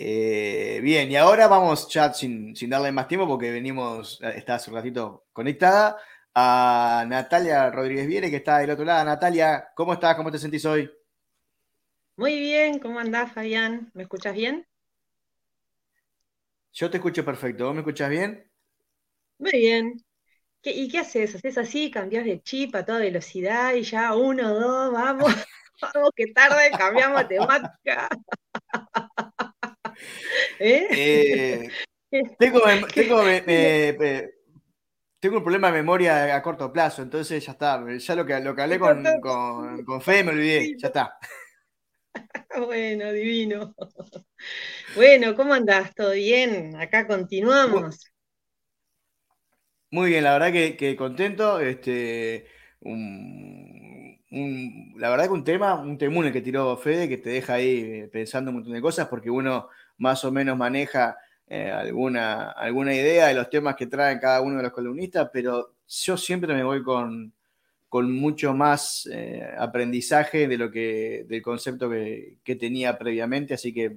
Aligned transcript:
Eh, 0.00 0.78
bien, 0.80 1.10
y 1.10 1.16
ahora 1.16 1.48
vamos 1.48 1.88
ya 1.88 2.12
sin, 2.14 2.54
darle 2.68 2.92
más 2.92 3.08
tiempo 3.08 3.26
porque 3.26 3.50
venimos, 3.50 4.20
está 4.22 4.54
hace 4.54 4.70
un 4.70 4.76
ratito 4.76 5.26
conectada, 5.32 5.96
a 6.32 7.04
Natalia 7.08 7.68
Rodríguez 7.68 8.06
Viere, 8.06 8.30
que 8.30 8.36
está 8.36 8.58
del 8.58 8.70
otro 8.70 8.84
lado. 8.84 9.04
Natalia, 9.04 9.70
¿cómo 9.74 9.94
estás? 9.94 10.14
¿Cómo 10.14 10.30
te 10.30 10.38
sentís 10.38 10.64
hoy? 10.66 10.88
Muy 12.14 12.38
bien, 12.38 12.78
¿cómo 12.78 13.00
andás, 13.00 13.32
Fabián? 13.32 13.90
¿Me 13.92 14.04
escuchas 14.04 14.34
bien? 14.34 14.64
Yo 16.74 16.88
te 16.88 16.98
escucho 16.98 17.24
perfecto. 17.24 17.64
¿Vos 17.64 17.74
me 17.74 17.80
escuchas 17.80 18.08
bien? 18.08 18.48
Muy 19.38 19.50
bien. 19.50 20.04
¿Y 20.62 20.88
qué 20.88 20.98
haces? 20.98 21.34
¿Haces 21.34 21.58
así? 21.58 21.90
¿Cambias 21.90 22.24
de 22.24 22.40
chip 22.40 22.72
a 22.76 22.84
toda 22.84 23.00
velocidad 23.00 23.74
y 23.74 23.82
ya 23.82 24.14
uno, 24.14 24.54
dos, 24.54 24.92
vamos? 24.92 25.24
vamos, 25.82 26.10
que 26.14 26.26
tarde, 26.28 26.70
cambiamos 26.78 27.26
temática. 27.26 28.08
¿Eh? 30.58 30.88
Eh, 30.90 31.68
tengo, 32.38 32.62
un 35.36 35.42
problema 35.42 35.68
de 35.68 35.72
memoria 35.72 36.34
a 36.34 36.42
corto 36.42 36.72
plazo, 36.72 37.02
entonces 37.02 37.44
ya 37.44 37.52
está. 37.52 37.84
Ya 37.98 38.14
lo 38.14 38.24
que, 38.24 38.40
lo 38.40 38.54
que 38.54 38.62
hablé 38.62 38.78
con, 38.78 39.04
con, 39.84 40.00
Fe 40.00 40.24
me 40.24 40.30
olvidé, 40.30 40.76
ya 40.78 40.88
está. 40.88 41.18
Bueno, 42.66 43.12
divino. 43.12 43.74
Bueno, 44.96 45.36
¿cómo 45.36 45.54
andás? 45.54 45.94
¿Todo 45.94 46.12
bien? 46.12 46.74
Acá 46.74 47.06
continuamos. 47.06 48.10
Muy 49.90 50.10
bien, 50.10 50.24
la 50.24 50.32
verdad 50.32 50.52
que, 50.52 50.96
contento. 50.96 51.60
Este, 51.60 52.46
la 54.30 55.10
verdad 55.10 55.26
que 55.26 55.32
un 55.32 55.44
tema, 55.44 55.80
un 55.80 55.96
temún 55.96 56.26
el 56.26 56.32
que 56.32 56.40
tiró 56.40 56.76
Fede, 56.76 57.08
que 57.08 57.18
te 57.18 57.30
deja 57.30 57.54
ahí 57.54 58.08
pensando 58.08 58.50
un 58.50 58.56
montón 58.56 58.74
de 58.74 58.82
cosas, 58.82 59.06
porque 59.08 59.30
uno 59.30 59.68
más 59.98 60.24
o 60.24 60.32
menos 60.32 60.56
maneja 60.56 61.16
eh, 61.46 61.70
alguna, 61.70 62.50
alguna 62.50 62.94
idea 62.94 63.28
de 63.28 63.34
los 63.34 63.48
temas 63.48 63.74
que 63.76 63.86
traen 63.86 64.18
cada 64.18 64.40
uno 64.40 64.58
de 64.58 64.64
los 64.64 64.72
columnistas, 64.72 65.30
pero 65.32 65.76
yo 65.86 66.16
siempre 66.16 66.54
me 66.54 66.62
voy 66.62 66.82
con, 66.82 67.32
mucho 67.90 68.52
más 68.52 69.08
eh, 69.10 69.48
aprendizaje 69.56 70.46
de 70.46 70.58
lo 70.58 70.70
que, 70.70 71.24
del 71.26 71.40
concepto 71.40 71.88
que, 71.88 72.56
tenía 72.60 72.98
previamente, 72.98 73.54
así 73.54 73.72
que 73.72 73.96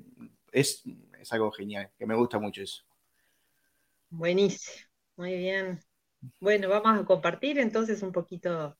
es, 0.51 0.83
es, 1.19 1.33
algo 1.33 1.51
genial, 1.51 1.89
que 1.97 2.05
me 2.05 2.15
gusta 2.15 2.39
mucho 2.39 2.61
eso. 2.61 2.83
Buenísimo, 4.09 4.85
muy 5.17 5.35
bien. 5.37 5.79
Bueno, 6.39 6.69
vamos 6.69 7.01
a 7.01 7.05
compartir 7.05 7.59
entonces 7.59 8.01
un 8.01 8.13
poquito 8.13 8.77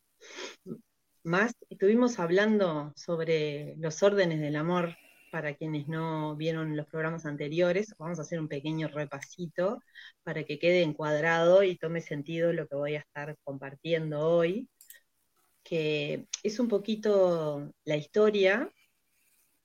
más. 1.24 1.54
Estuvimos 1.70 2.20
hablando 2.20 2.94
sobre 2.96 3.76
los 3.78 4.02
órdenes 4.02 4.40
del 4.40 4.56
amor 4.56 4.96
para 5.32 5.56
quienes 5.56 5.88
no 5.88 6.36
vieron 6.36 6.76
los 6.78 6.86
programas 6.88 7.26
anteriores, 7.26 7.96
vamos 7.98 8.20
a 8.20 8.24
hacer 8.24 8.40
un 8.40 8.50
pequeño 8.50 8.90
repasito 8.90 9.82
para 10.24 10.44
que 10.44 10.60
quede 10.60 10.84
encuadrado 10.84 11.64
y 11.64 11.78
tome 11.78 12.02
sentido 12.02 12.54
lo 12.54 12.68
que 12.68 12.76
voy 12.76 12.96
a 12.96 13.00
estar 13.00 13.36
compartiendo 13.44 14.20
hoy, 14.20 14.70
que 15.64 16.28
es 16.44 16.60
un 16.60 16.68
poquito 16.68 17.72
la 17.86 17.96
historia 17.96 18.70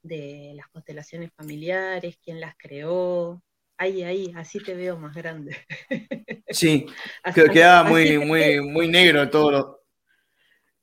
de 0.02 0.52
las 0.54 0.68
constelaciones 0.68 1.30
familiares, 1.36 2.18
quién 2.22 2.40
las 2.40 2.54
creó. 2.56 3.42
Ahí, 3.76 4.02
ahí, 4.04 4.32
así 4.36 4.60
te 4.60 4.74
veo 4.74 4.96
más 4.98 5.14
grande. 5.14 5.56
Sí, 6.48 6.86
que 7.34 7.44
quedaba 7.50 7.86
muy, 7.86 8.18
muy, 8.18 8.60
muy 8.60 8.88
negro 8.88 9.28
todo 9.28 9.50
lo... 9.50 9.80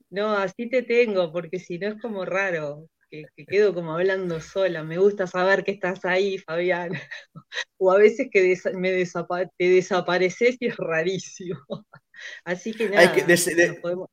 No, 0.10 0.34
así 0.34 0.70
te 0.70 0.84
tengo, 0.84 1.32
porque 1.32 1.58
si 1.58 1.80
no 1.80 1.88
es 1.88 2.02
como 2.02 2.26
raro 2.26 2.90
que, 3.36 3.46
quedo 3.46 3.74
como 3.74 3.94
hablando 3.94 4.40
sola. 4.40 4.84
Me 4.84 4.98
gusta 4.98 5.28
saber 5.28 5.64
que 5.64 5.72
estás 5.72 6.04
ahí, 6.06 6.38
Fabián. 6.38 6.92
o 7.78 7.92
a 7.92 7.98
veces 7.98 8.30
que 8.32 8.58
me 8.76 8.92
te 8.92 9.70
desapareces 9.70 10.58
y 10.60 10.68
es 10.68 10.78
rarísimo. 10.78 11.60
Así 12.46 12.74
que 12.74 12.90
nada. 12.90 13.14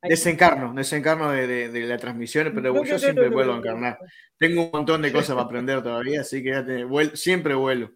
desencarno, 0.02 0.74
desencarno 0.74 1.30
de, 1.30 1.68
la 1.86 1.98
transmisión, 1.98 2.50
pero 2.54 2.84
yo 2.84 2.98
siempre 2.98 3.28
vuelvo 3.28 3.54
a 3.54 3.58
encarnar. 3.58 3.98
Tengo 4.38 4.64
un 4.64 4.70
montón 4.72 5.02
de 5.02 5.12
cosas 5.12 5.36
para 5.36 5.46
aprender 5.46 5.82
todavía, 5.82 6.22
así 6.22 6.42
que 6.42 6.86
siempre 7.14 7.54
vuelo. 7.54 7.92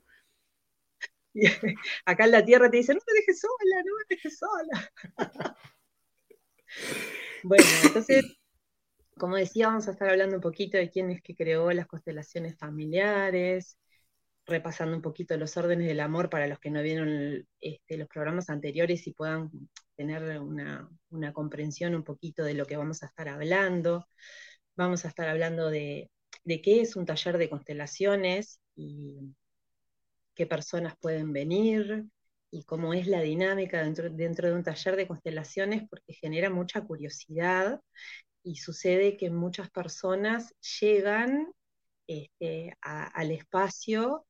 Acá 2.04 2.26
en 2.26 2.30
la 2.30 2.44
tierra 2.44 2.70
te 2.70 2.76
dicen, 2.76 2.96
no 2.96 3.02
me 3.06 3.18
dejes 3.18 3.40
sola, 3.40 3.82
no 3.84 3.92
me 3.96 4.04
dejes 4.08 4.38
sola. 4.38 5.56
bueno, 7.42 7.64
entonces 7.82 8.24
como 9.18 9.36
decía, 9.36 9.68
vamos 9.68 9.88
a 9.88 9.92
estar 9.92 10.08
hablando 10.08 10.36
un 10.36 10.42
poquito 10.42 10.76
de 10.78 10.90
quién 10.90 11.10
es 11.10 11.22
que 11.22 11.34
creó 11.34 11.70
las 11.72 11.86
constelaciones 11.86 12.56
familiares, 12.58 13.78
repasando 14.46 14.96
un 14.96 15.02
poquito 15.02 15.36
los 15.36 15.56
órdenes 15.56 15.88
del 15.88 16.00
amor 16.00 16.30
para 16.30 16.46
los 16.46 16.58
que 16.58 16.70
no 16.70 16.82
vieron 16.82 17.46
este, 17.60 17.96
los 17.96 18.08
programas 18.08 18.50
anteriores 18.50 19.06
y 19.06 19.14
puedan 19.14 19.50
tener 19.96 20.40
una, 20.40 20.88
comprensión 21.32 21.94
un 21.94 22.04
poquito 22.04 22.44
de 22.44 22.54
lo 22.54 22.66
que 22.66 22.76
vamos 22.76 23.02
a 23.02 23.06
estar 23.06 23.28
hablando. 23.28 24.06
Vamos 24.76 25.04
a 25.04 25.08
estar 25.08 25.28
hablando 25.28 25.70
de, 25.70 26.10
qué 26.44 26.80
es 26.80 26.96
un 26.96 27.06
taller 27.06 27.38
de 27.38 27.50
constelaciones 27.50 28.60
y 28.76 29.34
qué 30.34 30.46
personas 30.46 30.94
pueden 31.00 31.32
venir 31.32 32.04
y 32.50 32.64
cómo 32.64 32.94
es 32.94 33.06
la 33.06 33.20
dinámica 33.20 33.82
dentro, 33.82 34.10
dentro 34.10 34.48
de 34.48 34.54
un 34.54 34.62
taller 34.64 34.96
de 34.96 35.08
constelaciones, 35.08 35.88
porque 35.88 36.14
genera 36.14 36.50
mucha 36.50 36.82
curiosidad 36.82 37.80
y 38.44 38.56
sucede 38.56 39.16
que 39.16 39.30
muchas 39.30 39.70
personas 39.70 40.54
llegan 40.80 41.52
este, 42.06 42.76
al 42.80 43.30
espacio 43.32 44.26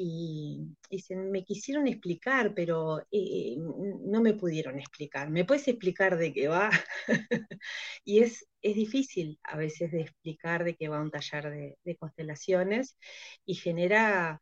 y, 0.00 0.76
dicen, 0.88 1.32
me 1.32 1.44
quisieron 1.44 1.88
explicar, 1.88 2.54
pero 2.54 3.00
eh, 3.10 3.56
no 3.58 4.20
me 4.22 4.34
pudieron 4.34 4.78
explicar. 4.78 5.28
¿Me 5.28 5.44
puedes 5.44 5.66
explicar 5.68 6.16
de 6.16 6.32
qué 6.32 6.46
va? 6.48 6.70
y 8.04 8.20
es, 8.20 8.46
es 8.62 8.76
difícil 8.76 9.40
a 9.42 9.56
veces 9.56 9.90
de 9.90 10.02
explicar 10.02 10.64
de 10.64 10.76
qué 10.76 10.88
va 10.88 11.00
un 11.00 11.10
taller 11.10 11.76
de, 11.84 11.96
constelaciones 11.96 12.96
y 13.44 13.54
genera 13.56 14.40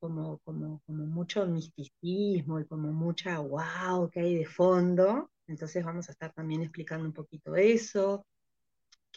como, 0.00 0.38
como, 0.40 0.82
como, 0.86 1.06
mucho 1.06 1.46
misticismo 1.46 2.60
y 2.60 2.66
como 2.66 2.92
mucha 2.92 3.38
wow 3.40 4.10
que 4.10 4.20
hay 4.20 4.34
de 4.36 4.46
fondo. 4.46 5.30
Entonces 5.46 5.84
vamos 5.84 6.08
a 6.08 6.12
estar 6.12 6.32
también 6.32 6.62
explicando 6.62 7.06
un 7.06 7.12
poquito 7.14 7.54
eso, 7.56 8.26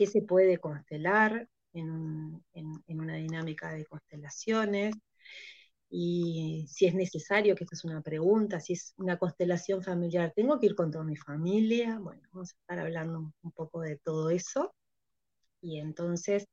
qué 0.02 0.08
se 0.08 0.24
puede 0.24 0.58
constelar 0.58 1.48
en, 1.74 2.44
una 2.88 3.16
dinámica 3.18 3.72
de 3.72 3.86
constelaciones 3.86 4.96
y 5.92 6.66
si 6.68 6.88
es 6.88 6.96
necesario, 6.96 7.54
que 7.56 7.66
esta 7.66 7.76
es 7.76 7.86
una 7.86 8.02
pregunta, 8.02 8.60
si 8.60 8.74
es 8.74 8.96
una 8.98 9.20
constelación 9.20 9.84
familiar, 9.84 10.34
¿tengo 10.36 10.60
que 10.60 10.66
ir 10.66 10.76
con 10.76 10.90
toda 10.90 11.04
mi 11.04 11.16
familia? 11.18 12.00
Bueno, 12.00 12.20
vamos 12.32 12.52
a 12.52 12.58
estar 12.62 12.80
hablando 12.80 13.32
un 13.44 13.52
poco 13.52 13.82
de 13.82 13.98
todo 13.98 14.32
eso. 14.32 14.74
Y 15.62 15.78
entonces, 15.78 16.48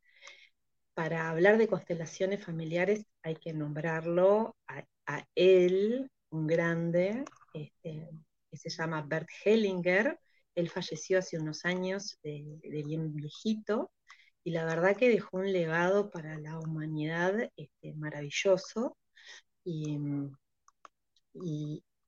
para 0.93 1.31
hablar 1.31 1.57
de 1.57 1.69
constelaciones 1.69 2.45
familiares 2.45 3.07
hay 3.23 3.37
que 3.37 3.55
nombrarlo 3.55 4.57
a, 4.67 5.25
él, 5.35 6.11
un 6.29 6.47
grande, 6.47 7.25
este, 7.55 8.11
que 8.51 8.57
se 8.59 8.69
llama 8.69 9.07
Bert 9.09 9.29
Hellinger, 9.43 10.19
él 10.59 10.69
falleció 10.71 11.21
hace 11.21 11.39
unos 11.39 11.65
años 11.65 12.19
de, 12.25 12.59
bien 12.85 13.15
viejito 13.15 13.93
y 14.43 14.51
la 14.51 14.65
verdad 14.65 14.97
que 14.97 15.09
dejó 15.09 15.39
un 15.39 15.53
legado 15.53 16.11
para 16.11 16.37
la 16.37 16.59
humanidad 16.59 17.49
este, 17.57 17.95
maravilloso 17.95 18.97
y, 19.65 19.99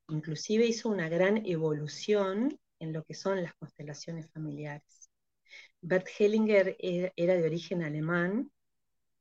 inclusive 0.08 0.66
hizo 0.66 0.88
una 0.88 1.08
gran 1.08 1.46
evolución 1.46 2.58
en 2.80 2.92
lo 2.92 3.04
que 3.04 3.14
son 3.14 3.40
las 3.40 3.54
constelaciones 3.54 4.28
familiares. 4.32 5.08
Bert 5.80 6.08
Hellinger 6.18 6.76
e, 6.80 7.12
era 7.14 7.34
de 7.36 7.44
origen 7.44 7.84
alemán 7.84 8.50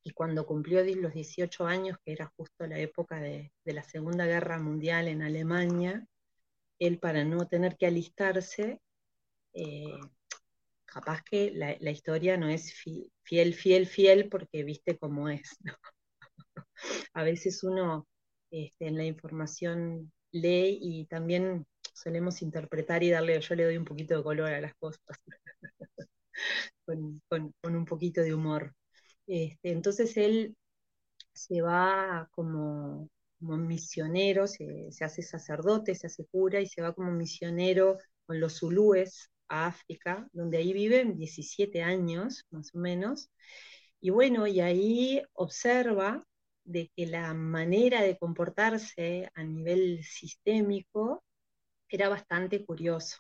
y 0.04 0.10
cuando 0.12 0.48
cumplió 0.48 0.84
los 0.96 1.14
18 1.14 1.68
años, 1.68 1.98
que 2.04 2.14
era 2.14 2.34
justo 2.36 2.66
la 2.66 2.80
época 2.80 3.20
de, 3.20 3.52
de 3.64 3.74
la 3.74 3.84
Segunda 3.84 4.26
Guerra 4.26 4.58
Mundial 4.58 5.08
en 5.08 5.22
Alemania, 5.22 6.08
él 6.80 6.98
para 6.98 7.24
no 7.24 7.48
tener 7.48 7.78
que 7.78 7.86
alistarse, 7.86 8.82
eh, 9.54 10.00
capaz 10.86 11.22
que 11.24 11.52
la, 11.52 11.92
historia 11.92 12.38
no 12.38 12.50
es 12.50 12.74
fiel, 12.74 13.54
fiel, 13.54 13.88
fiel, 13.88 14.30
porque 14.30 14.64
viste 14.64 14.98
cómo 14.98 15.30
es. 15.30 15.58
A 17.14 17.24
veces 17.24 17.64
uno 17.64 18.08
este, 18.52 18.88
en 18.88 18.98
la 18.98 19.06
información 19.06 20.12
lee 20.32 20.80
y 20.82 21.06
también 21.06 21.66
solemos 21.94 22.42
interpretar 22.42 23.04
y 23.04 23.10
darle, 23.10 23.40
yo 23.40 23.56
le 23.56 23.66
doy 23.66 23.78
un 23.78 23.86
poquito 23.86 24.16
de 24.16 24.24
color 24.24 24.52
a 24.52 24.62
las 24.62 24.74
cosas, 24.76 25.02
con, 26.86 27.22
un 27.64 27.86
poquito 27.86 28.22
de 28.22 28.34
humor. 28.34 28.74
Este, 29.28 29.72
entonces 29.72 30.16
él 30.18 30.56
se 31.34 31.62
va 31.62 32.28
como, 32.32 33.10
misionero, 33.40 34.48
se, 34.48 34.92
se, 34.92 35.06
hace 35.06 35.22
sacerdote, 35.22 35.96
se 35.96 36.08
hace 36.08 36.26
cura 36.26 36.62
y 36.62 36.68
se 36.68 36.82
va 36.82 36.94
como 36.94 37.12
misionero 37.12 37.98
con 38.26 38.40
los 38.40 38.60
zulúes 38.60 39.30
África, 39.50 40.28
donde 40.34 40.58
ahí 40.60 40.74
viven 40.74 41.18
17 41.18 41.84
años 41.84 42.46
más 42.52 42.74
o 42.76 42.80
menos. 42.80 43.30
Y 44.02 44.10
bueno, 44.12 44.48
y 44.48 44.62
ahí 44.62 45.22
observa 45.34 46.24
de 46.64 46.92
que 46.96 47.06
la 47.08 47.34
manera 47.34 48.02
de 48.04 48.18
comportarse 48.18 49.30
a 49.36 49.44
nivel 49.44 50.04
sistémico 50.04 51.24
era 51.90 52.10
bastante 52.10 52.66
curioso, 52.66 53.18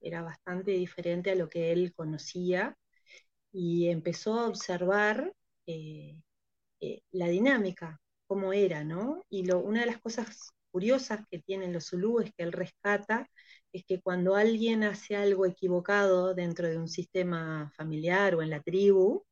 era 0.00 0.22
bastante 0.22 0.72
diferente 0.72 1.30
a 1.32 1.34
lo 1.36 1.48
que 1.48 1.72
él 1.72 1.94
conocía 1.94 2.76
y 3.52 3.88
empezó 3.88 4.38
a 4.40 4.48
observar 4.48 5.32
eh, 5.66 6.20
eh, 6.80 7.00
la 7.12 7.28
dinámica, 7.28 8.00
cómo 8.26 8.52
era, 8.52 8.84
¿no? 8.84 9.22
Y 9.30 9.46
lo, 9.46 9.60
una 9.60 9.80
de 9.80 9.86
las 9.86 10.00
cosas 10.00 10.52
curiosas 10.70 11.22
que 11.30 11.40
tienen 11.40 11.72
los 11.72 11.88
zulúes 11.88 12.32
que 12.36 12.44
él 12.44 12.52
rescata 12.52 13.28
es 13.74 13.84
que 13.84 14.00
cuando 14.00 14.36
alguien 14.36 14.84
hace 14.84 15.16
algo 15.16 15.46
equivocado 15.46 16.34
dentro 16.34 16.68
de 16.68 16.78
un 16.78 16.88
sistema 16.88 17.72
familiar 17.76 18.36
o 18.36 18.42
en 18.42 18.50
la 18.50 18.62
tribu, 18.62 19.24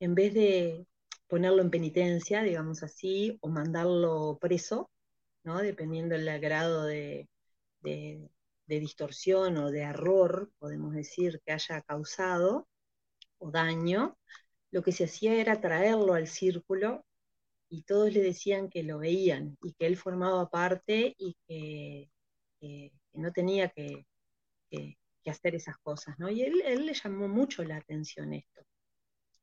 en 0.00 0.14
vez 0.14 0.34
de 0.34 0.86
ponerlo 1.28 1.62
en 1.62 1.70
penitencia, 1.70 2.42
digamos 2.42 2.82
así, 2.82 3.38
o 3.40 3.48
mandarlo 3.48 4.38
preso, 4.40 4.90
¿no? 5.44 5.60
dependiendo 5.62 6.14
del 6.16 6.40
grado 6.40 6.84
de, 6.84 7.28
distorsión 8.66 9.56
o 9.56 9.70
de 9.70 9.80
error, 9.80 10.52
podemos 10.58 10.94
decir, 10.94 11.40
que 11.44 11.52
haya 11.52 11.80
causado 11.82 12.68
o 13.38 13.50
daño, 13.50 14.18
lo 14.72 14.82
que 14.82 14.92
se 14.92 15.04
hacía 15.04 15.34
era 15.34 15.60
traerlo 15.60 16.14
al 16.14 16.28
círculo 16.28 17.04
y 17.70 17.82
todos 17.84 18.12
le 18.12 18.22
decían 18.22 18.68
que 18.70 18.82
lo 18.82 18.98
veían 18.98 19.56
y 19.62 19.72
que 19.74 19.86
él 19.86 19.96
formaba 19.96 20.50
parte 20.50 21.14
y 21.18 21.36
que, 21.48 22.10
no 23.14 23.32
tenía 23.32 23.68
que, 23.68 24.06
hacer 25.26 25.54
esas 25.54 25.76
cosas, 25.78 26.18
¿no? 26.18 26.28
Y 26.28 26.42
él, 26.42 26.86
le 26.86 26.94
llamó 26.94 27.28
mucho 27.28 27.62
la 27.62 27.76
atención 27.76 28.32
esto 28.32 28.62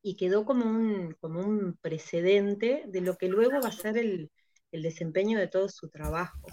y 0.02 0.16
quedó 0.16 0.46
como 0.46 0.66
un, 0.66 1.16
como 1.20 1.40
un 1.40 1.78
precedente 1.82 2.84
de 2.88 3.02
lo 3.02 3.18
que 3.18 3.30
luego 3.30 3.62
va 3.62 3.70
a 3.70 3.72
ser 3.72 3.98
el, 3.98 4.32
desempeño 4.72 5.40
de 5.40 5.48
todo 5.48 5.70
su 5.70 5.90
trabajo, 5.90 6.46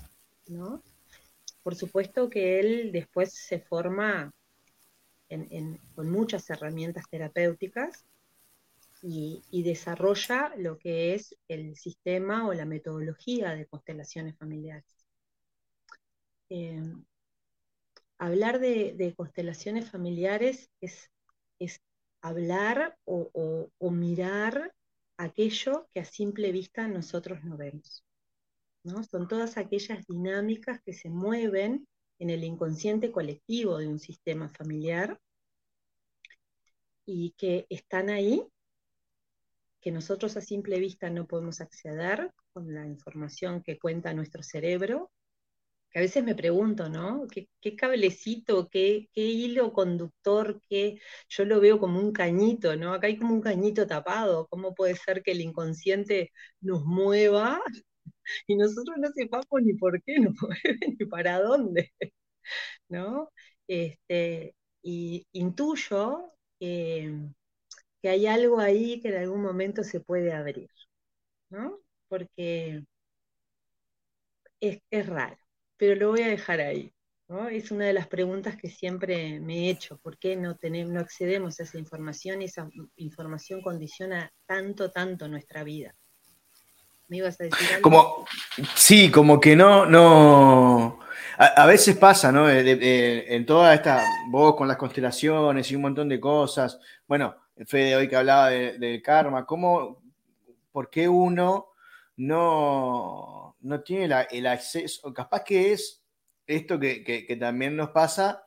¿no? 0.46 0.82
Por 1.62 1.74
supuesto 1.74 2.30
que 2.30 2.58
él 2.60 2.90
después 2.92 3.34
se 3.34 3.60
forma 3.60 4.32
con 5.94 6.10
muchas 6.10 6.48
herramientas 6.48 7.04
terapéuticas 7.10 8.04
y, 9.02 9.62
desarrolla 9.62 10.54
lo 10.56 10.78
que 10.78 11.14
es 11.14 11.36
el 11.48 11.76
sistema 11.76 12.46
o 12.48 12.54
la 12.54 12.64
metodología 12.64 13.50
de 13.54 13.66
constelaciones 13.66 14.36
familiares. 14.38 15.03
Eh, 16.50 16.82
hablar 18.18 18.60
de, 18.60 19.14
constelaciones 19.16 19.90
familiares 19.90 20.70
es, 20.80 21.10
hablar 22.20 22.96
o, 23.04 23.70
mirar 23.90 24.72
aquello 25.18 25.88
que 25.92 26.00
a 26.00 26.04
simple 26.04 26.52
vista 26.52 26.88
nosotros 26.88 27.44
no 27.44 27.56
vemos. 27.56 28.04
¿no? 28.82 29.02
Son 29.04 29.28
todas 29.28 29.56
aquellas 29.58 30.06
dinámicas 30.06 30.80
que 30.82 30.92
se 30.92 31.10
mueven 31.10 31.86
en 32.18 32.30
el 32.30 32.44
inconsciente 32.44 33.12
colectivo 33.12 33.78
de 33.78 33.88
un 33.88 33.98
sistema 33.98 34.48
familiar 34.48 35.18
y 37.04 37.34
que 37.36 37.66
están 37.68 38.08
ahí, 38.08 38.42
que 39.80 39.90
nosotros 39.90 40.36
a 40.38 40.40
simple 40.40 40.78
vista 40.78 41.10
no 41.10 41.26
podemos 41.26 41.60
acceder 41.60 42.32
con 42.52 42.72
la 42.72 42.86
información 42.86 43.62
que 43.62 43.78
cuenta 43.78 44.14
nuestro 44.14 44.42
cerebro 44.42 45.10
a 45.94 46.00
veces 46.00 46.24
me 46.24 46.34
pregunto, 46.34 46.88
¿no? 46.88 47.26
¿Qué, 47.28 47.76
cablecito, 47.76 48.68
qué, 48.68 49.08
hilo 49.14 49.72
conductor, 49.72 50.60
qué 50.68 51.00
yo 51.28 51.44
lo 51.44 51.60
veo 51.60 51.78
como 51.78 52.00
un 52.00 52.12
cañito, 52.12 52.76
¿no? 52.76 52.92
Acá 52.94 53.06
hay 53.06 53.16
como 53.18 53.34
un 53.34 53.40
cañito 53.40 53.86
tapado. 53.86 54.48
¿Cómo 54.48 54.74
puede 54.74 54.96
ser 54.96 55.22
que 55.22 55.32
el 55.32 55.40
inconsciente 55.40 56.32
nos 56.60 56.84
mueva 56.84 57.60
y 58.48 58.56
nosotros 58.56 58.96
no 58.98 59.08
sepamos 59.12 59.46
ni 59.62 59.74
por 59.74 60.02
qué 60.04 60.18
nos 60.20 60.34
mueve 60.42 60.78
ni 60.98 61.06
para 61.06 61.40
dónde? 61.40 61.92
¿No? 62.88 63.30
Este, 63.68 64.56
y 64.82 65.26
intuyo 65.32 66.32
que, 66.60 67.12
hay 68.04 68.26
algo 68.26 68.60
ahí 68.60 69.00
que 69.00 69.08
en 69.08 69.16
algún 69.16 69.42
momento 69.42 69.82
se 69.84 70.00
puede 70.00 70.32
abrir, 70.32 70.68
¿no? 71.50 71.80
Porque 72.08 72.84
es 74.60 75.06
raro 75.06 75.43
pero 75.76 75.94
lo 75.94 76.10
voy 76.10 76.22
a 76.22 76.28
dejar 76.28 76.60
ahí. 76.60 76.92
Es 77.50 77.70
una 77.70 77.86
de 77.86 77.94
las 77.94 78.06
preguntas 78.06 78.56
que 78.56 78.68
siempre 78.68 79.40
me 79.40 79.66
he 79.66 79.70
hecho, 79.70 79.96
¿por 79.96 80.18
qué 80.18 80.36
no, 80.36 80.56
tenemos, 80.56 80.92
no 80.92 81.00
accedemos 81.00 81.58
a 81.58 81.62
esa 81.62 81.78
información 81.78 82.42
y 82.42 82.44
esa 82.44 82.68
información 82.96 83.62
condiciona 83.62 84.30
tanto, 84.46 84.90
tanto 84.90 85.26
nuestra 85.26 85.64
vida? 85.64 85.94
¿Me 87.08 87.16
ibas 87.18 87.40
a 87.40 87.44
decir 87.44 87.66
algo? 87.68 87.82
Como, 87.82 88.26
sí, 88.74 89.10
como 89.10 89.40
que 89.40 89.56
no, 89.56 89.86
no, 89.86 91.00
a, 91.38 91.66
veces 91.66 91.96
pasa, 91.96 92.30
¿no? 92.30 92.48
en 92.48 93.46
toda 93.46 93.74
esta, 93.74 94.04
vos 94.28 94.54
con 94.54 94.68
las 94.68 94.76
constelaciones 94.76 95.70
y 95.70 95.76
un 95.76 95.82
montón 95.82 96.08
de 96.08 96.20
cosas, 96.20 96.78
bueno, 97.06 97.36
Fede 97.66 97.96
hoy 97.96 98.08
que 98.08 98.16
hablaba 98.16 98.50
del 98.50 99.00
karma, 99.02 99.46
¿cómo, 99.46 100.02
por 100.72 100.90
qué 100.90 101.08
uno 101.08 101.68
no 102.16 103.43
no 103.64 103.82
tiene 103.82 104.26
el 104.30 104.46
acceso, 104.46 105.12
capaz 105.12 105.42
que 105.42 105.72
es 105.72 106.04
esto 106.46 106.78
que, 106.78 107.36
también 107.40 107.76
nos 107.76 107.90
pasa, 107.90 108.46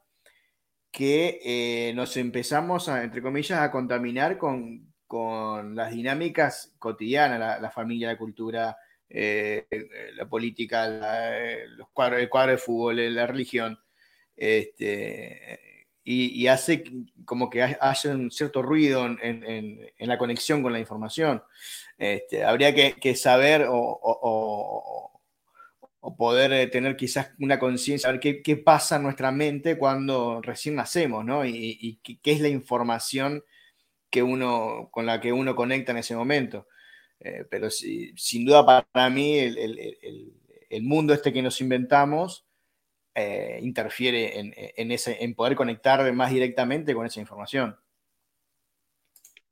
que 0.92 1.40
eh, 1.44 1.94
nos 1.96 2.16
empezamos, 2.18 2.88
a, 2.88 3.04
entre 3.04 3.22
comillas, 3.22 3.60
a 3.60 3.72
contaminar 3.72 4.38
con, 4.38 4.86
las 5.76 5.92
dinámicas 5.92 6.76
cotidianas, 6.80 7.62
la, 7.62 7.72
familia, 7.72 8.10
la 8.10 8.18
cultura, 8.18 8.78
eh, 9.10 9.66
la 10.16 10.28
política, 10.28 10.88
los 11.78 11.90
cuadros, 11.90 12.20
el 12.20 12.30
cuadro 12.30 12.52
de 12.52 12.58
fútbol, 12.58 13.16
la 13.16 13.26
religión, 13.26 13.80
este, 14.36 15.68
y, 16.10 16.48
hace 16.48 16.86
como 17.26 17.50
que 17.50 17.62
haya 17.62 18.16
un 18.16 18.32
cierto 18.32 18.62
ruido 18.62 19.06
en, 19.06 19.92
la 20.00 20.18
conexión 20.18 20.64
con 20.64 20.72
la 20.72 20.80
información. 20.80 21.44
Este, 21.98 22.46
habría 22.46 22.74
que, 22.74 23.16
saber 23.16 23.66
o, 23.70 24.97
poder 26.18 26.52
eh, 26.52 26.68
tener 26.68 26.98
quizás 26.98 27.32
una 27.40 27.60
conciencia, 27.60 28.12
ver 28.12 28.20
qué, 28.20 28.58
pasa 28.58 28.98
en 28.98 29.04
nuestra 29.04 29.32
mente 29.32 29.78
cuando 29.78 30.42
recién 30.42 30.76
nacemos, 30.76 31.24
¿no? 31.24 31.46
Y, 31.46 32.00
qué 32.04 32.32
es 32.32 32.42
la 32.42 32.50
información 32.50 33.44
que 34.10 34.24
uno, 34.24 34.90
con 34.92 35.06
la 35.06 35.22
que 35.22 35.32
uno 35.32 35.56
conecta 35.56 35.92
en 35.92 36.00
ese 36.00 36.16
momento. 36.16 36.68
Eh, 37.20 37.46
pero 37.50 37.70
sin 37.70 38.46
duda 38.46 38.66
para 38.92 39.10
mí 39.10 39.38
el, 39.40 40.84
mundo 40.84 41.14
este 41.14 41.34
que 41.34 41.42
nos 41.42 41.62
inventamos 41.62 42.46
eh, 43.16 43.60
interfiere 43.64 44.40
en, 44.40 44.92
ese, 44.92 45.24
en 45.24 45.34
poder 45.34 45.56
conectar 45.56 46.12
más 46.14 46.32
directamente 46.32 46.94
con 46.94 47.06
esa 47.06 47.20
información. 47.20 47.76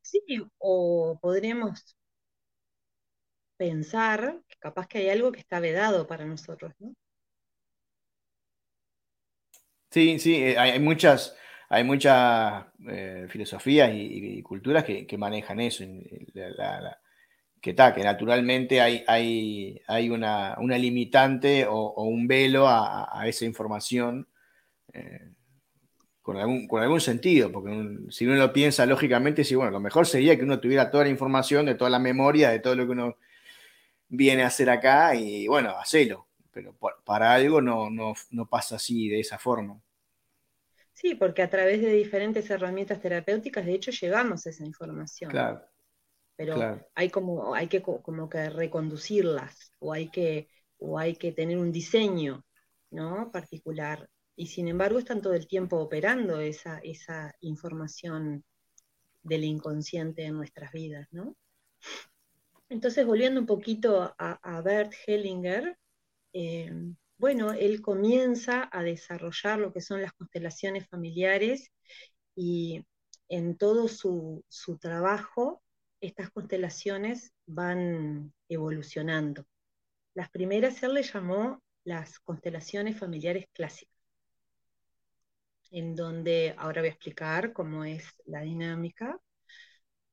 Sí, 0.01 0.21
o 0.59 1.17
podríamos 1.19 1.95
pensar 3.57 4.41
que 4.47 4.55
capaz 4.59 4.87
que 4.87 4.99
hay 4.99 5.09
algo 5.09 5.31
que 5.31 5.39
está 5.39 5.59
vedado 5.59 6.07
para 6.07 6.25
nosotros, 6.25 6.73
¿no? 6.79 6.93
Sí, 9.95 10.19
sí, 10.19 10.35
eh, 10.35 10.57
hay, 10.57 10.77
muchas, 10.81 11.37
hay 11.69 11.85
muchas 11.85 12.65
eh, 12.89 13.27
filosofías 13.29 13.91
y, 13.93 14.41
culturas 14.41 14.83
que, 14.83 15.17
manejan 15.17 15.61
eso, 15.61 15.85
que, 17.61 17.73
que 17.73 18.03
naturalmente 18.03 18.81
hay, 18.81 19.05
hay, 19.07 19.81
hay 19.87 20.09
una, 20.09 20.57
limitante 20.77 21.65
o, 21.65 22.03
un 22.03 22.27
velo 22.27 22.67
a, 22.67 23.23
esa 23.25 23.45
información 23.45 24.27
eh, 24.91 25.31
con, 26.21 26.35
algún, 26.35 26.67
con 26.67 26.83
algún 26.83 26.99
sentido, 26.99 27.49
porque 27.49 27.71
si 28.09 28.25
uno 28.25 28.35
lo 28.35 28.51
piensa 28.51 28.85
lógicamente, 28.85 29.45
sí, 29.45 29.55
bueno, 29.55 29.71
lo 29.71 29.79
mejor 29.79 30.07
sería 30.07 30.35
que 30.35 30.43
uno 30.43 30.59
tuviera 30.59 30.91
toda 30.91 31.05
la 31.05 31.09
información 31.09 31.65
de 31.65 31.75
toda 31.75 31.89
la 31.89 31.99
memoria, 31.99 32.49
de 32.49 32.59
todo 32.59 32.75
lo 32.75 32.85
que 32.85 32.91
uno 32.91 33.15
viene 34.15 34.43
a 34.43 34.47
hacer 34.47 34.69
acá 34.69 35.15
y 35.15 35.47
bueno, 35.47 35.71
hacelo. 35.77 36.27
Pero 36.51 36.73
para 37.03 37.33
algo 37.33 37.61
no, 37.61 37.89
no, 37.89 38.49
pasa 38.49 38.77
así, 38.77 39.09
de 39.09 39.19
esa 39.19 39.37
forma. 39.37 39.81
Sí, 40.93 41.15
porque 41.15 41.41
a 41.41 41.49
través 41.49 41.81
de 41.81 41.91
diferentes 41.91 42.49
herramientas 42.49 43.01
terapéuticas, 43.01 43.65
de 43.65 43.73
hecho, 43.73 43.91
llegamos 43.91 44.45
a 44.45 44.49
esa 44.49 44.63
información. 44.63 45.31
Claro. 45.31 45.61
Pero 46.37 46.87
hay 46.93 47.09
como, 47.09 47.53
hay 47.53 47.67
que 47.67 47.81
como 47.81 48.29
que 48.29 48.49
reconducirlas, 48.49 49.73
o 49.79 49.91
hay 49.91 50.09
que, 50.09 50.47
o 50.77 50.97
hay 50.97 51.15
que 51.15 51.33
tener 51.33 51.57
un 51.57 51.71
diseño 51.71 52.45
¿no? 52.91 53.31
particular. 53.31 54.09
Y 54.35 54.47
sin 54.47 54.67
embargo 54.67 54.99
están 54.99 55.21
todo 55.21 55.33
el 55.33 55.47
tiempo 55.47 55.77
operando 55.77 56.39
esa, 56.39 56.79
esa 56.79 57.35
información 57.41 58.43
del 59.23 59.43
inconsciente 59.43 60.25
en 60.25 60.35
nuestras 60.35 60.71
vidas, 60.71 61.07
¿no? 61.11 61.35
Entonces, 62.69 63.05
volviendo 63.05 63.39
un 63.39 63.45
poquito 63.45 64.15
a, 64.17 64.61
Bert 64.61 64.93
Hellinger, 65.05 65.77
eh, 66.33 66.71
bueno, 67.17 67.53
él 67.53 67.81
comienza 67.81 68.69
a 68.71 68.83
desarrollar 68.83 69.59
lo 69.59 69.71
que 69.71 69.81
son 69.81 70.01
las 70.01 70.13
constelaciones 70.13 70.87
familiares 70.87 71.71
y 72.35 72.85
en 73.29 73.57
todo 73.57 73.87
su, 73.87 74.43
trabajo, 74.79 75.61
estas 76.01 76.29
constelaciones 76.31 77.31
van 77.45 78.33
evolucionando. 78.49 79.45
Las 80.13 80.29
primeras 80.29 80.81
él 80.83 80.95
le 80.95 81.03
llamó 81.03 81.61
las 81.83 82.19
constelaciones 82.19 82.97
familiares 82.99 83.45
clásicas, 83.53 83.95
en 85.71 85.95
donde 85.95 86.55
ahora 86.57 86.81
voy 86.81 86.89
a 86.89 86.93
explicar 86.93 87.53
cómo 87.53 87.85
es 87.85 88.05
la 88.25 88.41
dinámica, 88.41 89.19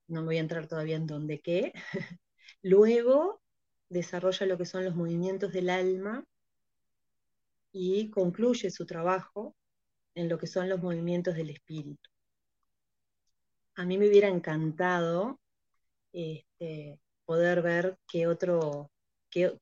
no 0.09 0.25
voy 0.25 0.37
a 0.37 0.41
entrar 0.41 0.67
todavía 0.69 0.97
en 0.97 1.07
dónde 1.07 1.41
qué. 1.41 1.73
Luego 2.61 3.41
desarrolla 3.89 4.47
lo 4.47 4.59
que 4.59 4.67
son 4.67 4.85
los 4.85 4.95
movimientos 4.95 5.53
del 5.53 5.71
alma 5.71 6.25
y 7.73 8.11
concluye 8.11 8.71
su 8.71 8.85
trabajo 8.87 9.57
en 10.15 10.29
lo 10.29 10.39
que 10.39 10.47
son 10.47 10.69
los 10.69 10.83
movimientos 10.83 11.35
del 11.35 11.51
espíritu. 11.51 12.11
A 13.75 13.85
mí 13.85 13.97
me 13.97 14.09
hubiera 14.09 14.29
encantado 14.29 15.41
este, 16.13 17.01
poder 17.25 17.63
ver 17.63 17.99
qué 18.07 18.27
otro, 18.27 18.91
qué, 19.31 19.59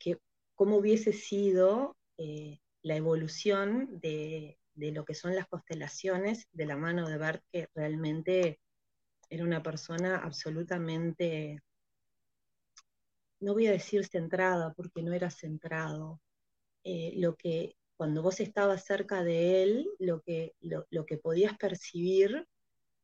cómo 0.55 0.79
hubiese 0.79 1.13
sido 1.13 1.97
eh, 2.19 2.59
la 2.83 2.97
evolución 2.97 4.01
de, 4.01 4.59
de, 4.75 4.93
lo 4.93 5.05
que 5.05 5.15
son 5.15 5.35
las 5.37 5.47
constelaciones 5.47 6.49
de 6.53 6.67
la 6.67 6.77
mano 6.77 7.09
de 7.09 7.19
Bert, 7.19 7.45
que 7.53 7.69
realmente 7.75 8.61
era 9.29 9.45
una 9.45 9.63
persona 9.63 10.17
absolutamente, 10.17 11.63
no 13.41 13.55
voy 13.55 13.67
a 13.67 13.73
decir 13.73 14.07
centrada, 14.07 14.73
porque 14.75 15.03
no 15.03 15.13
era 15.13 15.31
centrado. 15.31 16.21
Eh, 16.85 17.15
lo 17.17 17.37
que 17.37 17.77
cuando 17.97 18.23
vos 18.23 18.41
estabas 18.41 18.85
cerca 18.85 19.23
de 19.23 19.63
él, 19.63 19.91
lo 19.99 20.23
que, 20.23 20.55
lo, 20.61 21.07
que 21.07 21.19
podías 21.19 21.57
percibir 21.59 22.47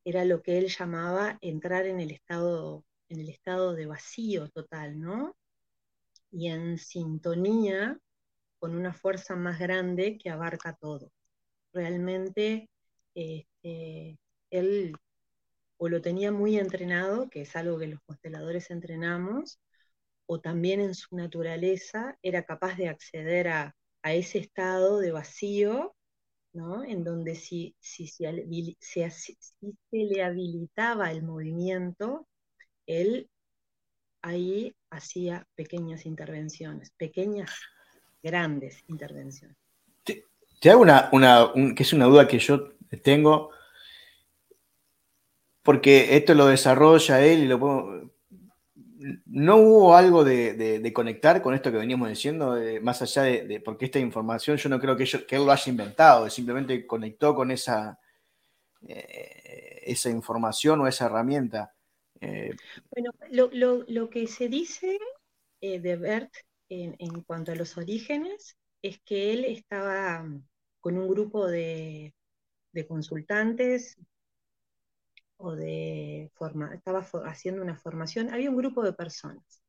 era 0.03 0.25
lo 0.25 0.41
que 0.41 0.57
él 0.57 0.69
llamaba 0.69 1.37
entrar 1.41 1.85
en 1.85 1.99
el 1.99 2.11
estado, 2.11 2.83
en 3.09 3.19
el 3.19 3.29
estado 3.29 3.75
de 3.75 3.85
vacío 3.85 4.49
total, 4.49 4.99
¿no? 4.99 5.35
Y 6.31 6.47
en 6.47 6.77
sintonía 6.79 7.99
con 8.59 8.75
una 8.75 8.93
fuerza 8.93 9.35
más 9.35 9.59
grande 9.59 10.17
que 10.17 10.29
abarca 10.29 10.73
todo. 10.73 11.11
Realmente 11.73 12.69
este, 13.13 14.17
él 14.49 14.95
o 15.77 15.89
lo 15.89 16.01
tenía 16.01 16.31
muy 16.31 16.57
entrenado, 16.57 17.29
que 17.29 17.41
es 17.41 17.55
algo 17.55 17.77
que 17.77 17.87
los 17.87 18.01
consteladores 18.01 18.71
entrenamos, 18.71 19.59
o 20.27 20.39
también 20.39 20.79
en 20.81 20.93
su 20.93 21.15
naturaleza 21.15 22.17
era 22.21 22.43
capaz 22.43 22.75
de 22.77 22.89
acceder 22.89 23.47
a, 23.47 23.75
a 24.03 24.13
ese 24.13 24.39
estado 24.39 24.99
de 24.99 25.11
vacío, 25.11 25.95
¿no? 26.53 26.83
en 26.83 27.03
donde 27.03 27.35
si, 27.35 27.75
si, 27.79 28.07
se 28.07 28.31
le 29.91 30.23
habilitaba 30.23 31.11
el 31.11 31.23
movimiento, 31.23 32.27
él 32.85 33.29
ahí 34.21 34.75
hacía 34.89 35.47
pequeñas 35.55 36.05
intervenciones, 36.05 36.91
pequeñas, 36.91 37.51
grandes 38.21 38.83
intervenciones. 38.87 39.57
Te, 40.03 40.23
hago 40.69 40.81
una, 40.81 41.09
una 41.13 41.53
es 41.77 41.93
una 41.93 42.05
duda 42.05 42.27
que 42.27 42.39
yo 42.39 42.73
tengo, 43.03 43.51
porque 45.63 46.15
esto 46.17 46.33
lo 46.33 46.47
desarrolla 46.47 47.25
él 47.25 47.43
y 47.43 47.47
lo 47.47 48.09
¿No 49.25 49.57
hubo 49.57 49.95
algo 49.95 50.23
de, 50.23 50.91
conectar 50.93 51.41
con 51.41 51.53
esto 51.53 51.71
que 51.71 51.77
veníamos 51.77 52.09
diciendo, 52.09 52.57
más 52.81 53.01
allá 53.01 53.23
de, 53.23 53.61
porque 53.63 53.85
esta 53.85 53.99
información 53.99 54.57
yo 54.57 54.69
no 54.69 54.79
creo 54.79 54.97
que, 54.97 55.05
que 55.05 55.35
él 55.35 55.45
lo 55.45 55.51
haya 55.51 55.69
inventado, 55.69 56.29
simplemente 56.29 56.87
conectó 56.87 57.35
con 57.35 57.51
esa, 57.51 57.99
eh, 58.87 59.81
esa 59.83 60.09
información 60.09 60.81
o 60.81 60.87
esa 60.87 61.05
herramienta? 61.05 61.73
Eh, 62.19 62.55
bueno, 62.91 63.11
lo, 63.87 64.09
que 64.09 64.27
se 64.27 64.49
dice 64.49 64.97
eh, 65.61 65.79
de 65.79 65.95
Bert 65.95 66.33
en, 66.69 66.95
en, 66.99 67.21
cuanto 67.21 67.51
a 67.51 67.55
los 67.55 67.77
orígenes 67.77 68.57
es 68.81 68.99
que 68.99 69.33
él 69.33 69.45
estaba 69.45 70.25
con 70.79 70.97
un 70.97 71.07
grupo 71.07 71.47
de, 71.47 72.13
de 72.71 72.87
consultantes 72.87 73.97
o 75.37 75.55
de 75.55 76.31
forma, 76.35 76.73
estaba 76.75 77.05
haciendo 77.25 77.61
una 77.61 77.77
formación, 77.77 78.29
había 78.33 78.49
un 78.49 78.57
grupo 78.57 78.83
de 78.83 78.93
personas. 78.93 79.63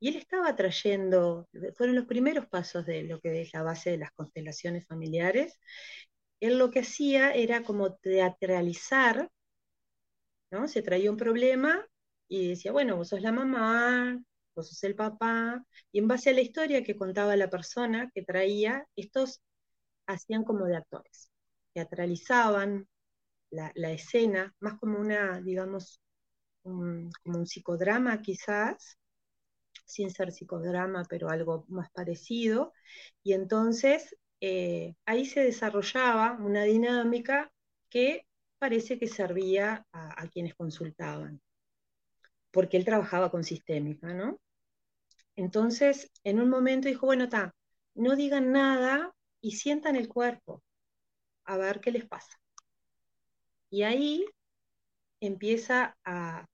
Y 0.00 0.08
él 0.08 0.16
estaba 0.16 0.54
trayendo, 0.56 1.48
fueron 1.76 1.96
los 1.96 2.06
primeros 2.06 2.46
pasos 2.48 2.86
de 2.86 3.04
lo 3.04 3.20
que 3.20 3.42
es 3.42 3.52
la 3.54 3.62
base 3.62 3.90
de 3.90 3.98
las 3.98 4.12
constelaciones 4.12 4.86
familiares. 4.86 5.58
Él 6.40 6.58
lo 6.58 6.70
que 6.70 6.80
hacía 6.80 7.32
era 7.32 7.62
como 7.64 7.94
teatralizar, 7.96 9.30
¿no? 10.50 10.68
Se 10.68 10.82
traía 10.82 11.10
un 11.10 11.16
problema 11.16 11.86
y 12.28 12.48
decía, 12.50 12.72
bueno, 12.72 12.96
vos 12.96 13.08
sos 13.08 13.22
la 13.22 13.32
mamá, 13.32 14.18
vos 14.54 14.68
sos 14.68 14.82
el 14.84 14.94
papá, 14.94 15.64
y 15.92 15.98
en 15.98 16.08
base 16.08 16.30
a 16.30 16.32
la 16.34 16.40
historia 16.42 16.82
que 16.84 16.96
contaba 16.96 17.36
la 17.36 17.50
persona 17.50 18.10
que 18.14 18.22
traía, 18.22 18.86
estos 18.96 19.42
hacían 20.06 20.44
como 20.44 20.66
de 20.66 20.76
actores, 20.76 21.30
teatralizaban, 21.74 22.88
la, 23.56 23.90
escena, 23.92 24.54
más 24.60 24.78
como 24.78 24.98
una, 24.98 25.40
digamos, 25.40 26.00
como 26.62 27.10
un 27.38 27.46
psicodrama 27.46 28.22
quizás, 28.22 28.98
sin 29.86 30.10
ser 30.10 30.32
psicodrama, 30.32 31.04
pero 31.08 31.30
algo 31.30 31.64
más 31.68 31.90
parecido. 31.90 32.72
Y 33.22 33.32
entonces 33.32 34.16
eh, 34.40 34.94
ahí 35.06 35.24
se 35.26 35.40
desarrollaba 35.42 36.32
una 36.40 36.64
dinámica 36.64 37.52
que 37.88 38.26
parece 38.58 38.98
que 38.98 39.08
servía 39.08 39.86
a, 39.92 40.28
quienes 40.28 40.54
consultaban, 40.54 41.40
porque 42.50 42.76
él 42.76 42.84
trabajaba 42.84 43.30
con 43.30 43.44
sistémica, 43.44 44.12
¿no? 44.14 44.38
Entonces, 45.36 46.10
en 46.24 46.40
un 46.40 46.48
momento 46.50 46.88
dijo, 46.88 47.06
bueno, 47.06 47.24
está, 47.24 47.54
no 47.94 48.16
digan 48.16 48.52
nada 48.52 49.14
y 49.40 49.52
sientan 49.52 49.96
el 49.96 50.08
cuerpo, 50.08 50.62
a 51.44 51.56
ver 51.58 51.80
qué 51.80 51.92
les 51.92 52.06
pasa. 52.06 52.38
Y 53.70 53.82
ahí 53.82 54.24
empieza 55.20 55.96
a, 56.04 56.46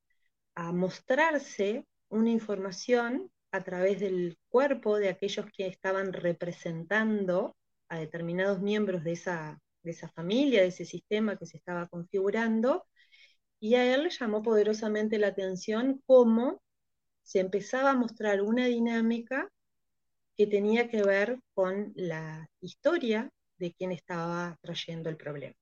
mostrarse 0.71 1.85
una 2.09 2.29
información 2.29 3.31
a 3.51 3.63
través 3.63 3.99
del 3.99 4.37
cuerpo 4.49 4.97
de 4.97 5.09
aquellos 5.09 5.47
que 5.51 5.65
estaban 5.67 6.13
representando 6.13 7.55
a 7.89 7.97
determinados 7.97 8.61
miembros 8.61 9.03
de 9.03 9.13
esa, 9.13 9.59
de 9.81 9.91
esa 9.91 10.09
familia, 10.09 10.61
de 10.61 10.67
ese 10.67 10.85
sistema 10.85 11.37
que 11.37 11.47
se 11.47 11.57
estaba 11.57 11.87
configurando, 11.87 12.85
y 13.59 13.75
a 13.75 13.95
él 13.95 14.03
le 14.03 14.09
llamó 14.11 14.43
poderosamente 14.43 15.17
la 15.17 15.27
atención 15.27 16.03
cómo 16.05 16.61
se 17.23 17.39
empezaba 17.39 17.91
a 17.91 17.95
mostrar 17.95 18.41
una 18.41 18.65
dinámica 18.67 19.49
que 20.35 20.47
tenía 20.47 20.87
que 20.89 21.03
ver 21.03 21.39
con 21.53 21.93
la 21.95 22.47
historia 22.59 23.31
de 23.57 23.73
quien 23.73 23.91
estaba 23.91 24.57
trayendo 24.61 25.09
el 25.09 25.17
problema. 25.17 25.55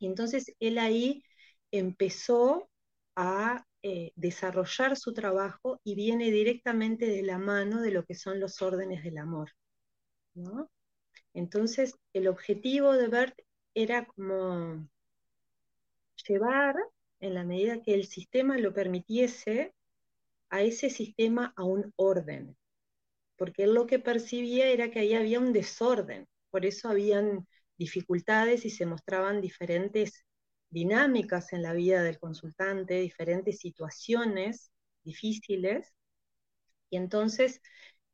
Y 0.00 0.06
entonces 0.06 0.52
él 0.58 0.78
ahí 0.78 1.22
empezó 1.70 2.68
a 3.14 3.64
eh, 3.82 4.12
desarrollar 4.16 4.96
su 4.96 5.12
trabajo 5.14 5.80
y 5.84 5.94
viene 5.94 6.30
directamente 6.32 7.06
de 7.06 7.22
la 7.22 7.38
mano 7.38 7.80
de 7.80 7.92
lo 7.92 8.04
que 8.04 8.14
son 8.14 8.40
los 8.40 8.60
órdenes 8.62 9.04
del 9.04 9.18
amor. 9.18 9.52
Entonces, 11.34 11.94
el 12.12 12.28
objetivo 12.28 12.94
de 12.94 13.08
Bert 13.08 13.38
era 13.74 14.06
como 14.06 14.88
llevar, 16.28 16.76
en 17.20 17.34
la 17.34 17.44
medida 17.44 17.82
que 17.82 17.94
el 17.94 18.06
sistema 18.06 18.56
lo 18.58 18.72
permitiese, 18.72 19.74
a 20.48 20.62
ese 20.62 20.90
sistema 20.90 21.52
a 21.56 21.64
un 21.64 21.92
orden, 21.96 22.56
porque 23.36 23.64
él 23.64 23.74
lo 23.74 23.86
que 23.86 23.98
percibía 23.98 24.68
era 24.68 24.90
que 24.90 25.00
ahí 25.00 25.14
había 25.14 25.40
un 25.40 25.52
desorden, 25.52 26.26
por 26.50 26.66
eso 26.66 26.88
habían 26.88 27.46
dificultades 27.80 28.66
y 28.66 28.70
se 28.70 28.84
mostraban 28.84 29.40
diferentes 29.40 30.26
dinámicas 30.68 31.54
en 31.54 31.62
la 31.62 31.72
vida 31.72 32.02
del 32.02 32.18
consultante, 32.18 33.00
diferentes 33.00 33.58
situaciones 33.58 34.70
difíciles. 35.02 35.94
Y 36.90 36.98
entonces 36.98 37.62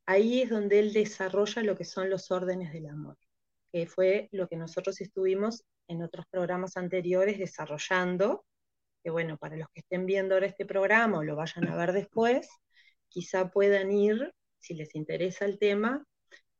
ahí 0.05 0.41
es 0.41 0.49
donde 0.49 0.79
él 0.79 0.93
desarrolla 0.93 1.63
lo 1.63 1.75
que 1.75 1.83
son 1.83 2.09
los 2.09 2.31
órdenes 2.31 2.71
del 2.71 2.87
amor, 2.87 3.17
que 3.73 3.87
fue 3.87 4.29
lo 4.31 4.47
que 4.47 4.55
nosotros 4.55 5.01
estuvimos 5.01 5.65
en 5.89 6.01
otros 6.01 6.25
programas 6.31 6.77
anteriores 6.77 7.37
desarrollando, 7.37 8.45
que 9.03 9.09
bueno, 9.09 9.37
para 9.37 9.57
los 9.57 9.67
que 9.73 9.81
estén 9.81 10.05
viendo 10.05 10.35
ahora 10.35 10.47
este 10.47 10.65
programa 10.65 11.19
o 11.19 11.23
lo 11.23 11.35
vayan 11.35 11.67
a 11.67 11.75
ver 11.75 11.91
después, 11.91 12.47
quizá 13.09 13.51
puedan 13.51 13.91
ir, 13.91 14.33
si 14.59 14.75
les 14.75 14.95
interesa 14.95 15.43
el 15.43 15.59
tema, 15.59 16.05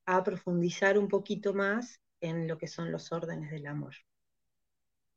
a 0.05 0.23
profundizar 0.25 0.97
un 0.97 1.07
poquito 1.07 1.53
más 1.53 2.01
en 2.21 2.47
lo 2.47 2.57
que 2.57 2.67
son 2.67 2.91
los 2.91 3.12
órdenes 3.12 3.51
del 3.51 3.67
amor. 3.67 3.95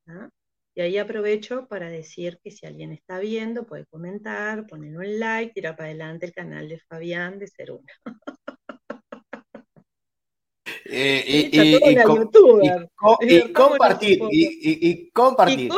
¿ah? 0.09 0.28
Y 0.75 0.83
ahí 0.83 0.99
aprovecho 0.99 1.66
para 1.66 1.88
decir 1.88 2.38
que 2.42 2.50
si 2.50 2.66
alguien 2.66 2.92
está 2.92 3.19
viendo, 3.19 3.66
puede 3.66 3.87
comentar, 3.87 4.66
poner 4.66 4.97
un 4.97 5.19
like, 5.19 5.52
tirar 5.52 5.76
para 5.76 5.88
adelante 5.88 6.26
el 6.26 6.33
canal 6.33 6.69
de 6.69 6.78
Fabián 6.78 7.38
de 7.38 7.49
Ser 7.49 7.73
Una. 7.73 7.92
Eh, 10.92 11.50
y, 11.52 11.97
compartir, 12.02 12.42
y, 13.21 13.52
compartir, 13.52 14.21
y, 14.33 15.11
compartir, 15.12 15.71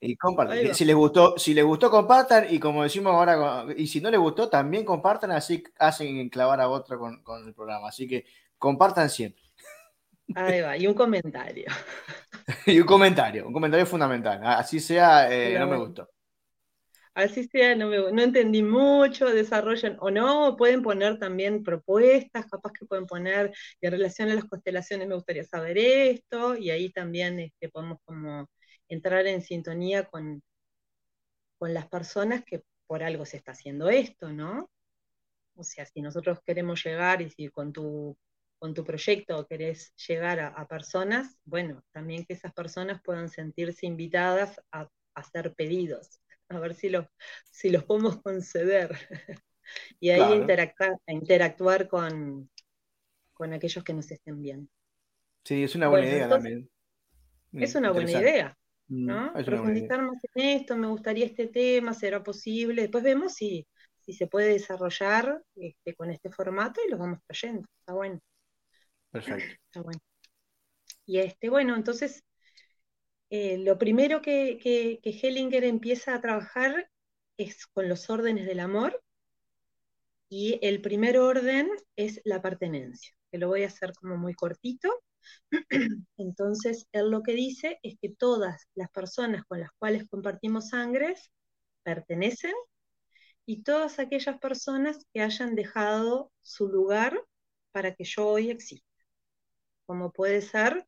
Y. 0.00 0.74
Si 0.74 0.84
les 0.86 0.96
gustó, 0.96 1.36
si 1.36 1.52
les 1.52 1.64
gustó, 1.64 1.90
compartan. 1.90 2.46
Y 2.48 2.58
como 2.58 2.82
decimos 2.84 3.12
ahora, 3.12 3.66
y 3.76 3.86
si 3.86 4.00
no 4.00 4.10
les 4.10 4.18
gustó, 4.18 4.48
también 4.48 4.84
compartan, 4.84 5.32
así 5.32 5.62
hacen 5.78 6.30
clavar 6.30 6.58
a 6.60 6.70
otro 6.70 6.98
con, 6.98 7.22
el 7.46 7.54
programa. 7.54 7.88
Así 7.88 8.08
que 8.08 8.24
compartan 8.56 9.10
siempre. 9.10 9.42
Ahí 10.34 10.60
va, 10.60 10.76
y 10.76 10.86
un 10.86 10.94
comentario. 10.94 11.66
y 12.66 12.80
un 12.80 12.86
comentario, 12.86 13.46
un 13.46 13.52
comentario 13.52 13.86
fundamental. 13.86 14.40
Así 14.44 14.80
sea, 14.80 15.32
eh, 15.32 15.58
no 15.58 15.66
me 15.66 15.76
gustó. 15.76 16.08
Así 17.14 17.48
sea, 17.48 17.74
no, 17.74 17.90
no 18.12 18.22
entendí 18.22 18.62
mucho, 18.62 19.26
desarrollan 19.26 19.96
o 20.00 20.08
no, 20.08 20.56
pueden 20.56 20.82
poner 20.82 21.18
también 21.18 21.64
propuestas, 21.64 22.46
capaz 22.46 22.70
que 22.72 22.86
pueden 22.86 23.06
poner 23.06 23.52
en 23.80 23.90
relación 23.90 24.30
a 24.30 24.34
las 24.34 24.44
constelaciones 24.44 25.08
me 25.08 25.16
gustaría 25.16 25.42
saber 25.42 25.78
esto, 25.78 26.56
y 26.56 26.70
ahí 26.70 26.92
también 26.92 27.40
este, 27.40 27.70
podemos 27.70 27.98
como 28.04 28.48
entrar 28.88 29.26
en 29.26 29.42
sintonía 29.42 30.04
con, 30.04 30.42
con 31.58 31.74
las 31.74 31.88
personas 31.88 32.44
que 32.44 32.62
por 32.86 33.02
algo 33.02 33.26
se 33.26 33.36
está 33.38 33.52
haciendo 33.52 33.88
esto, 33.88 34.32
¿no? 34.32 34.70
O 35.56 35.64
sea, 35.64 35.86
si 35.86 36.00
nosotros 36.02 36.38
queremos 36.46 36.84
llegar 36.84 37.20
y 37.20 37.30
si 37.30 37.48
con 37.48 37.72
tu, 37.72 38.16
con 38.58 38.74
tu 38.74 38.84
proyecto 38.84 39.46
querés 39.46 39.94
llegar 40.06 40.40
a, 40.40 40.66
personas, 40.66 41.38
bueno, 41.44 41.82
también 41.92 42.24
que 42.24 42.34
esas 42.34 42.52
personas 42.52 43.00
puedan 43.02 43.28
sentirse 43.28 43.86
invitadas 43.86 44.60
a, 44.72 44.88
hacer 45.14 45.54
pedidos, 45.54 46.20
a 46.48 46.60
ver 46.60 46.74
si 46.74 46.88
los, 46.88 47.06
si 47.50 47.70
los 47.70 47.84
podemos 47.84 48.22
conceder. 48.22 48.96
y 50.00 50.10
ahí 50.10 50.36
interactuar, 50.36 50.96
interactuar 51.06 51.88
con, 51.88 52.48
con 53.32 53.52
aquellos 53.52 53.82
que 53.82 53.94
nos 53.94 54.10
estén 54.10 54.40
viendo. 54.40 54.70
Sí, 55.44 55.64
es 55.64 55.74
una 55.74 55.88
buena 55.88 56.06
idea 56.06 56.28
también. 56.28 56.70
Es 57.52 57.74
una 57.74 57.90
buena 57.90 58.12
idea. 58.12 58.58
Mm, 58.88 59.06
¿no? 59.06 59.32
Profundizar 59.44 60.02
más 60.02 60.22
en 60.34 60.60
esto, 60.60 60.76
me 60.76 60.86
gustaría 60.86 61.26
este 61.26 61.46
tema, 61.46 61.94
será 61.94 62.22
posible. 62.22 62.82
Después 62.82 63.04
vemos 63.04 63.34
si, 63.34 63.66
si 63.98 64.12
se 64.12 64.26
puede 64.26 64.48
desarrollar 64.48 65.42
este, 65.56 65.94
con 65.94 66.10
este 66.10 66.30
formato 66.30 66.80
y 66.86 66.90
lo 66.90 66.98
vamos 66.98 67.20
trayendo. 67.26 67.66
Está 67.80 67.94
bueno. 67.94 68.20
Perfecto. 69.10 69.54
Está 69.66 69.82
bueno. 69.82 70.00
Y 71.06 71.18
este, 71.18 71.48
bueno, 71.50 71.74
entonces, 71.74 72.22
eh, 73.30 73.58
lo 73.58 73.78
primero 73.78 74.22
que, 74.22 74.58
que, 74.62 75.00
que 75.02 75.10
Hellinger 75.10 75.64
empieza 75.64 76.14
a 76.14 76.20
trabajar 76.20 76.90
es 77.36 77.66
con 77.66 77.88
los 77.88 78.10
órdenes 78.10 78.46
del 78.46 78.60
amor. 78.60 79.02
Y 80.30 80.58
el 80.62 80.82
primer 80.82 81.18
orden 81.18 81.70
es 81.96 82.20
la 82.24 82.42
pertenencia, 82.42 83.14
que 83.30 83.38
lo 83.38 83.48
voy 83.48 83.62
a 83.64 83.68
hacer 83.68 83.92
como 83.94 84.16
muy 84.16 84.34
cortito. 84.34 84.90
Entonces, 86.18 86.86
él 86.92 87.10
lo 87.10 87.22
que 87.22 87.32
dice 87.34 87.78
es 87.82 87.96
que 88.00 88.10
todas 88.10 88.66
las 88.74 88.90
personas 88.90 89.44
con 89.46 89.60
las 89.60 89.70
cuales 89.78 90.06
compartimos 90.08 90.68
sangres 90.70 91.30
pertenecen 91.82 92.54
y 93.46 93.62
todas 93.62 93.98
aquellas 93.98 94.38
personas 94.38 94.98
que 95.12 95.22
hayan 95.22 95.54
dejado 95.54 96.30
su 96.42 96.68
lugar 96.68 97.20
para 97.72 97.94
que 97.94 98.04
yo 98.04 98.28
hoy 98.28 98.50
exista. 98.50 98.87
Como 99.88 100.12
puede 100.12 100.42
ser 100.42 100.86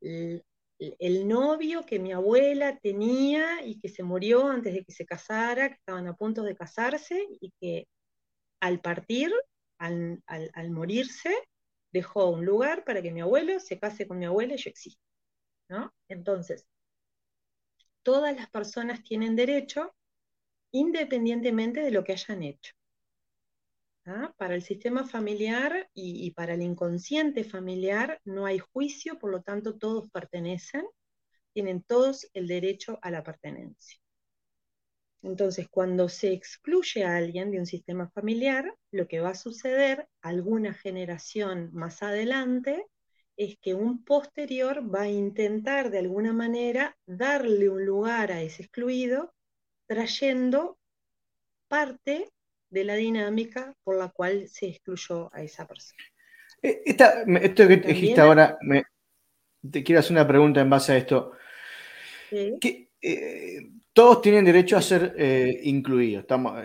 el, 0.00 1.28
novio 1.28 1.86
que 1.86 2.00
mi 2.00 2.10
abuela 2.10 2.76
tenía 2.80 3.64
y 3.64 3.78
que 3.78 3.88
se 3.88 4.02
murió 4.02 4.48
antes 4.48 4.74
de 4.74 4.84
que 4.84 4.90
se 4.90 5.06
casara, 5.06 5.68
que 5.68 5.76
estaban 5.76 6.08
a 6.08 6.16
punto 6.16 6.42
de 6.42 6.56
casarse 6.56 7.24
y 7.40 7.52
que 7.60 7.86
al 8.58 8.80
partir, 8.80 9.32
al 9.78 10.70
morirse, 10.72 11.32
dejó 11.92 12.30
un 12.30 12.44
lugar 12.44 12.84
para 12.84 13.00
que 13.00 13.12
mi 13.12 13.20
abuelo 13.20 13.60
se 13.60 13.78
case 13.78 14.08
con 14.08 14.18
mi 14.18 14.24
abuela 14.24 14.54
y 14.54 14.58
yo 14.58 14.70
exista. 14.70 15.00
¿no? 15.68 15.94
Entonces, 16.08 16.66
todas 18.02 18.34
las 18.34 18.50
personas 18.50 19.04
tienen 19.04 19.36
derecho 19.36 19.94
independientemente 20.72 21.80
de 21.80 21.92
lo 21.92 22.02
que 22.02 22.14
hayan 22.14 22.42
hecho. 22.42 22.74
¿Ah? 24.06 24.32
Para 24.36 24.54
el 24.54 24.62
sistema 24.62 25.06
familiar 25.06 25.88
y, 25.94 26.26
y, 26.26 26.30
para 26.32 26.54
el 26.54 26.62
inconsciente 26.62 27.44
familiar 27.44 28.20
no 28.24 28.46
hay 28.46 28.58
juicio, 28.58 29.18
por 29.18 29.30
lo 29.30 29.42
tanto 29.42 29.76
todos 29.76 30.10
pertenecen, 30.10 30.84
tienen 31.52 31.82
todos 31.82 32.28
el 32.34 32.48
derecho 32.48 32.98
a 33.02 33.10
la 33.10 33.22
pertenencia. 33.22 33.98
Entonces, 35.24 35.68
cuando 35.70 36.10
se 36.10 36.32
excluye 36.32 37.02
a 37.02 37.16
alguien 37.16 37.50
de 37.50 37.58
un 37.58 37.64
sistema 37.64 38.10
familiar, 38.10 38.76
lo 38.90 39.08
que 39.08 39.20
va 39.20 39.30
a 39.30 39.34
suceder 39.34 40.06
alguna 40.20 40.74
generación 40.74 41.70
más 41.72 42.02
adelante 42.02 42.84
es 43.36 43.56
que 43.58 43.72
un 43.72 44.04
posterior 44.04 44.94
va 44.94 45.02
a 45.02 45.08
intentar 45.08 45.90
de 45.90 46.00
alguna 46.00 46.34
manera 46.34 46.96
darle 47.06 47.70
un 47.70 47.86
lugar 47.86 48.32
a 48.32 48.42
ese 48.42 48.64
excluido, 48.64 49.32
trayendo 49.86 50.78
parte 51.68 52.30
de 52.74 52.84
la 52.84 52.96
dinámica 52.96 53.72
por 53.84 53.96
la 53.96 54.08
cual 54.08 54.48
se 54.48 54.66
excluyó 54.66 55.32
a 55.32 55.42
esa 55.42 55.66
persona. 55.66 56.02
Eh, 56.60 56.82
esto 56.84 57.68
que 57.68 57.76
dijiste 57.76 58.20
ahora, 58.20 58.58
te 59.70 59.84
quiero 59.84 60.00
hacer 60.00 60.12
una 60.12 60.26
pregunta 60.26 60.60
en 60.60 60.68
base 60.68 60.92
a 60.92 60.96
esto. 60.96 61.32
¿Sí? 62.28 62.90
Eh, 63.00 63.70
todos 63.92 64.20
tienen 64.20 64.44
derecho 64.44 64.76
a 64.76 64.82
ser 64.82 65.14
eh, 65.16 65.60
incluidos. 65.62 66.22
Estamos, 66.22 66.60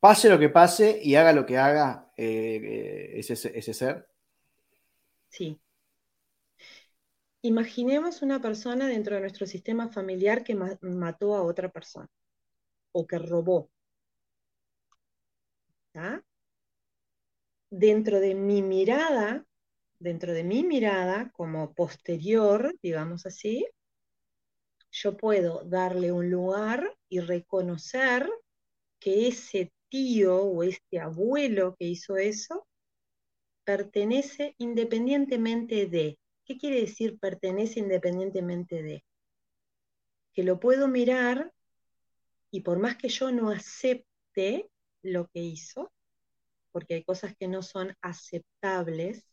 pase 0.00 0.28
lo 0.28 0.38
que 0.38 0.48
pase 0.48 0.98
y 1.00 1.14
haga 1.14 1.32
lo 1.32 1.46
que 1.46 1.58
haga 1.58 2.12
ese, 2.16 3.34
ese 3.34 3.74
ser. 3.74 4.08
Sí. 5.28 5.60
Imaginemos 7.42 8.22
una 8.22 8.40
persona 8.40 8.88
dentro 8.88 9.14
de 9.14 9.20
nuestro 9.20 9.46
sistema 9.46 9.88
familiar 9.88 10.42
que 10.42 10.56
mató 10.56 11.36
a 11.36 11.42
otra 11.42 11.70
persona 11.70 12.08
o 12.92 13.06
que 13.06 13.18
robó. 13.18 13.70
Dentro 17.70 18.20
de 18.20 18.34
mi 18.34 18.62
mirada, 18.62 19.44
dentro 19.98 20.32
de 20.32 20.44
mi 20.44 20.64
mirada 20.64 21.30
como 21.32 21.74
posterior, 21.74 22.74
digamos 22.82 23.26
así, 23.26 23.66
yo 24.90 25.16
puedo 25.16 25.64
darle 25.64 26.12
un 26.12 26.30
lugar 26.30 26.96
y 27.08 27.20
reconocer 27.20 28.28
que 28.98 29.28
ese 29.28 29.72
tío 29.88 30.36
o 30.36 30.62
este 30.62 31.00
abuelo 31.00 31.74
que 31.78 31.86
hizo 31.86 32.16
eso 32.16 32.66
pertenece 33.64 34.54
independientemente 34.58 35.86
de. 35.86 36.18
¿Qué 36.44 36.58
quiere 36.58 36.80
decir 36.80 37.18
pertenece 37.18 37.80
independientemente 37.80 38.82
de? 38.82 39.04
Que 40.34 40.42
lo 40.42 40.58
puedo 40.58 40.88
mirar 40.88 41.52
y 42.50 42.60
por 42.62 42.78
más 42.78 42.96
que 42.96 43.08
yo 43.08 43.30
no 43.30 43.50
acepte 43.50 44.70
lo 45.02 45.28
que 45.28 45.40
hizo, 45.40 45.92
porque 46.72 46.94
hay 46.94 47.04
cosas 47.04 47.34
que 47.36 47.48
no 47.48 47.62
son 47.62 47.94
aceptables, 48.02 49.24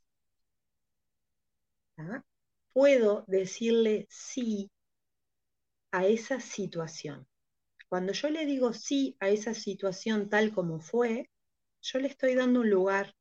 puedo 2.74 3.26
decirle 3.28 4.08
sí 4.10 4.72
a 5.92 6.06
esa 6.06 6.40
situación. 6.40 7.28
Cuando 7.90 8.14
yo 8.14 8.30
le 8.30 8.46
digo 8.46 8.74
sí 8.74 9.16
a 9.20 9.30
esa 9.30 9.54
situación 9.54 10.30
tal 10.30 10.54
como 10.54 10.80
fue, 10.80 11.30
yo 11.82 12.00
le 12.00 12.08
estoy 12.08 12.36
dando 12.36 12.62
un 12.62 12.70
lugar. 12.70 13.16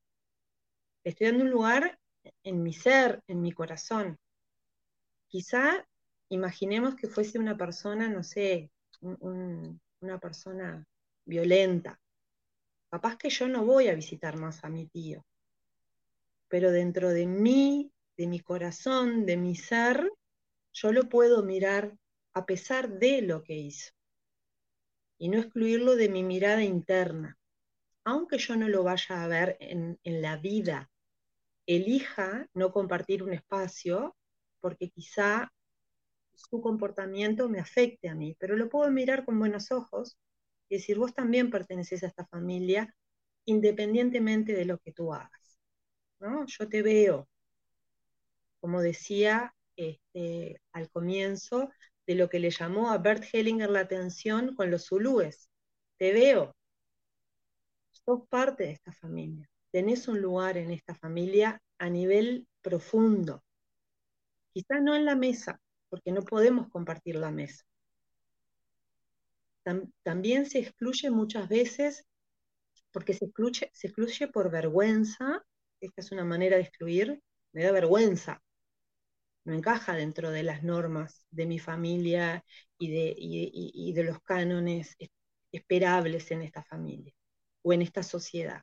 Le 1.04 1.10
estoy 1.10 1.28
dando 1.28 1.44
un 1.44 1.50
lugar 1.50 1.98
en 2.42 2.62
mi 2.62 2.72
ser, 2.72 3.22
en 3.26 3.40
mi 3.40 3.52
corazón. 3.52 4.18
Quizá 5.28 5.86
imaginemos 6.28 6.94
que 6.94 7.08
fuese 7.08 7.38
una 7.38 7.56
persona, 7.56 8.08
no 8.08 8.22
sé, 8.22 8.70
una 9.00 10.18
persona 10.20 10.84
violenta. 11.24 11.98
Capaz 12.90 13.16
que 13.16 13.28
yo 13.28 13.48
no 13.48 13.64
voy 13.64 13.88
a 13.88 13.94
visitar 13.94 14.36
más 14.38 14.64
a 14.64 14.70
mi 14.70 14.86
tío. 14.86 15.24
Pero 16.48 16.70
dentro 16.72 17.10
de 17.10 17.26
mí, 17.26 17.92
de 18.16 18.26
mi 18.26 18.40
corazón, 18.40 19.26
de 19.26 19.36
mi 19.36 19.54
ser, 19.54 20.10
yo 20.72 20.92
lo 20.92 21.08
puedo 21.08 21.42
mirar 21.42 21.96
a 22.32 22.46
pesar 22.46 22.88
de 22.98 23.22
lo 23.22 23.42
que 23.42 23.54
hizo. 23.54 23.92
Y 25.18 25.28
no 25.28 25.38
excluirlo 25.38 25.96
de 25.96 26.08
mi 26.08 26.22
mirada 26.22 26.62
interna. 26.62 27.36
Aunque 28.04 28.38
yo 28.38 28.56
no 28.56 28.68
lo 28.68 28.84
vaya 28.84 29.22
a 29.22 29.28
ver 29.28 29.58
en, 29.60 29.98
la 30.04 30.38
vida, 30.38 30.90
elija 31.66 32.48
no 32.54 32.72
compartir 32.72 33.22
un 33.22 33.34
espacio 33.34 34.16
porque 34.60 34.88
quizá 34.88 35.52
su 36.32 36.62
comportamiento 36.62 37.48
me 37.50 37.60
afecte 37.60 38.08
a 38.08 38.14
mí, 38.14 38.34
pero 38.38 38.56
lo 38.56 38.70
puedo 38.70 38.90
mirar 38.90 39.26
con 39.26 39.38
buenos 39.38 39.70
ojos 39.72 40.16
y 40.68 40.76
decir, 40.76 40.98
vos 40.98 41.14
también 41.14 41.50
perteneces 41.50 42.02
a 42.02 42.08
esta 42.08 42.26
familia 42.26 42.94
independientemente 43.44 44.52
de 44.52 44.66
lo 44.66 44.78
que 44.78 44.92
tú 44.92 45.14
hagas. 45.14 45.58
¿no? 46.20 46.44
Yo 46.46 46.68
te 46.68 46.82
veo, 46.82 47.28
como 48.60 48.82
decía 48.82 49.54
este, 49.76 50.60
al 50.72 50.90
comienzo, 50.90 51.70
de 52.06 52.14
lo 52.14 52.28
que 52.28 52.40
le 52.40 52.50
llamó 52.50 52.90
a 52.90 52.98
Bert 52.98 53.24
Hellinger 53.32 53.70
la 53.70 53.80
atención 53.80 54.54
con 54.54 54.70
los 54.70 54.86
zulúes. 54.86 55.50
Te 55.98 56.12
veo, 56.12 56.54
sos 57.92 58.26
parte 58.28 58.64
de 58.64 58.72
esta 58.72 58.92
familia, 58.92 59.48
tenés 59.70 60.08
un 60.08 60.20
lugar 60.20 60.56
en 60.56 60.70
esta 60.70 60.94
familia 60.94 61.60
a 61.78 61.90
nivel 61.90 62.46
profundo. 62.62 63.42
Quizá 64.52 64.80
no 64.80 64.94
en 64.96 65.04
la 65.04 65.14
mesa, 65.14 65.60
porque 65.90 66.12
no 66.12 66.22
podemos 66.22 66.68
compartir 66.70 67.16
la 67.16 67.30
mesa. 67.30 67.64
También 70.02 70.46
se 70.46 70.60
excluye 70.60 71.10
muchas 71.10 71.48
veces, 71.48 72.04
porque 72.92 73.14
se 73.14 73.26
excluye, 73.26 73.70
se 73.74 73.88
excluye 73.88 74.28
por 74.28 74.50
vergüenza, 74.50 75.44
esta 75.80 76.00
es 76.02 76.12
una 76.12 76.24
manera 76.24 76.56
de 76.56 76.62
excluir, 76.64 77.22
me 77.52 77.64
da 77.64 77.72
vergüenza, 77.72 78.42
no 79.44 79.54
encaja 79.54 79.94
dentro 79.94 80.30
de 80.30 80.42
las 80.42 80.62
normas 80.62 81.26
de 81.30 81.46
mi 81.46 81.58
familia 81.58 82.44
y 82.78 82.90
de, 82.90 83.14
y 83.18 83.92
de 83.92 84.04
los 84.04 84.20
cánones 84.22 84.96
esperables 85.52 86.30
en 86.30 86.42
esta 86.42 86.62
familia 86.64 87.14
o 87.62 87.72
en 87.72 87.82
esta 87.82 88.02
sociedad. 88.02 88.62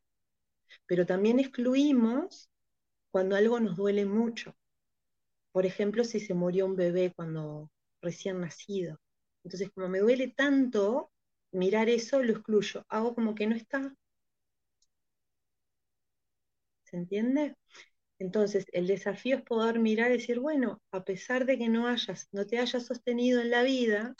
Pero 0.87 1.05
también 1.05 1.39
excluimos 1.39 2.49
cuando 3.11 3.35
algo 3.35 3.59
nos 3.59 3.77
duele 3.77 4.05
mucho. 4.05 4.55
Por 5.51 5.65
ejemplo, 5.65 6.03
si 6.03 6.19
se 6.19 6.35
murió 6.35 6.65
un 6.67 6.75
bebé 6.75 7.11
cuando 7.15 7.71
recién 8.01 8.41
nacido. 8.41 8.99
Entonces, 9.45 9.69
como 9.75 9.87
me 9.87 9.99
duele 9.99 10.29
tanto 10.29 11.11
mirar 11.51 11.87
eso, 11.87 12.21
lo 12.23 12.33
excluyo. 12.33 12.83
Hago 12.89 13.13
como 13.13 13.35
que 13.35 13.45
no 13.45 13.55
está. 13.55 13.95
¿Se 16.83 16.97
entiende? 16.97 17.55
Entonces, 18.17 18.65
el 18.71 18.87
desafío 18.87 19.37
es 19.37 19.43
poder 19.43 19.77
mirar 19.77 20.09
y 20.09 20.15
decir, 20.15 20.39
bueno, 20.39 20.81
a 20.91 21.03
pesar 21.03 21.45
de 21.45 21.59
que 21.59 21.69
no 21.69 21.87
hayas, 21.87 22.27
no 22.31 22.47
te 22.47 22.57
hayas 22.57 22.87
sostenido 22.87 23.39
en 23.39 23.51
la 23.51 23.61
vida, 23.61 24.15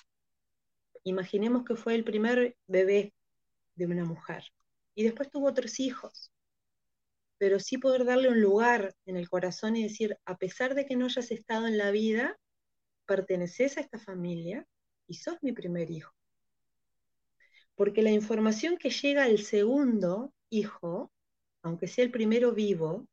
imaginemos 1.04 1.66
que 1.66 1.76
fue 1.76 1.96
el 1.96 2.04
primer 2.04 2.56
bebé 2.68 3.14
de 3.76 3.88
una 3.88 4.06
mujer 4.06 4.44
y 4.94 5.06
después 5.06 5.32
tuvo 5.32 5.48
otros 5.48 5.80
hijos, 5.80 6.32
pero 7.40 7.60
sí 7.60 7.80
poder 7.80 8.06
darle 8.06 8.30
un 8.30 8.42
lugar 8.42 8.94
en 9.08 9.18
el 9.18 9.28
corazón 9.28 9.76
y 9.76 9.84
decir, 9.84 10.20
a 10.26 10.38
pesar 10.38 10.76
de 10.76 10.86
que 10.86 10.96
no 10.96 11.06
hayas 11.06 11.32
estado 11.32 11.66
en 11.66 11.80
la 11.80 11.90
vida, 11.90 12.38
perteneces 13.08 13.78
a 13.78 13.82
esta 13.82 13.98
familia 13.98 14.68
y 15.08 15.16
sos 15.16 15.38
mi 15.42 15.52
primer 15.52 15.90
hijo. 15.92 16.14
Porque 17.76 18.02
la 18.02 18.12
información 18.12 18.78
que 18.78 18.90
llega 18.90 19.24
al 19.24 19.40
segundo 19.40 20.34
hijo, 20.50 21.12
aunque 21.62 21.88
sea 21.88 22.06
el 22.06 22.12
primero 22.12 22.54
vivo, 22.54 23.08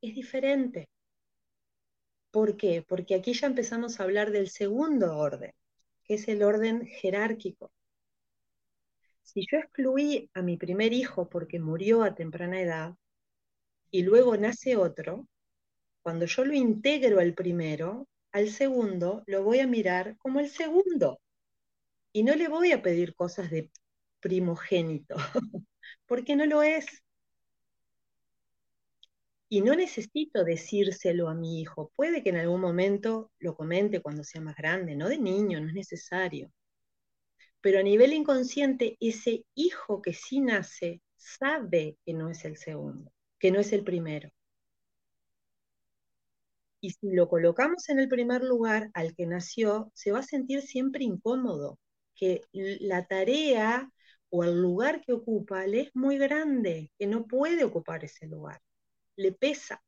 es 0.00 0.14
diferente. 0.14 0.88
¿Por 2.30 2.56
qué? 2.56 2.84
Porque 2.86 3.14
aquí 3.14 3.32
ya 3.32 3.46
empezamos 3.46 3.98
a 3.98 4.02
hablar 4.02 4.30
del 4.30 4.50
segundo 4.50 5.16
orden 5.16 5.52
que 6.04 6.14
es 6.14 6.28
el 6.28 6.42
orden 6.42 6.86
jerárquico. 6.86 7.72
Si 9.22 9.46
yo 9.50 9.58
excluí 9.58 10.30
a 10.34 10.42
mi 10.42 10.56
primer 10.56 10.92
hijo 10.92 11.28
porque 11.28 11.58
murió 11.58 12.02
a 12.02 12.14
temprana 12.14 12.60
edad 12.60 12.94
y 13.90 14.02
luego 14.02 14.36
nace 14.36 14.76
otro, 14.76 15.26
cuando 16.02 16.26
yo 16.26 16.44
lo 16.44 16.52
integro 16.52 17.20
al 17.20 17.32
primero, 17.32 18.06
al 18.34 18.50
segundo 18.50 19.22
lo 19.26 19.44
voy 19.44 19.60
a 19.60 19.66
mirar 19.68 20.18
como 20.18 20.40
el 20.40 20.50
segundo. 20.50 21.20
Y 22.12 22.24
no 22.24 22.34
le 22.34 22.48
voy 22.48 22.72
a 22.72 22.82
pedir 22.82 23.14
cosas 23.14 23.48
de 23.48 23.70
primogénito, 24.18 25.14
porque 26.06 26.34
no 26.34 26.44
lo 26.44 26.64
es. 26.64 26.86
Y 29.48 29.60
no 29.60 29.76
necesito 29.76 30.42
decírselo 30.42 31.28
a 31.28 31.34
mi 31.34 31.60
hijo. 31.60 31.92
Puede 31.94 32.24
que 32.24 32.30
en 32.30 32.38
algún 32.38 32.60
momento 32.60 33.30
lo 33.38 33.54
comente 33.54 34.00
cuando 34.02 34.24
sea 34.24 34.40
más 34.40 34.56
grande, 34.56 34.96
no 34.96 35.08
de 35.08 35.18
niño, 35.18 35.60
no 35.60 35.68
es 35.68 35.74
necesario. 35.74 36.50
Pero 37.60 37.78
a 37.78 37.82
nivel 37.84 38.12
inconsciente, 38.12 38.96
ese 38.98 39.44
hijo 39.54 40.02
que 40.02 40.12
sí 40.12 40.40
nace 40.40 41.02
sabe 41.16 41.98
que 42.04 42.12
no 42.14 42.30
es 42.30 42.44
el 42.44 42.56
segundo, 42.56 43.12
que 43.38 43.52
no 43.52 43.60
es 43.60 43.72
el 43.72 43.84
primero. 43.84 44.32
Y 46.84 46.90
si 46.90 47.12
lo 47.12 47.28
colocamos 47.28 47.88
en 47.88 47.98
el 47.98 48.08
primer 48.08 48.42
lugar 48.44 48.90
al 48.92 49.14
que 49.14 49.24
nació, 49.24 49.90
se 49.94 50.12
va 50.12 50.18
a 50.18 50.22
sentir 50.22 50.60
siempre 50.60 51.02
incómodo, 51.02 51.78
que 52.14 52.42
la 52.52 53.06
tarea 53.06 53.90
o 54.28 54.44
el 54.44 54.60
lugar 54.60 55.00
que 55.00 55.14
ocupa 55.14 55.66
le 55.66 55.80
es 55.80 55.90
muy 55.94 56.18
grande, 56.18 56.90
que 56.98 57.06
no 57.06 57.26
puede 57.26 57.64
ocupar 57.64 58.04
ese 58.04 58.26
lugar 58.26 58.60
le 59.16 59.32
pesa. 59.32 59.82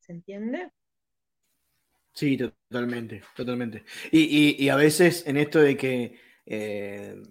¿Se 0.00 0.12
entiende? 0.12 0.70
Sí, 2.12 2.36
totalmente, 2.36 3.22
totalmente. 3.34 3.84
Y, 4.12 4.68
a 4.68 4.76
veces 4.76 5.26
en 5.26 5.36
esto 5.36 5.60
de 5.60 5.76
que 5.76 6.18
eh, 6.46 7.22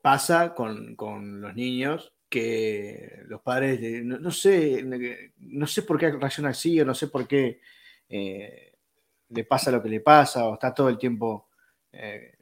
pasa 0.00 0.54
con, 0.54 0.96
los 1.40 1.54
niños 1.54 2.12
que 2.30 3.22
los 3.26 3.42
padres, 3.42 4.04
no, 4.04 4.30
sé, 4.30 4.82
no 5.38 5.66
sé 5.66 5.82
por 5.82 5.98
qué 5.98 6.12
reacciona 6.12 6.50
así 6.50 6.80
o 6.80 6.84
no 6.84 6.94
sé 6.94 7.08
por 7.08 7.26
qué 7.26 7.60
eh, 8.08 8.74
le 9.28 9.44
pasa 9.44 9.70
lo 9.70 9.82
que 9.82 9.88
le 9.88 10.00
pasa 10.00 10.46
o 10.46 10.54
está 10.54 10.72
todo 10.72 10.88
el 10.88 10.96
tiempo 10.96 11.48
eh, 11.92 12.34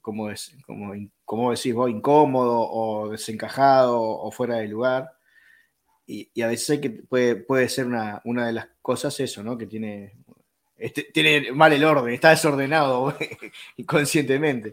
como, 0.00 0.30
es, 0.30 0.54
decís 0.54 1.74
vos, 1.74 1.90
incómodo 1.90 2.68
o 2.70 3.08
desencajado 3.10 4.00
o 4.00 4.30
fuera 4.30 4.56
de 4.56 4.68
lugar. 4.68 5.10
Y, 6.06 6.42
a 6.42 6.48
veces 6.48 6.78
que 6.80 6.90
puede, 6.90 7.36
puede 7.36 7.70
ser 7.70 7.86
una, 7.86 8.20
una, 8.24 8.46
de 8.46 8.52
las 8.52 8.68
cosas 8.82 9.18
eso, 9.20 9.42
¿no? 9.42 9.56
Que 9.56 9.66
tiene, 9.66 10.12
este, 10.76 11.04
tiene 11.04 11.52
mal 11.52 11.72
el 11.72 11.84
orden, 11.84 12.12
está 12.12 12.30
desordenado 12.30 13.16
inconscientemente. 13.78 14.72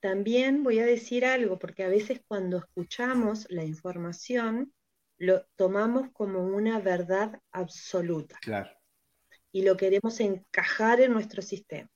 También 0.00 0.62
voy 0.62 0.78
a 0.78 0.86
decir 0.86 1.24
algo, 1.24 1.58
porque 1.58 1.84
a 1.84 1.88
veces 1.88 2.20
cuando 2.26 2.58
escuchamos 2.58 3.46
la 3.50 3.64
información, 3.64 4.72
lo 5.16 5.44
tomamos 5.56 6.10
como 6.12 6.44
una 6.44 6.78
verdad 6.78 7.40
absoluta. 7.50 8.38
Claro. 8.40 8.70
Y 9.50 9.62
lo 9.62 9.76
queremos 9.76 10.20
encajar 10.20 11.00
en 11.00 11.12
nuestro 11.12 11.42
sistema 11.42 11.90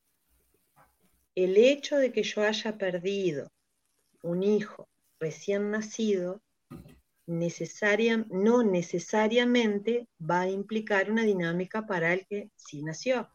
el 1.35 1.57
hecho 1.57 1.97
de 1.97 2.13
que 2.13 2.23
yo 2.23 2.43
haya 2.43 2.77
perdido 2.77 3.51
un 4.23 4.43
hijo 4.43 4.89
recién 5.19 5.71
nacido 5.71 6.43
no 7.27 8.63
necesariamente 8.63 10.09
va 10.21 10.41
a 10.43 10.51
implicar 10.51 11.11
una 11.11 11.23
dinámica 11.23 11.87
para 11.87 12.13
el 12.13 12.27
que 12.27 12.51
sí 12.57 12.83
nació. 12.83 13.31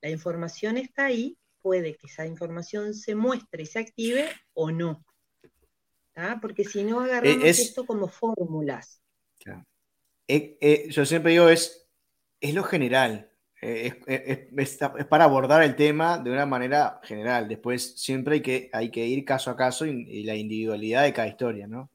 La 0.00 0.08
información 0.08 0.78
está 0.78 1.06
ahí, 1.06 1.36
puede 1.62 1.96
que 1.96 2.08
esa 2.08 2.26
información 2.26 2.94
se 2.94 3.14
muestre 3.14 3.62
y 3.62 3.66
se 3.66 3.78
active 3.78 4.28
o 4.52 4.70
no. 4.70 5.04
Porque 6.40 6.64
si 6.64 6.84
no 6.84 7.00
agarramos 7.00 7.44
esto 7.44 7.86
como 7.86 8.08
fórmulas. 8.08 9.00
Eh, 10.28 10.56
eh, 10.60 10.86
yo 10.90 11.04
siempre 11.04 11.32
digo, 11.32 11.48
es, 11.48 11.88
es 12.40 12.54
lo 12.54 12.62
general. 12.62 13.30
Eh, 13.64 13.92
es, 14.56 14.78
para 15.08 15.24
abordar 15.24 15.62
el 15.62 15.76
tema 15.76 16.18
de 16.18 16.30
una 16.30 16.46
manera 16.46 17.00
general. 17.04 17.48
Después 17.48 17.94
siempre 18.00 18.34
hay 18.34 18.42
que, 18.42 18.70
hay 18.72 18.90
que 18.90 19.06
ir 19.06 19.24
caso 19.24 19.50
a 19.50 19.56
caso 19.56 19.86
y, 19.86 20.24
la 20.24 20.34
individualidad 20.34 21.04
de 21.04 21.12
cada 21.12 21.28
historia, 21.28 21.66
¿no? 21.66 21.90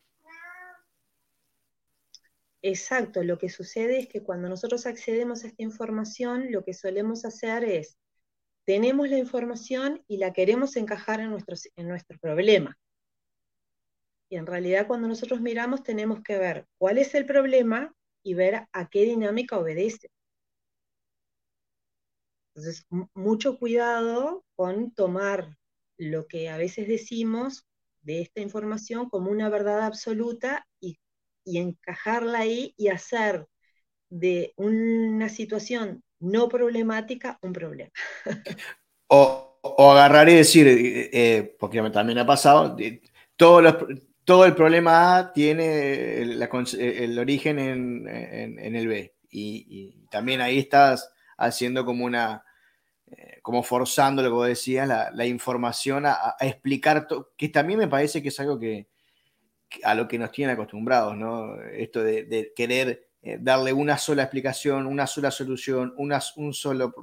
Exacto, 2.62 3.24
lo 3.24 3.38
que 3.38 3.50
sucede 3.50 4.00
es 4.00 4.08
que 4.08 4.24
cuando 4.24 4.50
nosotros 4.50 4.86
accedemos 4.88 5.44
a 5.44 5.48
esta 5.48 5.62
información, 5.62 6.52
lo 6.52 6.64
que 6.64 6.74
solemos 6.74 7.24
hacer 7.24 7.64
es, 7.64 7.98
tenemos 8.68 9.08
la 9.10 9.18
información 9.18 10.04
y 10.10 10.18
la 10.18 10.34
queremos 10.34 10.76
encajar 10.76 11.22
en 11.22 11.30
nuestro, 11.30 11.56
en 11.78 11.88
nuestro 11.88 12.20
problema. 12.20 12.78
Y 14.30 14.36
en 14.36 14.46
realidad 14.46 14.88
cuando 14.88 15.08
nosotros 15.08 15.40
miramos 15.40 15.84
tenemos 15.84 16.22
que 16.22 16.38
ver 16.38 16.68
cuál 16.78 16.98
es 16.98 17.16
el 17.16 17.26
problema 17.26 17.96
y 18.24 18.34
ver 18.34 18.68
a 18.74 18.90
qué 18.90 19.06
dinámica 19.06 19.58
obedece. 19.58 20.10
Entonces, 22.54 22.86
mucho 23.14 23.58
cuidado 23.58 24.44
con 24.58 24.92
tomar 24.92 25.56
lo 25.96 26.28
que 26.28 26.50
a 26.50 26.58
veces 26.58 26.90
decimos 26.90 27.66
de 28.02 28.22
esta 28.22 28.42
información 28.42 29.10
como 29.10 29.32
una 29.32 29.48
verdad 29.48 29.82
absoluta 29.86 30.68
y, 30.82 31.00
encajarla 31.46 32.40
ahí 32.40 32.74
y 32.76 32.90
hacer 32.90 33.48
de 34.10 34.52
una 34.58 35.30
situación 35.30 36.04
no 36.20 36.50
problemática 36.50 37.38
un 37.42 37.54
problema. 37.54 37.92
O, 39.08 39.60
agarrar 39.92 40.30
y 40.30 40.36
decir, 40.36 40.68
eh, 40.68 41.10
eh, 41.12 41.56
porque 41.60 41.82
también 41.92 42.20
ha 42.20 42.26
pasado, 42.26 42.76
todo, 43.36 44.46
el 44.46 44.56
problema 44.56 45.18
A 45.18 45.34
tiene 45.34 46.22
el, 46.22 47.20
origen 47.20 47.60
en, 47.60 48.76
el 48.76 48.88
B. 48.88 49.16
y, 49.30 50.08
también 50.10 50.42
ahí 50.42 50.60
estás 50.60 51.12
haciendo 51.38 51.86
como 51.86 52.06
una, 52.06 52.44
eh, 53.10 53.40
como 53.42 53.64
forzando 53.64 54.22
lo 54.22 54.30
que 54.30 54.34
vos 54.34 54.48
decías, 54.48 54.88
la, 54.88 55.26
información 55.26 56.06
a, 56.06 56.36
explicar, 56.42 57.08
que 57.38 57.50
también 57.50 57.80
me 57.80 57.88
parece 57.88 58.22
que 58.22 58.30
es 58.30 58.40
algo 58.42 58.60
que, 58.60 58.90
a 59.84 59.96
lo 59.96 60.08
que 60.10 60.20
nos 60.20 60.32
tienen 60.32 60.54
acostumbrados, 60.54 61.16
¿no? 61.16 61.62
Esto 61.62 62.04
de, 62.04 62.52
querer 62.54 63.07
eh, 63.28 63.38
darle 63.42 63.74
una 63.74 63.98
sola 63.98 64.24
explicación, 64.24 64.88
una 64.88 65.06
sola 65.06 65.32
solución, 65.32 65.94
un 65.98 66.54
solo 66.54 66.94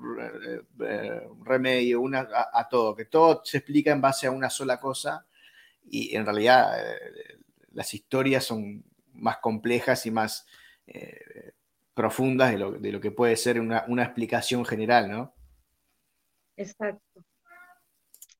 eh, 0.80 1.20
remedio, 1.44 2.00
una, 2.00 2.26
a, 2.52 2.66
todo, 2.66 2.94
que 2.94 3.04
todo 3.04 3.42
se 3.44 3.58
explica 3.58 3.92
en 3.92 4.00
base 4.00 4.26
a 4.26 4.30
una 4.30 4.48
sola 4.48 4.80
cosa 4.80 5.26
y 5.84 6.16
en 6.16 6.24
realidad 6.24 6.72
las 7.72 7.92
historias 7.92 8.44
son 8.44 8.82
más 9.12 9.36
complejas 9.36 10.06
y 10.06 10.10
más 10.10 10.46
profundas 11.92 12.52
de 12.52 12.92
lo, 12.92 13.00
que 13.00 13.10
puede 13.10 13.36
ser 13.36 13.60
una, 13.60 13.84
una 13.88 14.04
explicación 14.04 14.64
general, 14.64 15.10
¿no? 15.10 15.34
Exacto. 16.56 17.22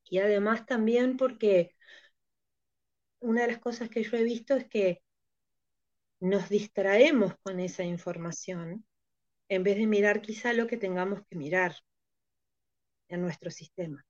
Y 0.08 0.20
además 0.20 0.64
también 0.64 1.18
porque 1.18 1.74
una 3.20 3.42
de 3.42 3.48
las 3.48 3.58
cosas 3.58 3.90
que 3.90 4.02
yo 4.02 4.16
he 4.16 4.22
visto 4.22 4.54
es 4.54 4.66
que 4.68 5.03
nos 6.20 6.48
distraemos 6.48 7.34
con 7.42 7.60
esa 7.60 7.84
información 7.84 8.84
en 9.48 9.62
vez 9.62 9.76
de 9.76 9.86
mirar 9.86 10.22
quizá 10.22 10.52
lo 10.52 10.66
que 10.66 10.76
tengamos 10.76 11.20
que 11.28 11.36
mirar 11.36 11.74
en 13.08 13.22
nuestro 13.22 13.50
sistema. 13.50 14.04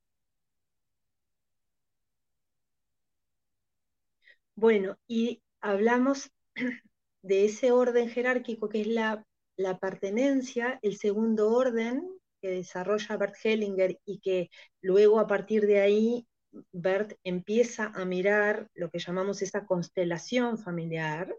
Bueno, 4.57 4.97
y 5.09 5.43
hablamos 5.61 6.31
de 7.23 7.45
ese 7.45 7.73
orden 7.73 8.09
jerárquico 8.09 8.69
que 8.69 8.83
es 8.83 8.87
la, 8.87 9.25
la 9.57 9.79
pertenencia, 9.79 10.79
el 10.83 10.97
segundo 10.97 11.51
orden 11.51 12.09
que 12.41 12.51
desarrolla 12.51 13.17
Bert 13.17 13.35
Hellinger 13.43 13.99
y 14.05 14.21
que 14.21 14.51
luego 14.81 15.19
a 15.19 15.27
partir 15.27 15.67
de 15.67 15.81
ahí 15.81 16.27
Bert 16.73 17.15
empieza 17.25 17.87
a 17.95 18.05
mirar 18.05 18.69
lo 18.75 18.91
que 18.91 18.99
llamamos 19.01 19.43
esa 19.43 19.67
constelación 19.67 20.59
familiar 20.59 21.35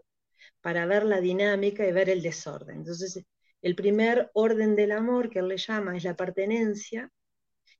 para 0.60 0.86
ver 0.86 1.04
la 1.04 1.20
dinámica 1.20 1.86
y 1.86 1.92
ver 1.92 2.10
el 2.10 2.22
desorden. 2.22 2.78
Entonces, 2.78 3.24
el 3.62 3.74
primer 3.76 4.30
orden 4.34 4.76
del 4.76 4.92
amor 4.92 5.30
que 5.30 5.40
él 5.40 5.48
le 5.48 5.56
llama 5.56 5.96
es 5.96 6.04
la 6.04 6.16
pertenencia, 6.16 7.10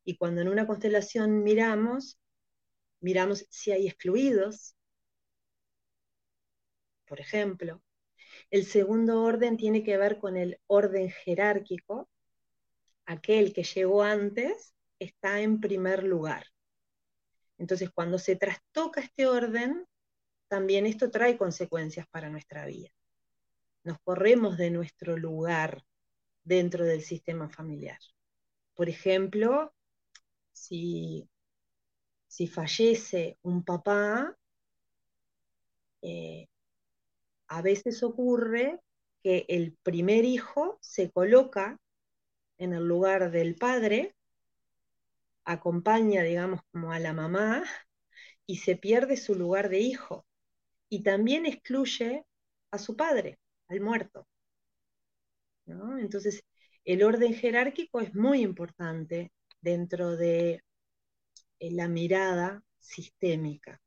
y 0.05 0.17
cuando 0.17 0.41
en 0.41 0.49
una 0.49 0.67
constelación 0.67 1.43
miramos, 1.43 2.19
miramos 3.01 3.47
si 3.51 3.73
hay 3.73 3.87
excluidos, 3.87 4.77
por 7.07 7.21
ejemplo. 7.21 7.83
El 8.51 8.65
segundo 8.65 9.23
orden 9.23 9.57
tiene 9.57 9.83
que 9.83 9.97
ver 9.97 10.19
con 10.19 10.37
el 10.37 10.61
orden 10.67 11.11
jerárquico. 11.11 12.09
Aquel 13.05 13.53
que 13.53 13.65
llegó 13.65 14.03
antes 14.03 14.75
está 14.99 15.41
en 15.41 15.61
primer 15.61 16.05
lugar. 16.05 16.47
Entonces, 17.59 17.91
cuando 17.91 18.19
se 18.19 18.37
trastoca 18.37 19.01
este 19.01 19.27
orden, 19.27 19.87
también 20.49 20.87
esto 20.87 21.11
trae 21.11 21.37
consecuencias 21.37 22.07
para 22.09 22.31
nuestra 22.31 22.67
vida. 22.67 22.91
Nos 23.85 23.99
corremos 24.01 24.57
de 24.57 24.71
nuestro 24.71 25.17
lugar 25.17 25.85
dentro 26.45 26.85
del 26.85 27.03
sistema 27.03 27.49
familiar. 27.49 27.99
Por 28.75 28.89
ejemplo, 28.89 29.73
si, 30.53 31.29
fallece 32.51 33.39
un 33.43 33.65
papá, 33.65 34.37
eh, 36.03 36.49
a 37.49 37.63
veces 37.63 38.03
ocurre 38.03 38.81
que 39.23 39.47
el 39.49 39.77
primer 39.83 40.25
hijo 40.25 40.79
se 40.81 41.11
coloca 41.11 41.79
en 42.59 42.73
el 42.73 42.87
lugar 42.87 43.31
del 43.31 43.55
padre 43.57 44.17
acompaña, 45.47 46.23
digamos, 46.23 46.61
como 46.73 46.93
a 46.93 46.99
la 46.99 47.13
mamá 47.13 47.65
y 48.47 48.59
se 48.59 48.77
pierde 48.77 49.17
su 49.17 49.35
lugar 49.35 49.69
de 49.71 49.79
hijo. 49.79 50.27
Y 50.89 51.03
también 51.03 51.47
excluye 51.47 52.25
a 52.71 52.79
su 52.79 52.97
padre, 52.97 53.39
al 53.69 53.81
muerto. 53.81 54.27
Entonces, 55.67 56.45
el 56.85 57.03
orden 57.03 57.35
jerárquico 57.35 58.01
es 58.01 58.15
muy 58.15 58.41
importante 58.43 59.33
dentro 59.61 60.17
de 60.17 60.63
eh, 61.59 61.71
la 61.73 61.89
mirada 61.89 62.63
sistémica. 62.79 63.81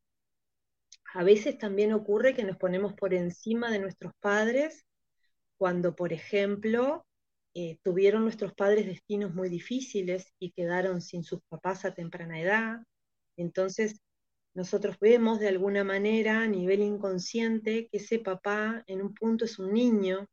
A 1.13 1.23
veces 1.23 1.57
también 1.57 1.93
ocurre 1.93 2.35
que 2.35 2.43
nos 2.43 2.57
ponemos 2.57 2.93
por 2.93 3.13
encima 3.13 3.71
de 3.71 3.79
nuestros 3.79 4.13
padres 4.19 4.85
cuando, 5.57 5.95
por 5.95 6.13
ejemplo, 6.13 7.05
eh, 7.55 7.79
tuvieron 7.83 8.23
nuestros 8.23 8.53
padres 8.53 8.85
destinos 8.85 9.33
muy 9.33 9.49
difíciles 9.49 10.33
y 10.39 10.51
quedaron 10.51 11.01
sin 11.01 11.23
sus 11.23 11.41
papás 11.49 11.85
a 11.85 11.93
temprana 11.93 12.39
edad. 12.39 12.79
Entonces, 13.38 14.01
nosotros 14.60 14.98
vemos 15.00 15.39
de 15.39 15.48
alguna 15.48 15.84
manera 15.84 16.41
a 16.41 16.48
nivel 16.48 16.82
inconsciente 16.82 17.88
que 17.88 17.98
ese 17.98 18.19
papá 18.19 18.84
en 18.88 19.02
un 19.02 19.13
punto 19.13 19.45
es 19.45 19.58
un 19.58 19.74
niño 19.74 20.28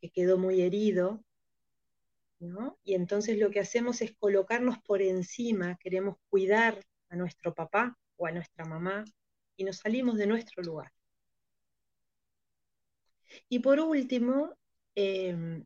que 0.00 0.10
quedó 0.10 0.38
muy 0.38 0.60
herido, 0.60 1.24
¿no? 2.38 2.78
Y 2.84 2.94
entonces 2.94 3.38
lo 3.38 3.50
que 3.50 3.60
hacemos 3.60 4.02
es 4.02 4.14
colocarnos 4.16 4.78
por 4.82 5.00
encima, 5.02 5.76
queremos 5.78 6.16
cuidar 6.28 6.80
a 7.08 7.16
nuestro 7.16 7.54
papá 7.54 7.96
o 8.16 8.26
a 8.26 8.32
nuestra 8.32 8.64
mamá 8.64 9.04
y 9.56 9.64
nos 9.64 9.78
salimos 9.78 10.18
de 10.18 10.26
nuestro 10.26 10.62
lugar. 10.62 10.92
Y 13.48 13.60
por 13.60 13.80
último, 13.80 14.54
Em, 14.94 15.64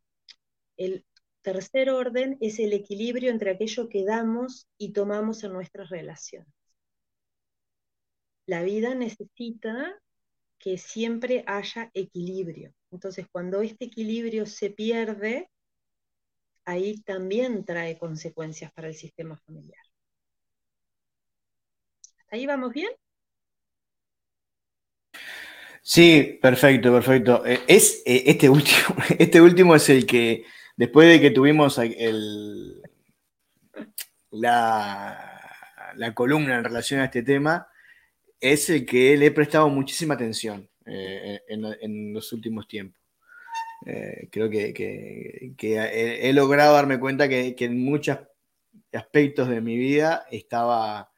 el 0.77 1.05
tercer 1.42 1.90
orden 1.90 2.38
es 2.40 2.59
el 2.61 2.72
equilibrio 2.72 3.31
entre 3.31 3.51
aquello 3.51 3.88
que 3.88 4.05
damos 4.05 4.68
y 4.79 4.92
tomamos 4.92 5.42
en 5.42 5.53
nuestras 5.53 5.90
relaciones. 5.90 6.53
La 8.46 8.62
vida 8.62 8.94
necesita 8.94 10.00
que 10.59 10.78
siempre 10.78 11.44
haya 11.46 11.90
equilibrio. 11.94 12.72
Entonces, 12.90 13.26
cuando 13.30 13.61
este 13.62 13.87
equilibrio 13.87 14.46
se 14.46 14.70
pierde, 14.70 15.50
ahí 16.64 17.00
también 17.02 17.64
trae 17.64 17.98
consecuencias 17.98 18.72
para 18.72 18.88
el 18.88 18.94
sistema 18.94 19.37
familiar. 19.37 19.80
ahí 22.30 22.44
vamos 22.46 22.72
bien? 22.72 22.90
Sí, 25.82 26.38
perfecto, 26.42 26.92
perfecto. 26.92 27.46
Eh, 27.46 27.61
es, 27.68 28.02
eh, 28.04 28.24
este, 28.26 28.48
último, 28.48 28.96
este 29.18 29.40
último 29.40 29.76
es 29.76 29.88
el 29.88 30.04
que, 30.04 30.44
después 30.76 31.09
de 31.09 31.20
que 31.20 31.30
tuvimos 31.30 31.80
la, 34.30 35.40
la 35.94 36.14
columna 36.14 36.56
en 36.56 36.64
relación 36.64 37.00
a 37.00 37.04
este 37.04 37.22
tema, 37.22 37.68
es 38.40 38.70
el 38.70 38.87
que 38.87 39.16
le 39.16 39.27
he 39.27 39.31
prestado 39.31 39.68
muchísima 39.68 40.14
atención 40.14 40.68
eh, 40.87 41.40
en, 41.49 42.12
los 42.12 42.33
últimos 42.33 42.68
tiempos. 42.68 43.01
creo 44.31 44.51
que, 44.51 45.55
he, 45.59 46.33
logrado 46.33 46.75
darme 46.75 46.99
cuenta 47.01 47.29
que, 47.29 47.55
en 47.59 47.85
muchos 47.85 48.18
aspectos 48.92 49.49
de 49.49 49.61
mi 49.61 49.77
vida 49.77 50.27
estaba 50.31 51.11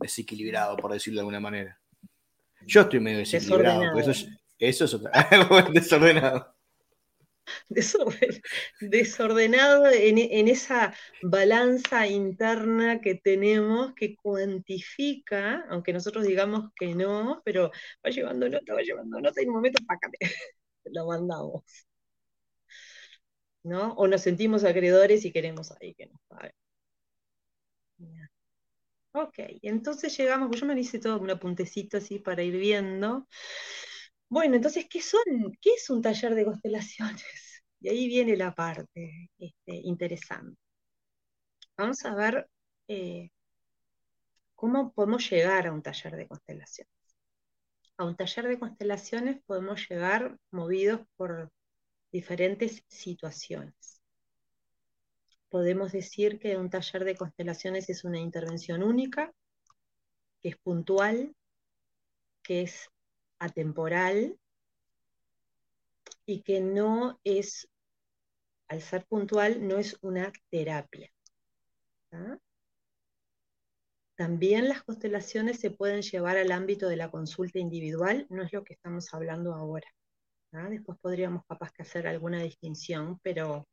desequilibrado, 0.00 0.76
por 0.76 0.92
decirlo 0.92 1.18
de 1.18 1.22
alguna 1.22 1.40
manera. 1.40 1.78
Yo 2.66 2.82
estoy 2.82 3.00
medio 3.00 3.18
desequilibrado, 3.18 3.98
eso 3.98 4.10
es, 4.10 4.28
eso 4.58 4.84
es 4.84 4.94
otra. 4.94 5.28
desordenado. 5.72 6.54
desordenado 8.80 9.86
en, 9.88 10.48
esa 10.48 10.94
balanza 11.22 12.06
interna 12.06 13.00
que 13.00 13.16
tenemos 13.16 13.94
que 13.94 14.16
cuantifica, 14.16 15.64
aunque 15.70 15.92
nosotros 15.92 16.26
digamos 16.26 16.70
que 16.76 16.94
no, 16.94 17.42
pero 17.44 17.70
va 18.04 18.10
llevando 18.10 18.48
nota, 18.48 18.74
va 18.74 18.82
llevando 18.82 19.20
nota 19.20 19.42
y 19.42 19.46
un 19.46 19.54
momento, 19.54 19.82
pácate, 19.86 20.18
lo 20.84 21.06
mandamos. 21.06 21.64
¿No? 23.62 23.92
O 23.94 24.06
nos 24.08 24.22
sentimos 24.22 24.64
acreedores 24.64 25.24
y 25.24 25.32
queremos 25.32 25.72
ahí 25.72 25.94
que 25.94 26.06
nos 26.06 26.20
paguen. 26.28 26.52
Ok, 29.12 29.38
entonces 29.62 30.16
llegamos, 30.16 30.58
yo 30.58 30.66
me 30.66 30.78
hice 30.78 31.00
todo 31.00 31.18
un 31.20 31.30
apuntecito 31.30 31.96
así 31.96 32.18
para 32.20 32.42
ir 32.44 32.56
viendo. 32.56 33.26
Bueno, 34.30 34.56
entonces, 34.56 34.86
¿qué 34.88 35.02
son? 35.02 35.22
¿Qué 35.60 35.70
es 35.74 35.90
un 35.90 36.00
taller 36.02 36.34
de 36.34 36.44
constelaciones? 36.44 37.22
Y 37.82 37.88
ahí 37.88 38.08
viene 38.08 38.36
la 38.36 38.54
parte 38.54 39.30
este, 39.38 39.72
interesante. 39.74 40.60
Vamos 41.78 42.04
a 42.04 42.14
ver 42.14 42.46
eh, 42.88 43.30
cómo 44.54 44.92
podemos 44.92 45.30
llegar 45.30 45.66
a 45.66 45.72
un 45.72 45.82
taller 45.82 46.16
de 46.16 46.28
constelaciones. 46.28 46.92
A 47.96 48.04
un 48.04 48.16
taller 48.16 48.48
de 48.48 48.58
constelaciones 48.58 49.42
podemos 49.46 49.88
llegar 49.88 50.38
movidos 50.50 51.00
por 51.16 51.50
diferentes 52.12 52.84
situaciones 52.88 54.00
podemos 55.50 55.92
decir 55.92 56.38
que 56.38 56.56
un 56.56 56.70
taller 56.70 57.04
de 57.04 57.16
constelaciones 57.16 57.90
es 57.90 58.04
una 58.04 58.18
intervención 58.18 58.82
única, 58.82 59.34
que 60.40 60.50
es 60.50 60.56
puntual, 60.56 61.34
que 62.42 62.62
es 62.62 62.88
atemporal 63.40 64.38
y 66.26 66.42
que 66.42 66.60
no 66.60 67.18
es, 67.24 67.68
al 68.68 68.80
ser 68.80 69.04
puntual, 69.06 69.66
no 69.66 69.78
es 69.78 69.98
una 70.02 70.32
terapia. 70.50 71.10
También 74.14 74.68
las 74.68 74.82
constelaciones 74.82 75.58
se 75.58 75.70
pueden 75.70 76.02
llevar 76.02 76.36
al 76.36 76.52
ámbito 76.52 76.88
de 76.88 76.96
la 76.96 77.10
consulta 77.10 77.58
individual, 77.58 78.26
no 78.28 78.42
es 78.42 78.52
lo 78.52 78.62
que 78.62 78.74
estamos 78.74 79.12
hablando 79.12 79.54
ahora. 79.54 79.88
Después 80.52 80.98
podríamos 81.00 81.44
capaz 81.46 81.72
que 81.72 81.82
hacer 81.82 82.06
alguna 82.06 82.42
distinción, 82.42 83.18
pero 83.22 83.66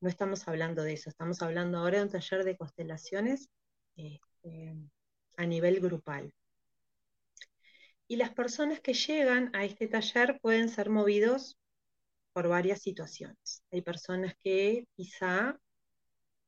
no 0.00 0.08
estamos 0.08 0.46
hablando 0.48 0.82
de 0.82 0.94
eso, 0.94 1.08
estamos 1.08 1.40
hablando 1.42 1.78
ahora 1.78 1.98
de 1.98 2.04
un 2.04 2.10
taller 2.10 2.44
de 2.44 2.56
constelaciones 2.56 3.48
este, 3.96 4.74
a 5.36 5.46
nivel 5.46 5.80
grupal. 5.80 6.32
Y 8.08 8.16
las 8.16 8.30
personas 8.30 8.80
que 8.80 8.94
llegan 8.94 9.50
a 9.54 9.64
este 9.64 9.88
taller 9.88 10.38
pueden 10.40 10.68
ser 10.68 10.90
movidos 10.90 11.58
por 12.32 12.48
varias 12.48 12.80
situaciones. 12.80 13.64
Hay 13.72 13.82
personas 13.82 14.34
que 14.42 14.86
quizá 14.94 15.58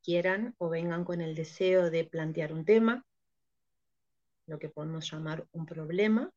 quieran 0.03 0.55
o 0.59 0.69
vengan 0.69 1.05
con 1.05 1.21
el 1.21 1.35
deseo 1.35 1.91
de 1.91 2.05
plantear 2.05 2.53
un 2.53 2.65
tema, 2.65 3.05
lo 4.47 4.59
que 4.59 4.69
podemos 4.69 5.11
llamar 5.11 5.47
un 5.53 5.67
problema. 5.67 6.31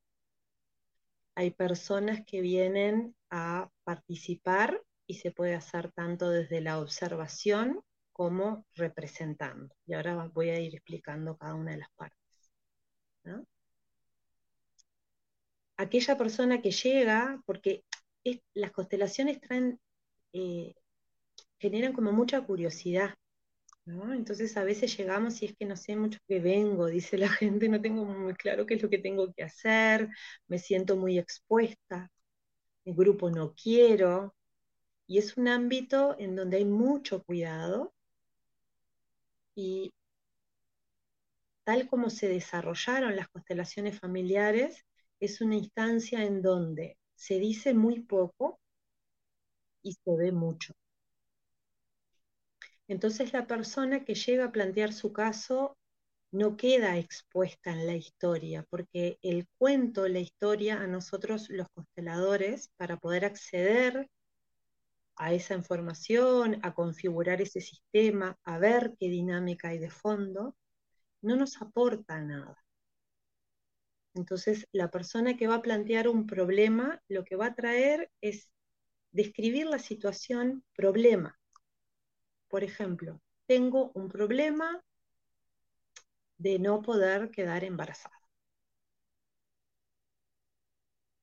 Hay 1.36 1.52
personas 1.52 2.22
que 2.26 2.42
vienen 2.42 3.16
a 3.30 3.70
participar 3.84 4.82
y 5.08 5.16
se 5.16 5.32
puede 5.32 5.56
hacer 5.56 5.92
tanto 5.92 6.30
desde 6.30 6.62
la 6.62 6.80
observación 6.80 7.82
como 8.12 8.66
representando. 8.76 9.74
Y 9.86 9.94
ahora 9.94 10.30
voy 10.34 10.50
a 10.50 10.60
ir 10.60 10.76
explicando 10.76 11.38
cada 11.38 11.56
una 11.56 11.72
de 11.72 11.78
las 11.78 11.92
partes. 11.96 12.52
Aquella 15.82 16.16
persona 16.16 16.62
que 16.62 16.70
llega, 16.72 17.42
porque 17.46 17.84
las 18.54 18.72
constelaciones 18.72 19.40
eh, 20.34 20.76
generan 21.58 21.94
como 21.94 22.12
mucha 22.12 22.42
curiosidad. 22.42 23.16
Entonces 23.86 24.56
a 24.58 24.64
veces 24.64 24.96
llegamos 24.96 25.42
y 25.42 25.48
es 25.48 25.56
que 25.58 25.66
no 25.66 25.76
sé 25.76 25.96
mucho 25.96 26.20
que 26.28 26.40
vengo, 26.40 26.86
dice 26.86 27.18
la 27.18 27.30
gente, 27.30 27.68
no 27.68 27.82
tengo 27.82 28.06
muy 28.06 28.36
claro 28.36 28.66
qué 28.66 28.76
es 28.76 28.84
lo 28.84 28.90
que 28.90 29.00
tengo 29.00 29.34
que 29.34 29.44
hacer, 29.44 30.08
me 30.48 30.60
siento 30.60 30.96
muy 30.96 31.18
expuesta, 31.18 32.12
el 32.86 32.94
grupo 32.96 33.32
no 33.32 33.56
quiero, 33.56 34.36
y 35.08 35.18
es 35.18 35.36
un 35.36 35.48
ámbito 35.48 36.16
en 36.20 36.36
donde 36.36 36.58
hay 36.58 36.66
mucho 36.66 37.24
cuidado 37.24 37.92
y 39.56 39.92
tal 41.64 41.88
como 41.90 42.10
se 42.12 42.28
desarrollaron 42.28 43.16
las 43.16 43.28
constelaciones 43.30 44.00
familiares, 44.00 44.86
es 45.22 45.40
una 45.40 45.56
instancia 45.56 46.26
en 46.26 46.42
donde 46.42 46.98
se 47.16 47.40
dice 47.40 47.74
muy 47.74 48.02
poco 48.02 48.60
y 49.84 49.94
se 49.94 50.16
ve 50.18 50.32
mucho. 50.32 50.74
Entonces 52.88 53.32
la 53.32 53.48
persona 53.48 54.04
que 54.04 54.16
llega 54.16 54.46
a 54.46 54.52
plantear 54.52 54.92
su 54.94 55.14
caso 55.14 55.78
no 56.32 56.58
queda 56.58 56.98
expuesta 56.98 57.72
en 57.72 57.88
la 57.88 57.96
historia, 57.96 58.66
porque 58.70 59.18
el 59.22 59.48
cuento, 59.58 60.08
la 60.08 60.20
historia, 60.20 60.82
a 60.82 60.88
nosotros 60.88 61.50
los 61.50 61.68
consteladores, 61.74 62.70
para 62.78 62.98
poder 62.98 63.26
acceder 63.26 64.10
a 65.16 65.34
esa 65.34 65.54
información, 65.56 66.60
a 66.64 66.74
configurar 66.74 67.42
ese 67.42 67.62
sistema, 67.62 68.38
a 68.44 68.58
ver 68.58 68.94
qué 69.00 69.08
dinámica 69.08 69.70
hay 69.70 69.78
de 69.80 69.90
fondo, 69.90 70.56
no 71.22 71.36
nos 71.36 71.62
aporta 71.62 72.22
nada. 72.22 72.61
Entonces, 74.14 74.68
la 74.72 74.90
persona 74.90 75.38
que 75.38 75.48
va 75.48 75.56
a 75.56 75.62
plantear 75.62 76.08
un 76.08 76.28
problema, 76.28 77.02
lo 77.08 77.24
que 77.24 77.36
va 77.36 77.48
a 77.48 77.56
traer 77.56 78.12
es 78.22 78.52
describir 79.12 79.68
la 79.68 79.80
situación 79.80 80.64
problema. 80.74 81.40
Por 82.50 82.64
ejemplo, 82.64 83.22
tengo 83.46 83.92
un 83.94 84.10
problema 84.10 84.84
de 86.38 86.60
no 86.60 86.82
poder 86.82 87.30
quedar 87.32 87.64
embarazada. 87.64 88.18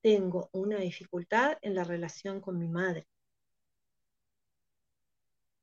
Tengo 0.01 0.49
una 0.53 0.77
dificultad 0.77 1.57
en 1.61 1.75
la 1.75 1.83
relación 1.83 2.39
con 2.41 2.57
mi 2.57 2.67
madre. 2.67 3.05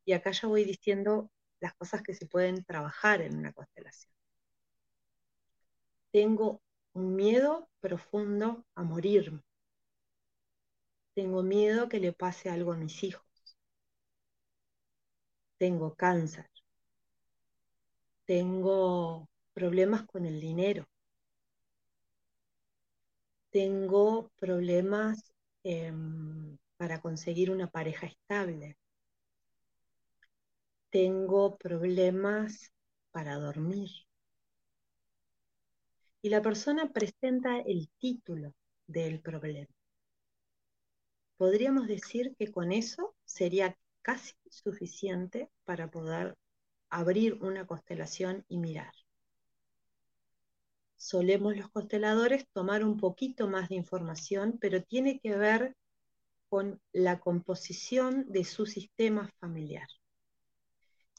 Y 0.04 0.12
acá 0.12 0.30
ya 0.30 0.46
voy 0.46 0.64
diciendo 0.64 1.30
las 1.58 1.74
cosas 1.74 2.02
que 2.02 2.14
se 2.14 2.26
pueden 2.26 2.64
trabajar 2.64 3.22
en 3.22 3.36
una 3.36 3.52
constelación. 3.52 4.12
Tengo 6.12 6.60
un 6.96 7.14
miedo 7.14 7.68
profundo 7.80 8.64
a 8.74 8.82
morirme. 8.82 9.42
Tengo 11.14 11.42
miedo 11.42 11.88
que 11.88 12.00
le 12.00 12.12
pase 12.12 12.48
algo 12.50 12.72
a 12.72 12.76
mis 12.76 13.02
hijos. 13.04 13.24
Tengo 15.58 15.94
cáncer. 15.94 16.48
Tengo 18.24 19.28
problemas 19.52 20.04
con 20.06 20.26
el 20.26 20.40
dinero. 20.40 20.86
Tengo 23.50 24.30
problemas 24.36 25.32
em, 25.64 26.56
para 26.76 27.00
conseguir 27.00 27.50
una 27.50 27.68
pareja 27.70 28.06
estable 28.06 28.76
tengo 30.96 31.58
problemas 31.58 32.72
para 33.10 33.34
dormir. 33.34 34.05
Y 36.26 36.28
la 36.28 36.42
persona 36.42 36.90
presenta 36.92 37.60
el 37.60 37.88
título 38.00 38.52
del 38.88 39.20
problema. 39.20 39.72
Podríamos 41.36 41.86
decir 41.86 42.34
que 42.36 42.50
con 42.50 42.72
eso 42.72 43.14
sería 43.24 43.78
casi 44.02 44.34
suficiente 44.50 45.48
para 45.62 45.88
poder 45.88 46.36
abrir 46.90 47.34
una 47.44 47.64
constelación 47.68 48.44
y 48.48 48.58
mirar. 48.58 48.90
Solemos 50.96 51.56
los 51.56 51.68
consteladores 51.68 52.48
tomar 52.52 52.82
un 52.82 52.96
poquito 52.96 53.46
más 53.46 53.68
de 53.68 53.76
información, 53.76 54.58
pero 54.60 54.82
tiene 54.82 55.20
que 55.20 55.36
ver 55.36 55.76
con 56.48 56.80
la 56.90 57.20
composición 57.20 58.24
de 58.32 58.42
su 58.42 58.66
sistema 58.66 59.30
familiar 59.38 59.86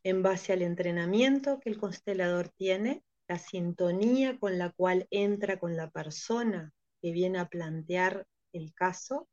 en 0.03 0.21
base 0.21 0.51
al 0.51 0.63
entrenamiento 0.63 1.61
que 1.61 1.69
el 1.69 1.77
constelador 1.77 2.49
tiene, 2.49 3.05
la 3.27 3.37
sintonía 3.39 4.39
con 4.39 4.57
la 4.57 4.71
cual 4.71 5.07
entra 5.11 5.59
con 5.59 5.75
la 5.75 5.89
persona 5.89 6.73
que 7.01 7.11
viene 7.11 7.39
a 7.39 7.49
plantear 7.49 8.25
el 8.53 8.73
caso 8.73 9.27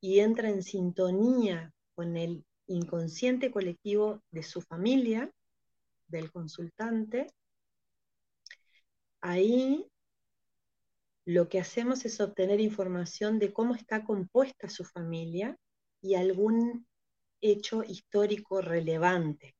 y 0.00 0.20
entra 0.20 0.50
en 0.50 0.62
sintonía 0.62 1.72
con 1.94 2.16
el 2.16 2.44
inconsciente 2.66 3.50
colectivo 3.50 4.22
de 4.30 4.42
su 4.42 4.60
familia, 4.60 5.32
del 6.08 6.30
consultante, 6.30 7.26
ahí 9.20 9.90
lo 11.24 11.48
que 11.48 11.58
hacemos 11.58 12.04
es 12.04 12.20
obtener 12.20 12.60
información 12.60 13.38
de 13.38 13.52
cómo 13.52 13.74
está 13.74 14.04
compuesta 14.04 14.68
su 14.68 14.84
familia 14.84 15.58
y 16.00 16.14
algún 16.14 16.86
hecho 17.40 17.82
histórico 17.82 18.60
relevante 18.60 19.56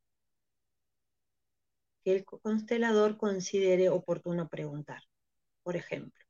que 2.07 2.15
el 2.15 2.25
constelador 2.25 3.17
considere 3.19 3.89
oportuno 3.89 4.49
preguntar. 4.49 5.03
Por 5.65 5.75
ejemplo, 5.75 6.25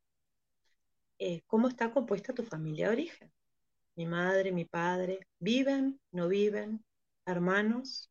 eh, 1.19 1.43
¿cómo 1.47 1.69
está 1.69 1.93
compuesta 1.93 2.33
tu 2.33 2.43
familia 2.45 2.87
de 2.87 2.93
origen? 2.95 3.33
Mi 3.95 4.07
madre, 4.07 4.53
mi 4.53 4.65
padre, 4.65 5.29
¿viven, 5.39 6.01
no 6.13 6.29
viven? 6.29 6.83
¿Hermanos? 7.27 8.11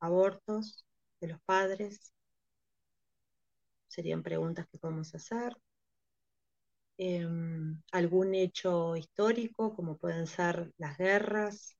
¿Abortos 0.00 0.84
de 1.20 1.28
los 1.28 1.40
padres? 1.42 2.12
Serían 3.86 4.24
preguntas 4.24 4.66
que 4.66 4.78
podemos 4.78 5.14
hacer. 5.14 5.56
Em, 6.98 7.80
algún 7.92 8.34
hecho 8.34 8.96
histórico, 8.96 9.76
como 9.76 9.96
pueden 9.96 10.26
ser 10.26 10.72
las 10.76 10.98
guerras, 10.98 11.76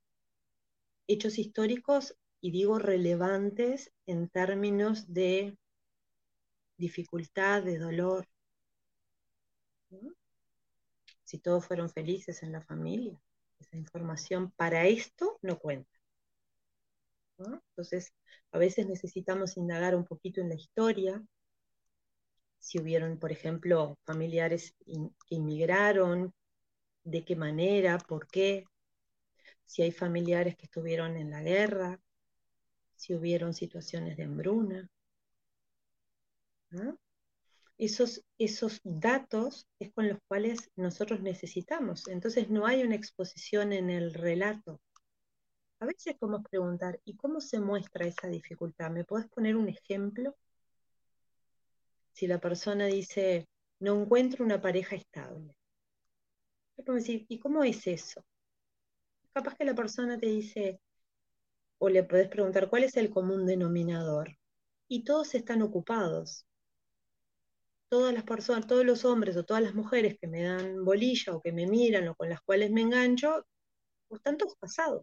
hechos 1.08 1.36
históricos 1.36 2.16
y 2.40 2.50
digo 2.50 2.78
relevantes 2.78 3.92
en 4.06 4.28
términos 4.28 5.12
de 5.12 5.56
dificultad, 6.76 7.62
de 7.62 7.78
dolor. 7.78 8.26
Si 11.24 11.38
todos 11.38 11.66
fueron 11.66 11.90
felices 11.90 12.42
en 12.42 12.52
la 12.52 12.60
familia, 12.60 13.20
esa 13.58 13.76
información 13.76 14.50
para 14.52 14.86
esto 14.86 15.38
no 15.42 15.58
cuenta. 15.58 15.90
Entonces, 17.38 18.12
a 18.52 18.58
veces 18.58 18.86
necesitamos 18.86 19.56
indagar 19.56 19.94
un 19.94 20.04
poquito 20.04 20.40
en 20.40 20.48
la 20.48 20.54
historia, 20.54 21.22
si 22.58 22.80
hubieron, 22.80 23.18
por 23.18 23.32
ejemplo, 23.32 23.98
familiares 24.04 24.74
que 24.84 25.34
inmigraron, 25.34 26.32
de 27.04 27.24
qué 27.24 27.36
manera, 27.36 27.98
por 27.98 28.26
qué, 28.26 28.64
si 29.64 29.82
hay 29.82 29.92
familiares 29.92 30.56
que 30.56 30.64
estuvieron 30.64 31.16
en 31.16 31.30
la 31.30 31.42
guerra, 31.42 32.00
si 32.96 33.14
hubieron 33.14 33.54
situaciones 33.54 34.16
de 34.16 34.24
hambruna. 34.24 34.88
Esos, 37.78 38.24
esos 38.38 38.80
datos 38.82 39.66
es 39.78 39.92
con 39.92 40.08
los 40.08 40.18
cuales 40.28 40.70
nosotros 40.76 41.20
necesitamos. 41.20 42.08
Entonces 42.08 42.50
no 42.50 42.66
hay 42.66 42.82
una 42.82 42.96
exposición 42.96 43.72
en 43.72 43.90
el 43.90 44.14
relato. 44.14 44.80
A 45.78 45.86
veces 45.86 46.16
podemos 46.18 46.42
preguntar, 46.50 47.00
¿y 47.04 47.16
cómo 47.16 47.40
se 47.40 47.60
muestra 47.60 48.06
esa 48.06 48.28
dificultad? 48.28 48.90
¿Me 48.90 49.04
puedes 49.04 49.28
poner 49.28 49.56
un 49.56 49.68
ejemplo? 49.68 50.34
Si 52.12 52.26
la 52.26 52.40
persona 52.40 52.86
dice, 52.86 53.46
no 53.78 54.00
encuentro 54.00 54.44
una 54.44 54.60
pareja 54.60 54.96
estable. 54.96 55.54
Decir, 56.76 57.26
¿y 57.28 57.38
cómo 57.38 57.64
es 57.64 57.86
eso? 57.86 58.24
Capaz 59.32 59.54
que 59.54 59.64
la 59.64 59.74
persona 59.74 60.18
te 60.18 60.26
dice, 60.26 60.80
o 61.78 61.88
le 61.88 62.02
podés 62.04 62.28
preguntar 62.28 62.68
cuál 62.68 62.84
es 62.84 62.96
el 62.96 63.10
común 63.10 63.46
denominador. 63.46 64.36
Y 64.88 65.04
todos 65.04 65.34
están 65.34 65.62
ocupados. 65.62 66.46
Todas 67.88 68.14
las 68.14 68.24
personas, 68.24 68.66
todos 68.66 68.84
los 68.84 69.04
hombres 69.04 69.36
o 69.36 69.44
todas 69.44 69.62
las 69.62 69.74
mujeres 69.74 70.16
que 70.20 70.26
me 70.28 70.42
dan 70.42 70.84
bolilla 70.84 71.34
o 71.34 71.42
que 71.42 71.52
me 71.52 71.66
miran 71.66 72.08
o 72.08 72.14
con 72.14 72.28
las 72.28 72.40
cuales 72.42 72.70
me 72.70 72.82
engancho, 72.82 73.46
o 74.08 74.16
están 74.16 74.36
todos 74.36 74.56
casados. 74.60 75.02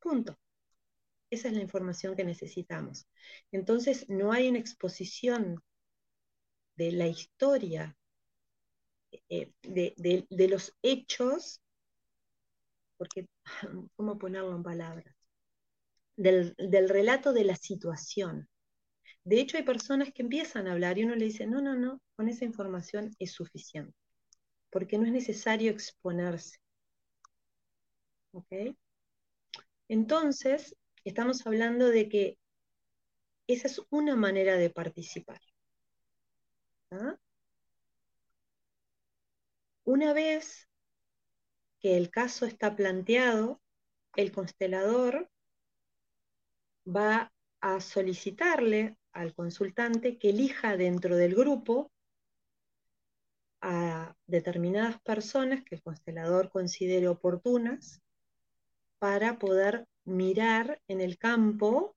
Punto. 0.00 0.38
Esa 1.30 1.48
es 1.48 1.54
la 1.54 1.62
información 1.62 2.16
que 2.16 2.24
necesitamos. 2.24 3.06
Entonces, 3.52 4.08
no 4.08 4.32
hay 4.32 4.48
una 4.48 4.58
exposición 4.58 5.62
de 6.76 6.92
la 6.92 7.08
historia, 7.08 7.96
eh, 9.28 9.52
de, 9.62 10.48
los 10.48 10.74
hechos, 10.82 11.60
porque, 12.96 13.26
¿cómo 13.96 14.18
ponerlo 14.18 14.54
en 14.54 14.62
palabras? 14.62 15.17
Del, 16.18 16.56
del, 16.58 16.88
relato 16.88 17.32
de 17.32 17.44
la 17.44 17.54
situación. 17.54 18.48
De 19.22 19.38
hecho, 19.40 19.56
hay 19.56 19.62
personas 19.62 20.12
que 20.12 20.22
empiezan 20.22 20.66
a 20.66 20.72
hablar 20.72 20.98
y 20.98 21.04
uno 21.04 21.14
le 21.14 21.26
dice, 21.26 21.46
no, 21.46 21.60
no, 21.60 21.76
no, 21.76 22.00
con 22.16 22.28
esa 22.28 22.44
información 22.44 23.14
es 23.20 23.32
suficiente, 23.32 23.96
porque 24.68 24.98
no 24.98 25.06
es 25.06 25.12
necesario 25.12 25.70
exponerse. 25.70 26.58
¿Ok? 28.32 28.74
Entonces, 29.88 30.74
estamos 31.04 31.46
hablando 31.46 31.88
de 31.88 32.08
que 32.08 32.38
esa 33.46 33.68
es 33.68 33.80
una 33.90 34.16
manera 34.16 34.56
de 34.56 34.70
participar. 34.70 35.40
¿ah? 36.90 37.16
Una 39.84 40.12
vez 40.12 40.68
que 41.80 41.96
el 41.96 42.10
caso 42.10 42.44
está 42.44 42.76
planteado, 42.76 43.62
el 44.16 44.32
constelador 44.32 45.30
va 46.88 47.32
a 47.60 47.80
solicitarle 47.80 48.96
al 49.12 49.34
consultante 49.34 50.18
que 50.18 50.30
elija 50.30 50.76
dentro 50.76 51.16
del 51.16 51.34
grupo 51.34 51.90
a 53.60 54.14
determinadas 54.26 55.00
personas 55.02 55.64
que 55.64 55.74
el 55.76 55.82
constelador 55.82 56.50
considere 56.50 57.08
oportunas 57.08 58.00
para 58.98 59.38
poder 59.38 59.86
mirar 60.04 60.80
en 60.88 61.00
el 61.00 61.18
campo, 61.18 61.96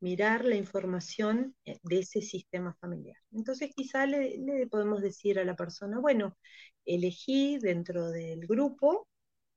mirar 0.00 0.44
la 0.44 0.54
información 0.54 1.56
eh, 1.64 1.78
de 1.82 2.00
ese 2.00 2.20
sistema 2.22 2.74
familiar. 2.74 3.16
Entonces 3.32 3.70
quizá 3.74 4.06
le, 4.06 4.66
podemos 4.68 5.00
decir 5.00 5.38
a 5.38 5.44
la 5.44 5.56
persona, 5.56 5.98
bueno, 5.98 6.36
elegí 6.84 7.58
dentro 7.58 8.10
del 8.10 8.46
grupo, 8.46 9.08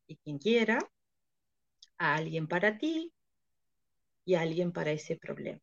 y 0.07 0.17
quien 0.17 0.39
quiera, 0.39 0.79
a 1.97 2.15
alguien 2.15 2.47
para 2.47 2.77
ti 2.77 3.13
y 4.31 4.35
a 4.35 4.41
alguien 4.41 4.71
para 4.71 4.91
ese 4.91 5.17
problema. 5.17 5.61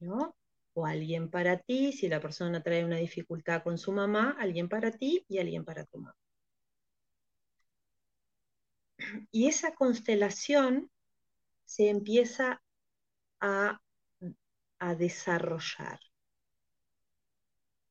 ¿no? 0.00 0.36
O 0.72 0.86
alguien 0.86 1.30
para 1.30 1.58
ti, 1.58 1.92
si 1.92 2.08
la 2.08 2.20
persona 2.20 2.62
trae 2.64 2.84
una 2.84 2.96
dificultad 2.96 3.62
con 3.62 3.78
su 3.78 3.92
mamá, 3.92 4.36
alguien 4.40 4.68
para 4.68 4.90
ti 4.90 5.24
y 5.28 5.38
alguien 5.38 5.64
para 5.64 5.84
tu 5.84 5.98
mamá. 5.98 6.16
Y 9.30 9.46
esa 9.46 9.72
constelación 9.72 10.90
se 11.64 11.90
empieza 11.90 12.60
a, 13.40 13.80
desarrollar. 14.98 15.98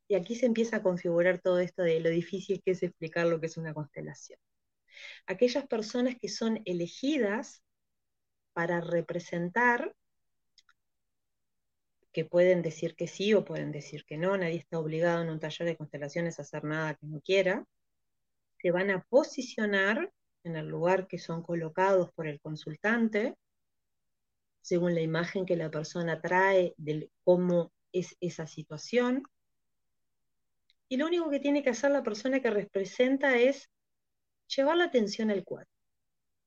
Y 0.08 0.16
aquí 0.16 0.36
se 0.36 0.46
empieza 0.46 0.78
a 0.78 0.84
configurar 0.84 1.40
todo 1.40 1.60
esto 1.60 1.84
de 1.84 2.00
lo 2.02 2.10
difícil 2.10 2.62
que 2.62 2.72
es 2.72 2.84
explicar 2.84 3.26
lo 3.28 3.40
que 3.40 3.48
es 3.48 3.58
una 3.58 3.74
constelación. 3.74 4.38
Aquellas 5.26 5.66
personas 5.66 6.16
que 6.22 6.30
son 6.30 6.62
elegidas 6.66 7.63
para 8.54 8.82
representar, 8.82 9.94
que 12.12 12.26
pueden 12.26 12.62
decir 12.62 12.96
que 12.96 13.08
sí 13.08 13.34
o 13.34 13.44
pueden 13.44 13.72
decir 13.72 14.06
que 14.06 14.18
no, 14.18 14.38
nadie 14.38 14.58
está 14.58 14.80
obligado 14.80 15.24
en 15.24 15.30
un 15.30 15.40
taller 15.40 15.68
de 15.68 15.78
constelaciones 15.78 16.38
a 16.38 16.44
hacer 16.44 16.64
nada 16.64 16.94
que 16.94 17.08
no 17.08 17.20
quiera, 17.22 17.66
se 18.62 18.72
van 18.72 18.92
a 18.92 19.04
posicionar 19.10 20.14
en 20.44 20.56
el 20.56 20.68
lugar 20.68 21.08
que 21.08 21.18
son 21.18 21.42
colocados 21.42 22.12
por 22.14 22.28
el 22.28 22.40
consultante, 22.40 23.36
según 24.62 24.94
la 24.94 25.02
imagen 25.02 25.46
que 25.46 25.58
la 25.58 25.72
persona 25.72 26.22
trae 26.22 26.74
de 26.78 27.10
cómo 27.24 27.74
es 27.92 28.16
esa 28.22 28.48
situación. 28.48 29.24
Y 30.88 30.98
lo 30.98 31.08
único 31.08 31.30
que 31.30 31.40
tiene 31.40 31.64
que 31.64 31.72
hacer 31.72 31.92
la 31.92 32.04
persona 32.04 32.40
que 32.42 32.52
representa 32.52 33.36
es 33.36 33.70
llevar 34.48 34.78
la 34.78 34.86
atención 34.86 35.32
al 35.32 35.44
cuerpo 35.44 35.73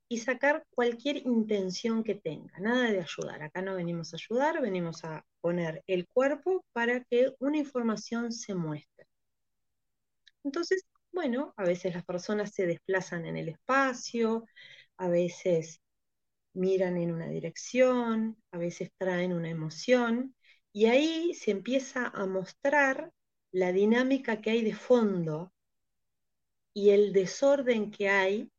y 0.09 0.18
sacar 0.18 0.64
cualquier 0.70 1.18
intención 1.18 2.04
que 2.04 2.14
tenga, 2.14 2.59
nada 2.61 2.90
de 2.90 3.00
ayudar. 3.00 3.42
Acá 3.42 3.62
no 3.62 3.74
venimos 3.74 4.12
a 4.12 4.16
ayudar, 4.16 4.61
venimos 4.61 5.04
a 5.04 5.24
poner 5.40 5.82
el 5.86 6.07
cuerpo 6.09 6.64
para 6.72 7.02
que 7.04 7.34
una 7.40 7.59
información 7.59 8.32
se 8.32 8.54
muestre. 8.54 9.07
Entonces, 10.44 10.84
bueno, 11.12 11.52
a 11.57 11.64
veces 11.64 11.94
las 11.94 12.04
personas 12.04 12.52
se 12.54 12.66
desplazan 12.66 13.26
en 13.26 13.36
el 13.36 13.48
espacio, 13.48 14.46
a 14.96 15.09
veces 15.09 15.80
miran 16.54 16.96
en 16.96 17.12
una 17.12 17.28
dirección, 17.28 18.36
a 18.52 18.59
veces 18.59 18.90
traen 18.98 19.32
una 19.32 19.50
emoción, 19.50 20.34
y 20.72 20.86
ahí 20.86 21.34
se 21.34 21.50
empieza 21.50 22.09
a 22.09 22.26
mostrar 22.26 23.12
la 23.50 23.72
dinámica 23.72 24.40
que 24.40 24.50
hay 24.50 24.62
de 24.62 24.74
fondo 24.74 25.52
y 26.74 26.90
el 26.90 27.12
desorden 27.12 27.90
que 27.90 28.09
hay, 28.11 28.50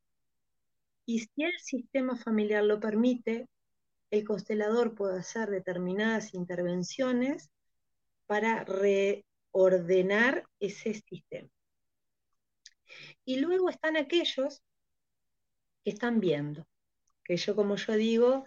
y 1.07 1.19
si 1.21 1.43
el 1.43 1.57
sistema 1.59 2.17
familiar 2.17 2.63
lo 2.65 2.79
permite, 2.81 3.47
el 4.11 4.25
constelador 4.25 4.93
puede 4.93 5.19
hacer 5.19 5.49
determinadas 5.49 6.33
intervenciones 6.33 7.49
para 8.27 8.65
reordenar 8.65 10.45
ese 10.59 10.95
sistema. 10.95 11.49
Y 13.25 13.39
luego 13.39 13.69
están 13.69 13.95
aquellos 13.97 14.63
que 15.83 15.91
están 15.91 16.19
viendo, 16.19 16.65
que 17.23 17.37
yo 17.37 17.55
como 17.55 17.75
yo 17.77 17.93
digo, 17.95 18.45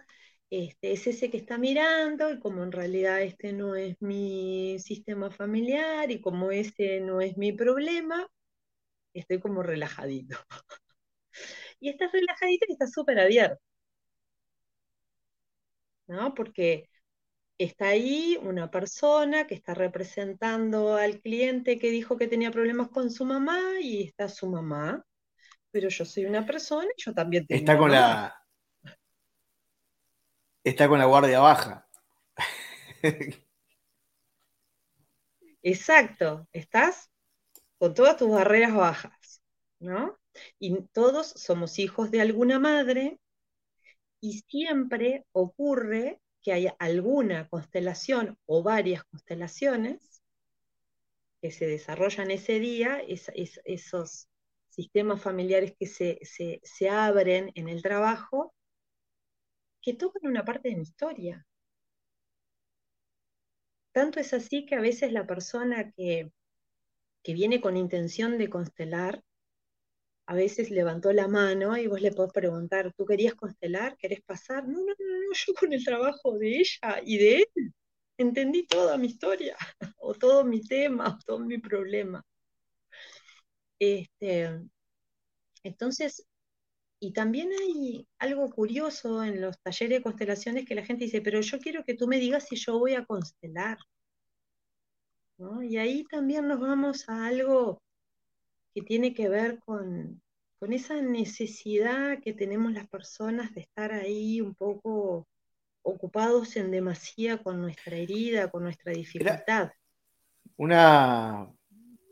este, 0.49 0.93
es 0.93 1.07
ese 1.07 1.31
que 1.31 1.37
está 1.37 1.57
mirando 1.57 2.31
y 2.31 2.39
como 2.39 2.63
en 2.63 2.71
realidad 2.71 3.21
este 3.23 3.53
no 3.53 3.75
es 3.75 4.01
mi 4.01 4.77
sistema 4.79 5.31
familiar 5.31 6.11
y 6.11 6.21
como 6.21 6.51
ese 6.51 7.01
no 7.01 7.21
es 7.21 7.37
mi 7.37 7.53
problema, 7.53 8.27
estoy 9.13 9.39
como 9.39 9.63
relajadito. 9.63 10.37
y 11.81 11.89
estás 11.89 12.11
relajadito 12.13 12.65
y 12.69 12.73
estás 12.73 12.93
súper 12.93 13.19
abierto. 13.19 13.61
¿No? 16.07 16.33
Porque 16.33 16.89
está 17.57 17.87
ahí 17.89 18.37
una 18.41 18.71
persona 18.71 19.47
que 19.47 19.55
está 19.55 19.73
representando 19.73 20.95
al 20.95 21.19
cliente 21.21 21.79
que 21.79 21.89
dijo 21.89 22.17
que 22.17 22.27
tenía 22.27 22.51
problemas 22.51 22.89
con 22.89 23.09
su 23.11 23.25
mamá 23.25 23.59
y 23.81 24.03
está 24.03 24.29
su 24.29 24.47
mamá, 24.47 25.03
pero 25.71 25.89
yo 25.89 26.05
soy 26.05 26.25
una 26.25 26.45
persona 26.45 26.87
y 26.95 27.01
yo 27.01 27.13
también 27.13 27.45
tengo. 27.47 27.59
Está 27.59 27.77
con 27.77 27.91
la. 27.91 28.37
Está 30.63 30.87
con 30.87 30.99
la 30.99 31.05
guardia 31.05 31.39
baja. 31.39 31.87
Exacto, 35.63 36.47
estás 36.51 37.09
con 37.77 37.93
todas 37.95 38.17
tus 38.17 38.29
barreras 38.29 38.75
bajas, 38.75 39.41
¿no? 39.79 40.20
Y 40.59 40.83
todos 40.93 41.27
somos 41.27 41.79
hijos 41.79 42.11
de 42.11 42.21
alguna 42.21 42.59
madre 42.59 43.19
y 44.19 44.39
siempre 44.47 45.25
ocurre 45.31 46.21
que 46.41 46.53
haya 46.53 46.75
alguna 46.79 47.47
constelación 47.49 48.37
o 48.45 48.63
varias 48.63 49.03
constelaciones 49.05 50.21
que 51.41 51.51
se 51.51 51.65
desarrollan 51.65 52.31
ese 52.31 52.59
día, 52.59 53.01
esos 53.07 54.29
sistemas 54.69 55.21
familiares 55.21 55.73
que 55.77 55.87
se, 55.87 56.89
abren 56.89 57.51
en 57.55 57.67
el 57.67 57.81
trabajo, 57.81 58.53
que 59.81 59.93
tocan 59.93 60.29
una 60.29 60.45
parte 60.45 60.69
de 60.69 60.75
mi 60.75 60.83
historia. 60.83 61.45
Tanto 63.91 64.19
es 64.19 64.33
así 64.33 64.65
que 64.65 64.75
a 64.75 64.81
veces 64.81 65.11
la 65.11 65.25
persona 65.25 65.91
que, 65.91 66.31
que 67.23 67.33
viene 67.33 67.59
con 67.59 67.75
intención 67.75 68.37
de 68.37 68.49
constelar 68.49 69.23
a 70.31 70.33
veces 70.33 70.71
levantó 70.71 71.11
la 71.11 71.27
mano 71.27 71.75
y 71.75 71.87
vos 71.87 71.99
le 71.99 72.13
podés 72.13 72.31
preguntar, 72.31 72.93
¿tú 72.93 73.05
querías 73.05 73.35
constelar? 73.35 73.97
¿Querés 73.97 74.21
pasar? 74.21 74.65
No, 74.65 74.79
no, 74.79 74.85
no, 74.85 75.17
no, 75.27 75.33
yo 75.33 75.53
con 75.59 75.73
el 75.73 75.83
trabajo 75.83 76.37
de 76.37 76.59
ella 76.59 77.01
y 77.05 77.17
de 77.17 77.35
él 77.39 77.73
entendí 78.17 78.65
toda 78.65 78.97
mi 78.97 79.07
historia, 79.07 79.57
o 79.97 80.13
todo 80.13 80.45
mi 80.45 80.61
tema, 80.61 81.09
o 81.09 81.19
todo 81.25 81.39
mi 81.39 81.57
problema. 81.57 82.23
Este, 83.77 84.61
entonces, 85.63 86.25
y 87.01 87.11
también 87.11 87.49
hay 87.51 88.07
algo 88.17 88.49
curioso 88.51 89.25
en 89.25 89.41
los 89.41 89.59
talleres 89.59 89.99
de 89.99 90.03
constelaciones 90.03 90.65
que 90.65 90.75
la 90.75 90.85
gente 90.85 91.03
dice, 91.03 91.19
pero 91.21 91.41
yo 91.41 91.59
quiero 91.59 91.83
que 91.83 91.95
tú 91.95 92.07
me 92.07 92.19
digas 92.19 92.47
si 92.47 92.55
yo 92.55 92.79
voy 92.79 92.93
a 92.93 93.03
constelar. 93.03 93.79
Y 95.63 95.75
ahí 95.75 96.05
también 96.05 96.47
nos 96.47 96.61
vamos 96.61 97.09
a 97.09 97.25
algo 97.25 97.81
que 98.73 98.81
tiene 98.81 99.13
que 99.13 99.29
ver 99.29 99.59
con, 99.59 100.21
esa 100.69 101.01
necesidad 101.01 102.19
que 102.19 102.33
tenemos 102.33 102.71
las 102.71 102.87
personas 102.87 103.53
de 103.55 103.61
estar 103.61 103.91
ahí 103.91 104.41
un 104.41 104.53
poco 104.53 105.27
ocupados 105.81 106.55
en 106.55 106.69
demasía 106.69 107.41
con 107.41 107.59
nuestra 107.59 107.95
herida, 107.95 108.51
con 108.51 108.63
nuestra 108.63 108.93
dificultad. 108.93 109.71
una, 110.57 111.51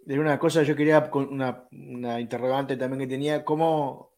de 0.04 0.20
una 0.20 0.40
cosa 0.40 0.64
yo 0.64 0.76
quería, 0.76 1.12
una, 1.14 1.68
una 1.72 2.20
interrogante 2.20 2.76
también 2.76 3.02
que 3.02 3.16
tenía, 3.16 3.46
¿cómo, 3.46 4.10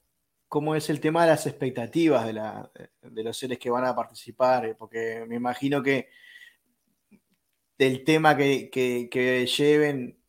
cómo 0.51 0.75
es 0.75 0.89
el 0.89 0.99
tema 0.99 1.21
de 1.21 1.29
las 1.29 1.47
expectativas 1.47 2.25
de, 2.25 3.23
los 3.23 3.37
seres 3.37 3.57
que 3.57 3.69
van 3.69 3.85
a 3.85 3.95
participar, 3.95 4.75
porque 4.77 5.23
me 5.25 5.37
imagino 5.37 5.81
que 5.81 6.09
del 7.77 8.03
tema 8.03 8.35
que, 8.35 9.49
lleven 9.57 10.20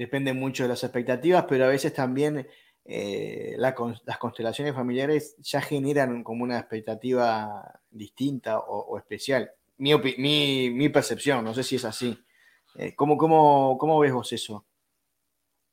depende 0.00 0.32
mucho 0.32 0.62
de 0.62 0.70
las 0.70 0.82
expectativas, 0.82 1.44
pero 1.46 1.66
a 1.66 1.68
veces 1.68 1.92
también 1.92 2.48
eh, 2.86 3.54
las 3.58 3.74
constelaciones 4.18 4.74
familiares 4.74 5.36
ya 5.40 5.60
generan 5.60 6.24
como 6.24 6.42
una 6.42 6.58
expectativa 6.58 7.78
distinta 7.90 8.60
o, 8.60 8.96
especial. 8.96 9.50
Mi, 9.76 9.92
mi, 10.70 10.88
percepción, 10.88 11.44
no 11.44 11.52
sé 11.52 11.62
si 11.62 11.76
es 11.76 11.84
así. 11.84 12.18
Eh, 12.76 12.94
¿cómo, 12.94 13.18
cómo, 13.18 13.76
cómo 13.76 13.98
ves 13.98 14.14
vos 14.14 14.32
eso? 14.32 14.64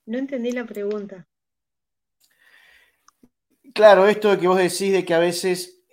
No 0.05 0.17
entendí 0.17 0.51
la 0.51 0.65
pregunta. 0.65 1.25
Claro, 3.73 4.09
esto 4.09 4.31
de 4.31 4.39
que 4.39 4.47
vos 4.49 4.57
decís 4.57 4.91
de 4.91 5.05
que 5.05 5.13
a 5.13 5.19
veces 5.19 5.85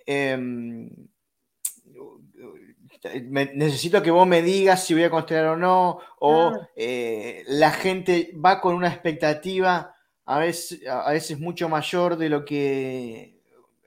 em, 3.13 3.31
necesito 3.55 4.01
que 4.01 4.11
vos 4.11 4.27
me 4.27 4.41
digas 4.41 4.83
si 4.83 4.93
voy 4.93 5.03
a 5.03 5.09
constelar 5.09 5.47
o 5.47 5.57
no, 5.57 5.99
o 6.19 6.51
ah. 6.53 6.69
eh, 6.75 7.43
la 7.47 7.71
gente 7.71 8.31
va 8.43 8.61
con 8.61 8.75
una 8.75 8.89
expectativa 8.89 9.95
a 10.25 10.39
veces, 10.39 10.81
a 10.87 11.11
veces 11.11 11.39
mucho 11.39 11.69
mayor 11.69 12.17
de 12.17 12.29
lo 12.29 12.45
que 12.45 13.35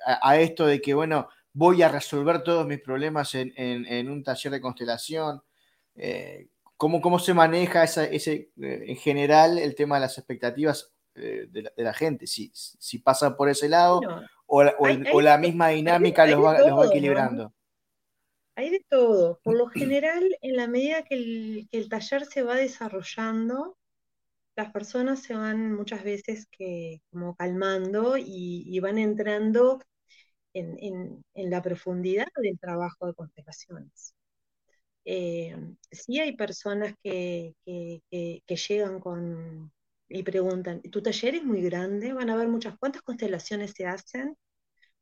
a, 0.05 0.39
esto 0.39 0.67
de 0.67 0.81
que, 0.81 0.95
bueno, 0.95 1.29
voy 1.53 1.83
a 1.83 1.89
resolver 1.89 2.43
todos 2.43 2.67
mis 2.67 2.81
problemas 2.81 3.35
en, 3.35 4.09
un 4.09 4.23
taller 4.23 4.53
de 4.53 4.61
constelación. 4.61 5.43
Eh, 5.97 6.49
¿cómo, 6.77 7.19
se 7.19 7.35
maneja 7.35 7.83
ese, 7.85 8.15
eh, 8.25 8.51
en 8.57 8.97
general 8.97 9.59
el 9.59 9.75
tema 9.75 9.97
de 9.97 10.03
las 10.03 10.17
expectativas 10.17 10.93
eh, 11.17 11.49
de, 11.51 11.73
la, 11.77 11.93
gente, 11.93 12.27
si, 12.29 12.53
si 12.55 12.99
pasa 12.99 13.37
por 13.37 13.49
ese 13.49 13.69
lado 13.69 14.01
o, 14.47 15.21
la 15.21 15.37
misma 15.37 15.69
dinámica 15.69 16.27
los, 16.27 16.43
va, 16.43 16.87
equilibrando. 16.87 17.53
Hay 18.59 18.71
de 18.71 18.85
todo. 18.89 19.41
Por 19.45 19.57
lo 19.57 19.69
general, 20.03 20.37
en 20.43 20.57
la 20.57 20.67
medida 20.69 21.05
que 21.05 21.15
el, 21.71 21.89
taller 21.89 22.27
se 22.27 22.43
va 22.43 22.57
desarrollando, 22.57 23.79
las 24.57 24.73
personas 24.73 25.23
se 25.23 25.35
van 25.35 25.75
muchas 25.75 26.03
veces 26.05 26.47
que 26.51 27.01
como 27.11 27.37
calmando 27.37 28.17
y, 28.19 28.81
van 28.81 28.99
entrando 28.99 29.81
en, 30.55 31.25
la 31.35 31.63
profundidad 31.63 32.27
del 32.37 32.59
trabajo 32.59 33.07
de 33.07 33.15
constelaciones. 33.15 34.15
Eh, 35.05 35.57
sí 35.93 36.21
hay 36.21 36.37
personas 36.37 36.95
que 37.03 37.55
llegan 38.49 39.01
con, 39.01 39.73
y 40.09 40.23
preguntan, 40.25 40.83
¿tu 40.83 41.03
taller 41.03 41.37
es 41.37 41.45
muy 41.45 41.63
grande? 41.63 42.13
Van 42.13 42.31
a 42.31 42.37
ver 42.37 42.49
muchas, 42.49 42.77
¿cuántas 42.79 43.03
constelaciones 43.03 43.73
se 43.77 43.87
hacen? 43.87 44.37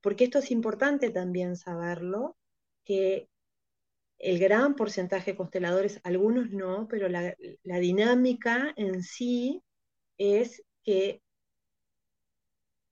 Porque 0.02 0.24
esto 0.24 0.40
es 0.40 0.50
importante 0.50 1.10
también 1.10 1.56
saberlo, 1.56 2.36
que 2.84 3.28
el 4.18 4.38
gran 4.38 4.74
porcentaje 4.76 5.32
de 5.32 5.36
consteladores, 5.36 6.00
algunos 6.04 6.50
no, 6.50 6.88
pero 6.88 7.08
la, 7.08 7.34
la 7.64 7.78
dinámica 7.78 8.72
en 8.76 9.02
sí 9.02 9.62
es 10.18 10.62
que 10.84 11.22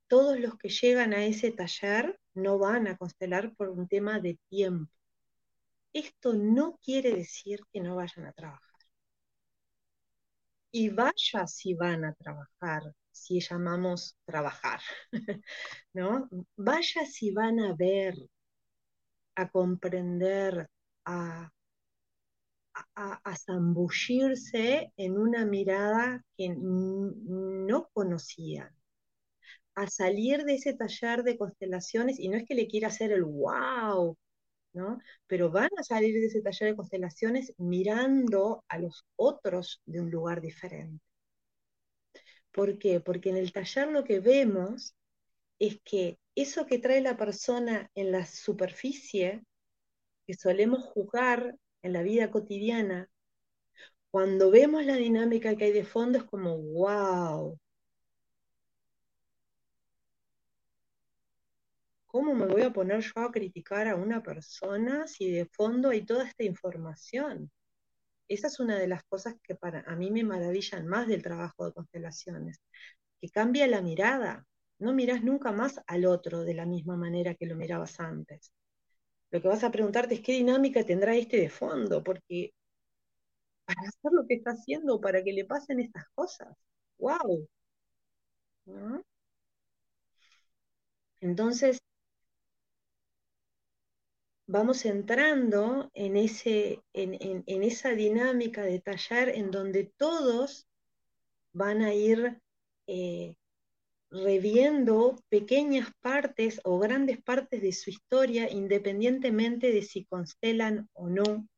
todos 0.09 0.39
los 0.41 0.57
que 0.57 0.71
llegan 0.71 1.13
a 1.13 1.27
ese 1.27 1.51
taller 1.53 2.19
no 2.35 2.59
van 2.59 2.89
a 2.89 2.97
constelar 2.97 3.55
por 3.55 3.69
un 3.69 3.87
tema 3.89 4.19
de 4.21 4.39
tiempo. 4.49 4.91
Esto 5.95 6.35
no 6.35 6.79
quiere 6.85 7.15
decir 7.15 7.61
que 7.73 7.81
no 7.81 7.97
vayan 7.97 8.27
a 8.27 8.33
trabajar 8.33 8.75
y 10.73 10.89
vaya 10.89 11.47
si 11.47 11.75
van 11.75 12.05
a 12.05 12.15
trabajar, 12.15 12.83
si 13.13 13.41
llamamos 13.41 14.17
trabajar, 14.25 14.81
¿no? 15.93 16.29
Vaya 16.57 17.07
si 17.07 17.31
van 17.31 17.61
a 17.61 17.75
ver, 17.75 18.15
a 19.37 19.49
comprender, 19.49 20.69
a, 21.05 21.51
a, 22.95 23.37
zambullirse 23.37 24.93
en 24.97 25.19
una 25.19 25.45
mirada 25.45 26.25
que 26.37 26.55
no 26.57 27.89
conocían, 27.93 28.71
a 29.75 29.89
salir 29.89 30.45
de 30.45 30.55
ese 30.55 30.75
taller 30.75 31.23
de 31.23 31.37
constelaciones, 31.37 32.19
y 32.19 32.29
no 32.29 32.37
es 32.37 32.45
que 32.47 32.55
le 32.55 32.67
quiera 32.67 32.89
hacer 32.89 33.13
el 33.13 33.25
wow, 33.25 34.17
pero 35.27 35.51
van 35.51 35.71
a 35.79 35.83
salir 35.83 36.15
de 36.15 36.27
ese 36.27 36.41
taller 36.43 36.71
de 36.71 36.77
constelaciones 36.77 37.53
mirando 37.59 38.65
a 38.69 38.79
los 38.79 39.05
otros 39.17 39.81
de 39.87 40.01
un 40.01 40.11
lugar 40.11 40.41
diferente. 40.41 41.05
¿Por 42.51 42.79
qué? 42.79 43.01
Porque 43.01 43.31
en 43.31 43.37
el 43.37 43.53
taller 43.53 43.89
lo 43.89 44.05
que 44.05 44.21
vemos 44.21 44.95
es 45.59 45.81
que 45.85 46.19
eso 46.35 46.67
que 46.67 46.79
trae 46.79 47.01
la 47.01 47.17
persona 47.17 47.91
en 47.95 48.13
la 48.13 48.27
superficie, 48.27 49.45
que 50.27 50.35
solemos 50.35 50.85
jugar 50.85 51.57
en 51.83 51.93
la 51.93 52.03
vida 52.03 52.31
cotidiana, 52.31 53.09
cuando 54.11 54.51
vemos 54.51 54.85
la 54.85 54.97
dinámica 54.97 55.57
que 55.57 55.65
hay 55.65 55.73
de 55.73 55.85
fondo 55.85 56.19
es 56.19 56.25
como, 56.25 56.57
wow, 56.57 57.59
¿Cómo 62.15 62.33
me 62.33 62.47
voy 62.47 62.63
a 62.63 62.73
poner 62.73 63.01
yo 63.01 63.23
a 63.23 63.33
criticar 63.33 63.89
a 63.89 63.97
una 63.97 64.23
persona 64.23 65.09
si 65.09 65.33
de 65.33 65.47
fondo 65.47 65.89
hay 65.89 66.07
toda 66.07 66.25
esta 66.29 66.45
información? 66.45 67.51
Esa 68.29 68.47
es 68.47 68.61
una 68.61 68.79
de 68.79 68.87
las 68.87 69.03
cosas 69.03 69.35
que 69.43 69.57
para 69.57 69.81
a 69.81 69.97
mí 69.97 70.13
me 70.13 70.23
maravillan 70.23 70.87
más 70.87 71.09
del 71.09 71.25
trabajo 71.25 71.67
de 71.67 71.73
constelaciones, 71.73 72.61
que 73.21 73.31
cambia 73.31 73.67
la 73.67 73.83
mirada. 73.83 74.47
No 74.79 74.95
miras 74.95 75.25
nunca 75.25 75.51
más 75.51 75.81
al 75.89 76.07
otro 76.07 76.45
de 76.45 76.55
la 76.55 76.67
misma 76.67 76.97
manera 76.97 77.35
que 77.35 77.47
lo 77.47 77.57
mirabas 77.57 77.99
antes. 77.99 78.53
Lo 79.35 79.43
que 79.43 79.49
vas 79.49 79.65
a 79.65 79.73
preguntarte 79.73 80.15
es 80.15 80.21
qué 80.21 80.33
dinámica 80.33 80.85
tendrá 80.85 81.17
este 81.17 81.39
de 81.39 81.51
fondo, 81.51 82.05
porque 82.05 82.55
para 83.65 83.81
hacer 83.89 84.13
lo 84.13 84.25
que 84.29 84.35
está 84.35 84.53
haciendo, 84.53 85.01
para 85.01 85.25
que 85.25 85.33
le 85.33 85.45
pasen 85.45 85.81
estas 85.81 86.05
cosas. 86.15 86.57
¡Wow! 86.99 87.49
Entonces, 91.21 91.81
vamos 94.47 94.85
entrando 94.85 95.91
en, 95.95 96.17
ese, 96.17 96.85
en, 96.93 97.43
esa 97.65 97.91
dinámica 97.91 98.63
de 98.63 98.79
taller 98.79 99.31
en 99.31 99.51
donde 99.51 99.93
todos 99.97 100.69
van 101.53 101.83
a 101.83 101.93
ir 101.93 102.41
eh, 102.87 103.35
reviendo 104.15 105.17
pequeñas 105.29 105.89
partes 106.01 106.61
o 106.65 106.79
grandes 106.79 107.21
partes 107.21 107.61
de 107.61 107.73
su 107.73 107.91
historia, 107.91 108.49
independientemente 108.51 109.73
de 109.73 109.83
si 109.83 110.05
constelan 110.05 110.89
o 110.93 111.09
no. 111.09 111.49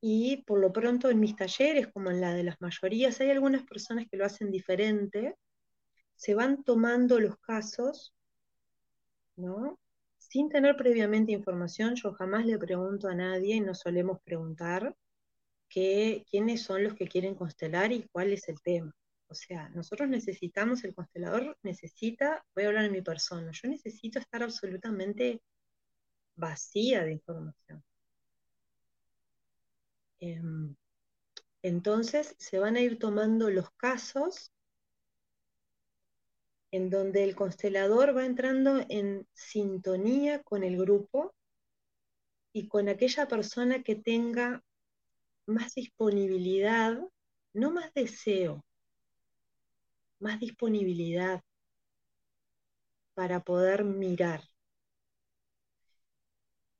Y 0.00 0.38
por 0.44 0.60
lo 0.60 0.72
pronto 0.72 1.10
en 1.10 1.20
mis 1.20 1.36
talleres, 1.36 1.88
como 1.88 2.10
en 2.10 2.20
la 2.20 2.34
de 2.34 2.42
las 2.42 2.60
mayorías, 2.60 3.20
hay 3.20 3.30
algunas 3.30 3.64
personas 3.64 4.06
que 4.10 4.16
lo 4.16 4.24
hacen 4.24 4.50
diferente, 4.50 5.36
se 6.16 6.34
van 6.34 6.64
tomando 6.64 7.20
los 7.20 7.38
casos, 7.38 8.12
¿no? 9.36 9.78
sin 10.18 10.50
tener 10.50 10.76
previamente 10.76 11.32
información, 11.32 11.94
yo 11.94 12.12
jamás 12.12 12.44
le 12.44 12.58
pregunto 12.58 13.08
a 13.08 13.14
nadie 13.14 13.56
y 13.56 13.60
no 13.60 13.74
solemos 13.74 14.20
preguntar 14.22 14.94
quiénes 15.70 16.62
son 16.62 16.84
los 16.84 16.94
que 16.94 17.08
quieren 17.08 17.34
constelar 17.34 17.92
y 17.92 18.06
cuál 18.12 18.32
es 18.32 18.48
el 18.48 18.60
tema. 18.60 18.97
O 19.28 19.34
sea, 19.34 19.68
nosotros 19.70 20.08
necesitamos, 20.08 20.84
el 20.84 20.94
constelador 20.94 21.58
necesita, 21.62 22.44
voy 22.54 22.64
a 22.64 22.68
hablar 22.68 22.86
en 22.86 22.92
mi 22.92 23.02
persona, 23.02 23.50
yo 23.52 23.68
necesito 23.68 24.18
estar 24.18 24.42
absolutamente 24.42 25.42
vacía 26.36 27.04
de 27.04 27.12
información. 27.12 27.84
Em, 30.20 30.74
entonces 31.62 32.34
se 32.38 32.58
van 32.58 32.76
a 32.76 32.80
ir 32.80 32.98
tomando 32.98 33.50
los 33.50 33.70
casos 33.72 34.52
en 36.70 36.90
donde 36.90 37.24
el 37.24 37.34
constelador 37.34 38.16
va 38.16 38.24
entrando 38.24 38.84
en 38.88 39.26
sintonía 39.32 40.42
con 40.42 40.64
el 40.64 40.76
grupo 40.76 41.34
y 42.52 42.68
con 42.68 42.88
aquella 42.88 43.28
persona 43.28 43.82
que 43.82 43.94
tenga 43.94 44.64
más 45.46 45.74
disponibilidad, 45.74 46.98
no 47.54 47.70
más 47.72 47.92
deseo, 47.94 48.64
más 50.20 50.40
disponibilidad 50.40 51.42
para 53.14 53.40
poder 53.40 53.84
mirar. 53.84 54.42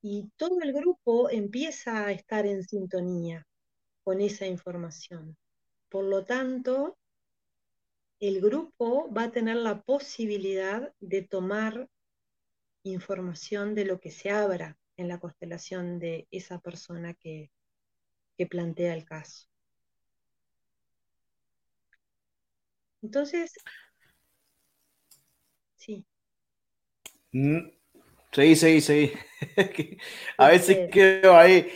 Y 0.01 0.31
todo 0.37 0.61
el 0.63 0.73
grupo 0.73 1.31
empieza 1.31 2.07
a 2.07 2.13
estar 2.13 2.47
en 2.47 2.63
sintonía 2.63 3.47
con 4.05 4.21
esa 4.21 4.47
información. 4.47 5.37
Por 5.89 6.05
lo 6.05 6.25
tanto, 6.25 6.97
el 8.21 8.41
grupo 8.41 9.13
va 9.13 9.25
a 9.25 9.33
tener 9.33 9.57
la 9.57 9.83
posibilidad 9.83 10.93
de 11.01 11.23
tomar 11.23 11.89
información 12.83 13.75
de 13.75 13.85
lo 13.85 14.01
que 14.01 14.11
se 14.11 14.31
abra 14.31 14.77
en 14.97 15.09
la 15.09 15.19
constelación 15.19 15.99
de 15.99 16.27
esa 16.31 16.59
persona 16.59 17.15
que, 17.15 17.51
plantea 18.49 18.95
el 18.95 19.05
caso. 19.05 19.48
Entonces, 23.03 23.53
sí. 25.77 26.05
Mm, 27.33 27.71
sí, 28.33 28.57
sí, 28.57 28.81
sí. 28.81 29.13
a 30.39 30.49
veces 30.49 30.91
quedo 30.91 31.37
ahí, 31.37 31.71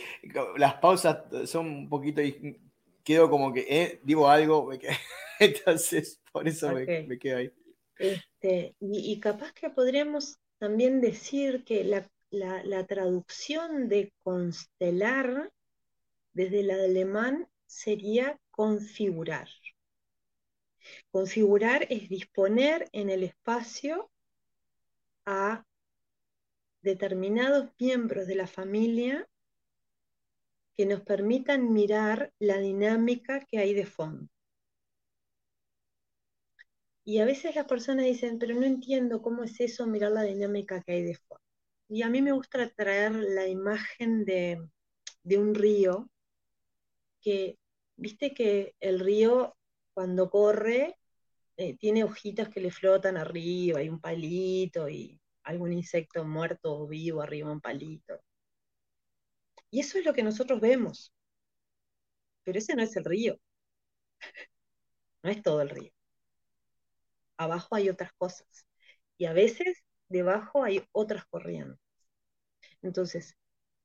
las 0.57 0.75
pausas 0.75 1.23
son 1.49 1.67
un 1.67 1.89
poquito, 1.89 2.21
y 2.21 2.59
quedo 3.03 3.29
como 3.29 3.53
que 3.53 3.65
eh, 3.69 3.99
digo 4.03 4.29
algo, 4.29 4.69
entonces 5.39 6.21
por 6.31 6.47
eso 6.47 6.71
me, 6.71 7.17
quedo 7.19 7.37
ahí. 7.37 7.51
Este, 7.99 8.75
y, 8.79 9.19
capaz 9.19 9.53
que 9.53 9.69
podríamos 9.69 10.39
también 10.57 10.99
decir 10.99 11.63
que 11.63 11.83
la, 11.83 12.09
la 12.31 12.85
traducción 12.85 13.87
de 13.87 14.11
constelar 14.23 15.51
desde 16.33 16.61
el 16.61 16.71
alemán 16.71 17.47
sería 17.67 18.39
configurar. 18.51 19.47
Configurar 21.11 21.87
es 21.89 22.09
disponer 22.09 22.89
en 22.91 23.09
el 23.09 23.23
espacio 23.23 24.09
a 25.25 25.65
determinados 26.81 27.69
miembros 27.79 28.27
de 28.27 28.35
la 28.35 28.47
familia 28.47 29.27
que 30.75 30.85
nos 30.85 31.01
permitan 31.01 31.71
mirar 31.71 32.33
la 32.39 32.57
dinámica 32.57 33.39
que 33.45 33.59
hay 33.59 33.73
de 33.73 33.85
fondo. 33.85 34.27
Y 37.05 37.19
a 37.19 37.25
veces 37.25 37.55
las 37.55 37.65
personas 37.65 38.05
dicen, 38.05 38.39
pero 38.39 38.55
no 38.55 38.65
entiendo 38.65 39.21
cómo 39.21 39.43
es 39.43 39.59
eso, 39.59 39.85
mirar 39.87 40.11
la 40.11 40.23
dinámica 40.23 40.81
que 40.81 40.93
hay 40.93 41.03
de 41.03 41.15
fondo. 41.15 41.43
Y 41.89 42.01
a 42.01 42.09
mí 42.09 42.21
me 42.21 42.31
gusta 42.31 42.69
traer 42.69 43.11
la 43.13 43.47
imagen 43.47 44.25
de, 44.25 44.67
de 45.23 45.37
un 45.37 45.53
río, 45.53 46.09
que, 47.21 47.57
viste 47.97 48.33
que 48.33 48.75
el 48.79 48.99
río 48.99 49.55
cuando 49.93 50.29
corre 50.29 50.97
eh, 51.57 51.77
tiene 51.77 52.03
hojitas 52.03 52.49
que 52.49 52.61
le 52.61 52.71
flotan 52.71 53.17
arriba, 53.17 53.79
hay 53.79 53.89
un 53.89 53.99
palito 54.01 54.89
y 54.89 55.19
algún 55.43 55.73
insecto 55.73 56.23
muerto 56.25 56.79
o 56.79 56.87
vivo 56.87 57.21
arriba 57.21 57.51
un 57.51 57.61
palito. 57.61 58.19
Y 59.69 59.79
eso 59.79 59.97
es 59.97 60.05
lo 60.05 60.13
que 60.13 60.23
nosotros 60.23 60.59
vemos. 60.61 61.13
Pero 62.43 62.59
ese 62.59 62.75
no 62.75 62.83
es 62.83 62.95
el 62.95 63.05
río. 63.05 63.39
No 65.23 65.29
es 65.29 65.41
todo 65.41 65.61
el 65.61 65.69
río. 65.69 65.89
Abajo 67.37 67.75
hay 67.75 67.89
otras 67.89 68.11
cosas. 68.13 68.67
Y 69.17 69.25
a 69.25 69.31
veces 69.31 69.77
debajo 70.09 70.63
hay 70.63 70.85
otras 70.91 71.25
corrientes. 71.25 71.79
Entonces, 72.81 73.37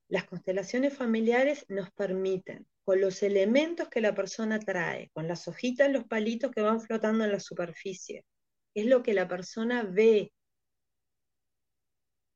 las 0.08 0.24
constelaciones 0.24 0.96
familiares 0.96 1.64
nos 1.68 1.92
permiten 1.92 2.66
con 2.88 3.02
los 3.02 3.22
elementos 3.22 3.90
que 3.90 4.00
la 4.00 4.14
persona 4.14 4.58
trae, 4.58 5.10
con 5.12 5.28
las 5.28 5.46
hojitas, 5.46 5.92
los 5.92 6.04
palitos 6.04 6.50
que 6.50 6.62
van 6.62 6.80
flotando 6.80 7.22
en 7.22 7.32
la 7.32 7.38
superficie. 7.38 8.24
Es 8.72 8.86
lo 8.86 9.02
que 9.02 9.12
la 9.12 9.28
persona 9.28 9.82
ve, 9.82 10.32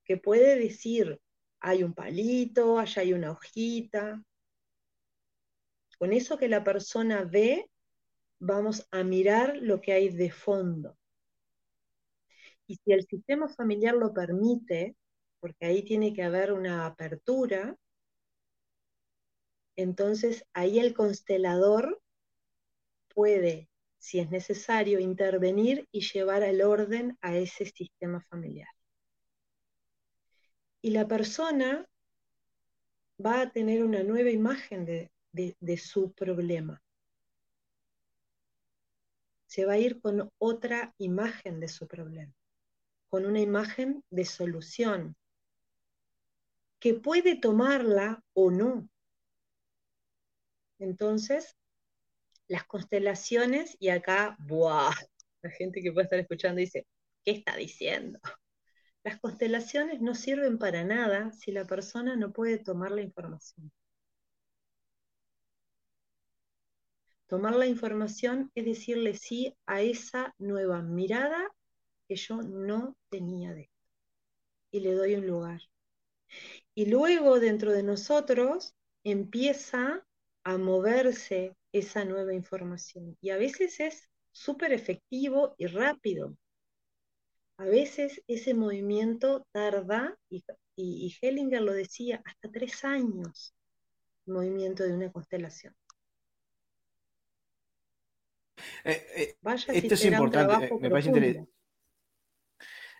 que 0.05 0.19
puede 0.19 0.59
decir, 0.59 1.19
hay 1.59 1.83
un 1.83 1.95
palito, 1.95 2.79
allá 2.79 3.01
hay 3.01 3.15
una 3.15 3.33
hojita. 3.33 4.23
Con 5.99 6.13
eso 6.13 6.37
que 6.37 6.51
la 6.51 6.63
persona 6.63 7.25
ve, 7.25 7.71
vamos 8.39 8.87
a 8.91 9.05
mirar 9.05 9.57
lo 9.57 9.81
que 9.81 9.95
hay 9.95 10.11
de 10.11 10.31
fondo. 10.31 10.99
Y 12.67 12.77
si 12.77 12.93
el 12.93 13.07
sistema 13.07 13.49
familiar 13.49 13.95
lo 13.95 14.13
permite, 14.13 14.97
porque 15.41 15.65
ahí 15.65 15.83
tiene 15.83 16.13
que 16.13 16.23
haber 16.23 16.53
una 16.53 16.85
apertura, 16.85 17.75
entonces 19.77 20.45
ahí 20.53 20.79
el 20.79 20.95
constelador 20.95 22.01
puede, 23.14 23.68
si 23.99 24.18
es 24.18 24.31
necesario, 24.31 24.99
intervenir 24.99 25.89
y 25.93 26.01
llevar 26.01 26.43
al 26.43 26.62
orden 26.62 27.16
a 27.20 27.37
ese 27.37 27.66
sistema 27.66 28.20
familiar. 28.20 28.68
Y 30.81 30.91
la 30.91 31.07
persona 31.07 31.89
va 33.25 33.41
a 33.41 33.51
tener 33.51 33.85
una 33.85 34.03
nueva 34.03 34.31
imagen 34.31 34.85
de, 34.85 35.77
su 35.79 36.12
problema. 36.12 36.83
Se 39.47 39.64
va 39.64 39.75
a 39.75 39.79
ir 39.79 40.01
con 40.01 40.31
otra 40.39 40.95
imagen 40.99 41.61
de 41.61 41.68
su 41.68 41.87
problema, 41.87 42.35
con 43.09 43.27
una 43.27 43.41
imagen 43.41 44.03
de 44.11 44.25
solución, 44.25 45.14
que 46.81 46.95
puede 46.95 47.37
tomarla 47.37 48.25
o 48.33 48.51
no, 48.51 48.89
entonces, 50.83 51.57
las 52.49 52.64
constelaciones, 52.64 53.76
y 53.78 53.89
acá, 53.89 54.37
¡buah! 54.41 54.93
La 55.43 55.51
gente 55.51 55.80
que 55.80 55.93
puede 55.93 56.05
estar 56.05 56.18
escuchando 56.18 56.59
dice, 56.59 56.87
¿qué 57.24 57.30
está 57.30 57.57
diciendo? 57.57 58.18
Las 59.05 59.20
constelaciones 59.20 60.01
no 60.01 60.14
sirven 60.16 60.59
para 60.59 60.83
nada 60.83 61.33
si 61.33 61.53
la 61.53 61.64
persona 61.66 62.16
no 62.16 62.33
puede 62.33 62.59
tomar 62.59 62.91
la 62.91 63.03
información. 63.03 63.70
Tomar 67.26 67.55
la 67.55 67.66
información 67.66 68.51
es 68.57 68.64
decirle 68.64 69.14
sí 69.14 69.57
a 69.66 69.83
esa 69.83 70.35
nueva 70.39 70.83
mirada 70.83 71.49
que 72.09 72.16
yo 72.16 72.43
no 72.43 72.97
tenía 73.09 73.55
de 73.55 73.62
esto. 73.62 73.89
Y 74.72 74.80
le 74.80 74.95
doy 74.95 75.14
un 75.14 75.26
lugar. 75.28 75.61
Y 76.74 76.87
luego 76.87 77.39
dentro 77.39 77.72
de 77.72 77.85
nosotros 77.85 78.74
empieza 79.05 80.05
a 80.45 80.59
moverse 80.59 81.57
esa 81.72 82.05
nueva 82.05 82.34
información. 82.34 83.16
Y 83.20 83.30
a 83.30 83.36
veces 83.36 83.80
es 83.80 84.11
súper 84.30 84.72
efectivo 84.72 85.55
y 85.59 85.66
rápido. 85.66 86.36
A 87.59 87.64
veces 87.64 88.22
ese 88.26 88.55
movimiento 88.55 89.47
tarda, 89.53 90.18
y, 90.74 91.14
Hellinger 91.20 91.62
lo 91.62 91.72
decía, 91.72 92.22
hasta 92.24 92.51
tres 92.51 92.84
años, 92.84 93.55
el 94.26 94.34
movimiento 94.34 94.82
de 94.82 94.95
una 94.95 95.12
constelación. 95.12 95.74
Eh, 98.84 99.07
eh, 99.16 99.36
esto 99.68 99.95
es 99.95 100.05
importante, 100.05 100.66
eh, 100.66 100.78
me 100.80 100.90
parece 100.90 101.09
interesante 101.09 101.53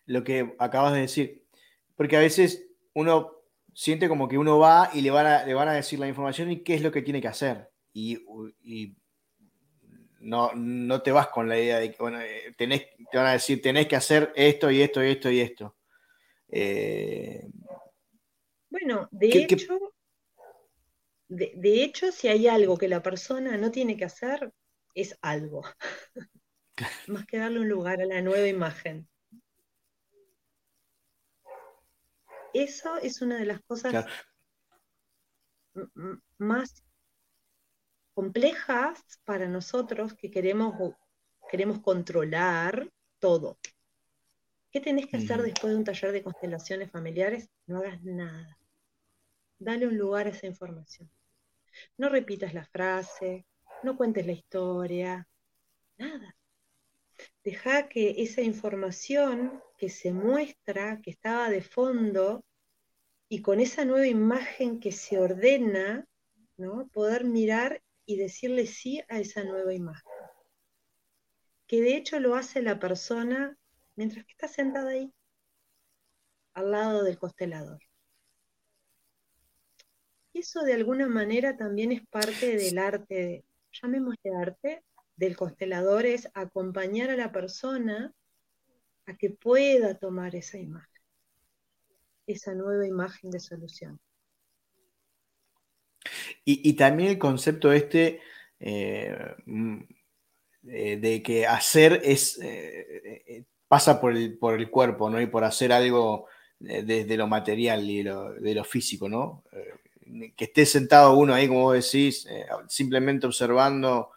lo 0.07 0.25
que 0.25 0.55
acabas 0.59 0.95
de 0.95 1.01
decir, 1.01 1.47
porque 1.95 2.17
a 2.17 2.21
veces 2.21 2.67
uno 2.95 3.42
siente 3.75 4.09
como 4.09 4.29
que 4.29 4.39
uno 4.39 4.59
va 4.59 4.91
y 4.93 5.01
le 5.01 5.11
van 5.11 5.27
a, 5.27 5.45
le 5.45 5.55
van 5.55 5.69
a 5.69 5.73
decir 5.73 5.99
la 5.99 6.09
información 6.09 6.51
y 6.51 6.63
qué 6.63 6.75
es 6.75 6.83
lo 6.83 6.93
que 6.93 7.03
tiene 7.03 7.21
que 7.21 7.29
hacer. 7.29 7.71
Y, 7.93 8.19
no, 10.21 10.53
no, 10.55 11.03
te 11.03 11.11
vas 11.11 11.29
con 11.29 11.49
la 11.49 11.59
idea 11.59 11.81
de 11.81 11.91
que 11.91 11.97
bueno, 11.99 12.21
eh, 12.21 12.55
tenés, 12.57 12.87
te 13.11 13.19
van 13.19 13.27
a 13.27 13.33
decir 13.33 13.61
tenés 13.61 13.89
que 13.89 13.97
hacer 13.97 14.33
esto 14.37 14.71
y 14.71 14.81
esto 14.81 15.03
y 15.03 15.09
esto 15.09 15.31
y 15.31 15.41
esto. 15.41 15.77
Eh, 16.49 17.49
bueno, 18.71 19.09
de 19.11 19.27
hecho, 19.27 19.79
De, 21.29 21.53
de, 21.57 21.83
hecho, 21.83 22.13
si 22.13 22.29
hay 22.29 22.47
algo 22.47 22.79
que 22.79 22.89
la 22.89 23.03
persona 23.03 23.57
no 23.57 23.71
tiene 23.71 23.97
que 23.97 24.05
hacer, 24.05 24.53
es 24.95 25.19
algo. 25.23 25.63
Más 27.09 27.27
que 27.27 27.39
darle 27.39 27.61
un 27.61 27.69
lugar 27.69 28.01
a 28.01 28.07
la 28.07 28.21
nueva 28.23 28.47
imagen. 28.47 29.09
Eso 32.55 32.97
es 32.99 33.23
una 33.23 33.37
de 33.37 33.47
las 33.47 33.61
cosas 33.63 34.07
más 36.39 36.85
complejas 38.15 39.03
para 39.25 39.49
nosotros 39.49 40.15
que 40.15 40.31
queremos, 40.31 40.95
queremos 41.51 41.81
controlar 41.81 42.91
todo. 43.19 43.59
¿Qué 44.71 44.81
tenés 44.81 45.07
que 45.07 45.19
hacer 45.19 45.43
después 45.43 45.73
de 45.73 45.79
un 45.79 45.85
taller 45.85 46.13
de 46.13 46.23
constelaciones 46.23 46.91
familiares? 46.91 47.51
No 47.67 47.79
hagas 47.79 48.03
nada. 48.03 48.59
Dale 49.59 49.87
un 49.87 49.99
lugar 49.99 50.27
a 50.27 50.31
esa 50.31 50.47
información. 50.47 51.11
No 51.97 52.09
repitas 52.09 52.55
la 52.55 52.65
frase, 52.65 53.47
no 53.83 53.97
cuentes 53.97 54.27
la 54.27 54.33
historia, 54.33 55.29
nada. 55.99 56.37
Deja 57.45 57.89
que 57.89 58.23
esa 58.23 58.41
información 58.41 59.63
que 59.83 59.89
se 59.89 60.13
muestra, 60.13 61.01
que 61.03 61.11
estaba 61.11 61.51
de 61.51 61.61
fondo, 61.61 62.45
y 63.29 63.43
con 63.43 63.59
esa 63.59 63.85
nueva 63.85 64.07
imagen 64.07 64.79
que 64.79 64.93
se 64.93 65.19
ordena, 65.19 66.07
¿no? 66.57 66.87
poder 66.93 67.25
mirar 67.25 67.83
y 68.07 68.17
decirle 68.17 68.69
sí 68.69 69.03
a 69.09 69.19
esa 69.19 69.43
nueva 69.43 69.75
imagen. 69.75 70.13
Que 71.67 71.81
de 71.81 71.97
hecho 71.97 72.21
lo 72.21 72.37
hace 72.37 72.63
la 72.63 72.79
persona 72.79 73.59
mientras 73.97 74.25
que 74.25 74.31
está 74.31 74.47
sentada 74.47 74.91
ahí, 74.91 75.13
al 76.55 76.71
lado 76.71 77.03
del 77.03 77.19
constelador. 77.19 77.83
Y 80.33 80.39
eso 80.39 80.63
de 80.63 80.75
alguna 80.75 81.09
manera 81.09 81.57
también 81.57 81.91
es 81.91 82.07
parte 82.07 82.57
del 82.57 82.79
arte, 82.79 83.45
llamémosle 83.73 84.31
arte, 84.33 84.85
del 85.17 85.37
constelador, 85.37 86.07
es 86.07 86.31
acompañar 86.35 87.11
a 87.11 87.17
la 87.17 87.33
persona 87.33 88.15
a 89.07 89.17
que 89.17 89.31
pueda 89.31 89.99
tomar 89.99 90.35
esa 90.35 90.59
imagen, 90.59 91.03
esa 92.27 92.55
nueva 92.55 92.87
imagen 92.87 93.31
de 93.31 93.41
solución. 93.41 94.01
Y, 96.45 96.73
también 96.73 97.11
el 97.11 97.19
concepto 97.19 97.73
este 97.73 98.21
eh, 98.59 99.17
mm, 99.47 99.79
de 100.63 101.23
que 101.25 101.47
hacer 101.47 102.01
es, 102.03 102.41
eh, 102.43 103.45
pasa 103.73 104.01
por 104.01 104.15
el, 104.15 104.37
por 104.37 104.59
el 104.61 104.69
cuerpo, 104.69 105.09
¿no? 105.09 105.19
Y 105.19 105.27
por 105.27 105.45
hacer 105.45 105.73
algo 105.73 106.27
eh, 106.69 106.83
desde 106.83 107.17
lo 107.17 107.27
material 107.27 107.89
y 107.89 108.03
de 108.03 108.55
lo 108.55 108.65
físico, 108.65 109.09
¿no? 109.09 109.45
Eh, 109.53 110.35
que 110.37 110.45
esté 110.45 110.67
sentado 110.67 111.17
uno 111.17 111.33
ahí, 111.33 111.49
como 111.49 111.63
vos 111.63 111.75
decís, 111.75 112.27
eh, 112.27 112.45
simplemente 112.69 113.27
observando 113.27 114.11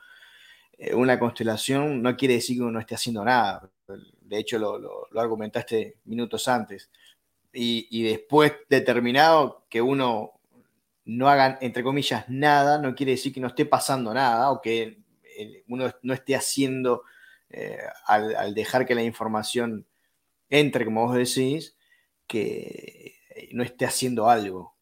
una 0.94 1.18
constelación, 1.18 2.02
no 2.02 2.18
quiere 2.18 2.34
decir 2.34 2.58
que 2.58 2.64
uno 2.64 2.72
no 2.72 2.80
esté 2.82 2.96
haciendo 2.96 3.24
nada. 3.24 3.72
De 4.26 4.40
hecho, 4.40 4.58
lo, 4.60 5.08
argumentaste 5.20 5.98
minutos 6.06 6.48
antes. 6.48 6.90
Y, 7.54 7.88
y, 7.90 8.04
después 8.04 8.54
determinado 8.70 9.66
que 9.70 9.82
uno 9.82 10.34
no 11.06 11.30
haga, 11.30 11.58
entre 11.62 11.84
comillas, 11.84 12.26
nada, 12.28 12.80
no 12.80 12.96
quiere 12.96 13.14
decir 13.14 13.34
que 13.34 13.40
no 13.40 13.48
esté 13.48 13.66
pasando 13.66 14.14
nada 14.14 14.52
o 14.52 14.62
que 14.62 15.06
uno 15.68 15.92
no 16.02 16.14
esté 16.14 16.36
haciendo 16.36 17.04
eh, 17.50 17.80
al, 18.08 18.54
dejar 18.54 18.86
que 18.86 18.96
la 18.96 19.04
información 19.04 19.88
entre, 20.50 20.86
como 20.86 21.06
vos 21.06 21.16
decís, 21.16 21.78
que 22.28 23.16
no 23.52 23.64
esté 23.64 23.86
haciendo 23.86 24.30
algo. 24.30 24.76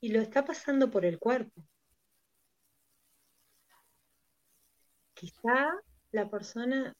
Y 0.00 0.08
lo 0.08 0.20
está 0.20 0.44
pasando 0.44 0.90
por 0.90 1.04
el 1.04 1.18
cuerpo. 1.18 1.62
Quizá 5.14 5.72
la 6.12 6.28
persona 6.28 6.94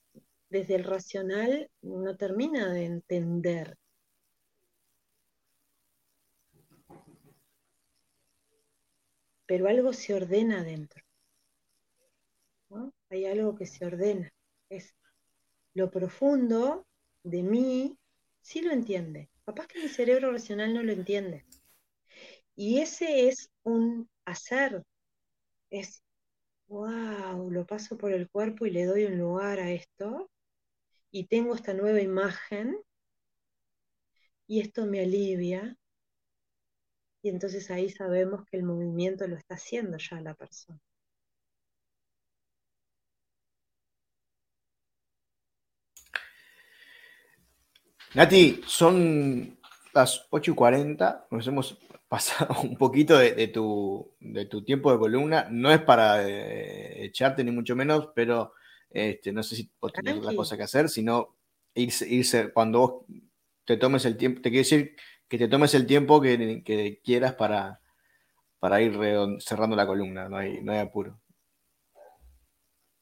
desde 0.55 0.77
el 0.77 0.85
racional 0.85 1.69
no 1.83 2.17
termina 2.17 2.73
de 2.73 2.85
entender. 2.85 3.77
Pero 9.47 9.69
algo 9.69 9.93
se 9.93 10.15
ordena 10.15 10.63
dentro 10.63 11.03
hay 13.11 13.27
algo 13.27 13.55
que 13.55 13.67
se 13.67 13.85
ordena. 13.87 14.33
Es 14.69 14.95
lo 15.75 15.91
profundo 15.91 16.87
de 17.23 17.43
mí, 17.43 17.97
sí 18.41 18.63
lo 18.63 18.73
entiende. 18.73 19.31
Capaz 19.45 19.67
que 19.67 19.83
mi 19.83 19.89
cerebro 19.89 20.33
racional 20.33 20.75
no 20.75 20.83
lo 20.83 20.93
entiende. 20.93 21.45
Y 22.57 22.79
ese 22.81 23.29
es 23.29 23.51
un 23.63 24.09
hacer. 24.25 24.83
Es, 25.71 26.03
wow, 26.69 27.51
lo 27.51 27.67
paso 27.67 27.97
por 27.97 28.13
el 28.13 28.29
cuerpo 28.29 28.67
y 28.67 28.71
le 28.71 28.85
doy 28.85 29.05
un 29.05 29.19
lugar 29.19 29.59
a 29.59 29.71
esto. 29.71 30.31
Y 31.15 31.29
tengo 31.29 31.55
esta 31.55 31.73
nueva 31.75 32.01
imagen. 32.01 32.77
Y 34.49 34.61
esto 34.61 34.85
me 34.85 35.01
alivia. 35.01 35.77
Y 37.23 37.29
entonces 37.29 37.71
ahí 37.71 37.89
sabemos 37.89 38.45
que 38.47 38.57
el 38.57 38.65
movimiento 38.65 39.25
lo 39.29 39.37
está 39.37 39.55
haciendo 39.55 39.97
ya 39.97 40.21
la 40.21 40.35
persona. 40.35 40.81
Nati, 48.15 48.61
son 48.67 49.57
las 49.93 50.27
8 50.31 50.51
y 50.51 50.55
40, 50.57 51.29
nos 51.31 51.47
hemos 51.47 51.79
pasado 52.09 52.61
un 52.61 52.77
poquito 52.77 53.17
de, 53.19 53.47
tu, 53.47 54.17
tiempo 54.67 54.91
de 54.91 54.99
columna. 54.99 55.47
No 55.49 55.71
es 55.71 55.81
para 55.81 56.29
eh, 56.29 57.05
echarte 57.05 57.45
ni 57.45 57.53
mucho 57.53 57.77
menos, 57.77 58.09
pero 58.17 58.53
este, 58.95 59.33
no 59.33 59.43
sé 59.43 59.57
si 59.57 59.71
vos 59.81 59.93
tenés 59.93 60.17
otra 60.17 60.35
cosa 60.35 60.57
que 60.57 60.63
hacer, 60.63 60.89
sino 60.89 61.37
irse, 61.75 62.09
irse 62.09 62.53
cuando 62.53 62.79
vos 62.79 63.05
te 63.65 63.77
tomes 63.77 64.05
el 64.05 64.17
tiempo, 64.17 64.41
te 64.41 64.51
quiero 64.51 64.63
decir 64.63 64.97
que 65.29 65.37
te 65.37 65.49
tomes 65.49 65.75
el 65.75 65.87
tiempo 65.87 66.21
que, 66.21 67.01
quieras 67.03 67.35
para, 67.35 67.81
para 68.61 68.81
ir 68.81 68.97
cerrando 69.41 69.75
la 69.75 69.87
columna, 69.87 70.29
no 70.29 70.37
hay, 70.37 70.63
no 70.63 70.73
hay 70.73 70.79
apuro. 70.79 71.21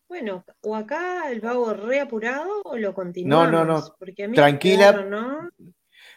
Bueno, 0.09 0.45
o 0.63 0.77
acá 0.77 1.31
el 1.31 1.41
vago 1.41 1.73
reapurado 1.73 2.63
o 2.65 2.77
lo 2.77 2.93
continuamos. 2.95 3.51
No, 3.51 3.65
no, 3.65 3.81
no. 3.81 3.97
Porque 3.99 4.25
a 4.25 4.29
mí 4.29 4.35
Tranquila. 4.35 4.93
¿no? 5.05 5.51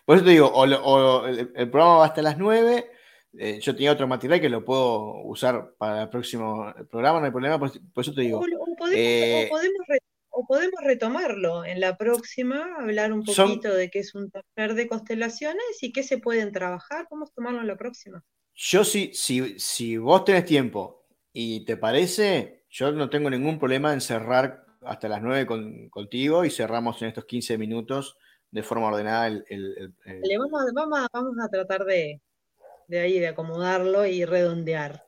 Por 0.05 0.17
eso 0.17 0.25
te 0.25 0.31
digo, 0.31 0.47
o, 0.47 1.25
el, 1.25 1.69
programa 1.69 1.97
va 1.97 2.05
hasta 2.05 2.21
las 2.21 2.37
9. 2.37 2.91
Eh, 3.37 3.59
yo 3.61 3.73
tenía 3.75 3.91
otro 3.91 4.07
material 4.07 4.39
que 4.39 4.49
lo 4.49 4.63
puedo 4.63 5.21
usar 5.23 5.73
para 5.77 6.03
el 6.03 6.09
próximo 6.09 6.73
programa, 6.89 7.19
no 7.19 7.25
hay 7.25 7.31
problema. 7.31 7.59
Por, 7.59 7.71
eso 8.01 8.13
te 8.13 8.21
digo. 8.21 8.41
Eh, 8.93 9.49
o, 10.29 10.45
podemos, 10.45 10.81
retomarlo 10.83 11.63
en 11.63 11.79
la 11.79 11.97
próxima, 11.97 12.75
hablar 12.77 13.13
un 13.13 13.23
poquito 13.23 13.73
de 13.73 13.89
qué 13.89 13.99
es 13.99 14.13
un 14.15 14.29
taller 14.31 14.75
de 14.75 14.87
constelaciones 14.87 15.63
y 15.81 15.91
qué 15.91 16.03
se 16.03 16.17
pueden 16.17 16.51
trabajar. 16.51 17.07
Vamos 17.09 17.29
a 17.29 17.33
tomarlo 17.33 17.61
en 17.61 17.67
la 17.67 17.77
próxima. 17.77 18.23
Yo 18.53 18.83
sí, 18.83 19.11
si, 19.13 19.59
si 19.59 19.97
vos 19.97 20.23
tenés 20.23 20.45
tiempo 20.45 21.05
y 21.33 21.65
te 21.65 21.77
parece, 21.77 22.65
yo 22.69 22.91
no 22.91 23.09
tengo 23.09 23.29
ningún 23.29 23.59
problema 23.59 23.93
en 23.93 24.01
cerrar 24.01 24.65
hasta 24.81 25.09
las 25.09 25.21
9 25.21 25.89
contigo 25.89 26.45
y 26.45 26.51
cerramos 26.51 27.01
en 27.01 27.09
estos 27.09 27.25
15 27.25 27.57
minutos 27.57 28.17
de 28.51 28.63
forma 28.63 28.87
ordenada 28.87 29.27
el... 29.27 29.93
vamos, 30.33 31.37
a 31.43 31.49
tratar 31.49 31.83
de, 31.85 32.21
de 32.87 32.99
ahí, 32.99 33.19
de 33.19 33.27
acomodarlo 33.27 34.05
y 34.05 34.25
redondear. 34.25 35.05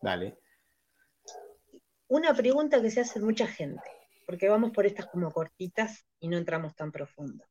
Dale. 0.00 0.38
Una 2.08 2.34
pregunta 2.34 2.82
que 2.82 2.90
se 2.90 3.00
hace 3.00 3.20
mucha 3.20 3.46
gente, 3.46 3.88
porque 4.26 4.48
vamos 4.48 4.72
por 4.72 4.86
estas 4.86 5.06
como 5.06 5.30
cortitas 5.30 6.04
y 6.18 6.28
no 6.28 6.36
entramos 6.36 6.74
tan 6.74 6.90
profundo. 6.90 7.44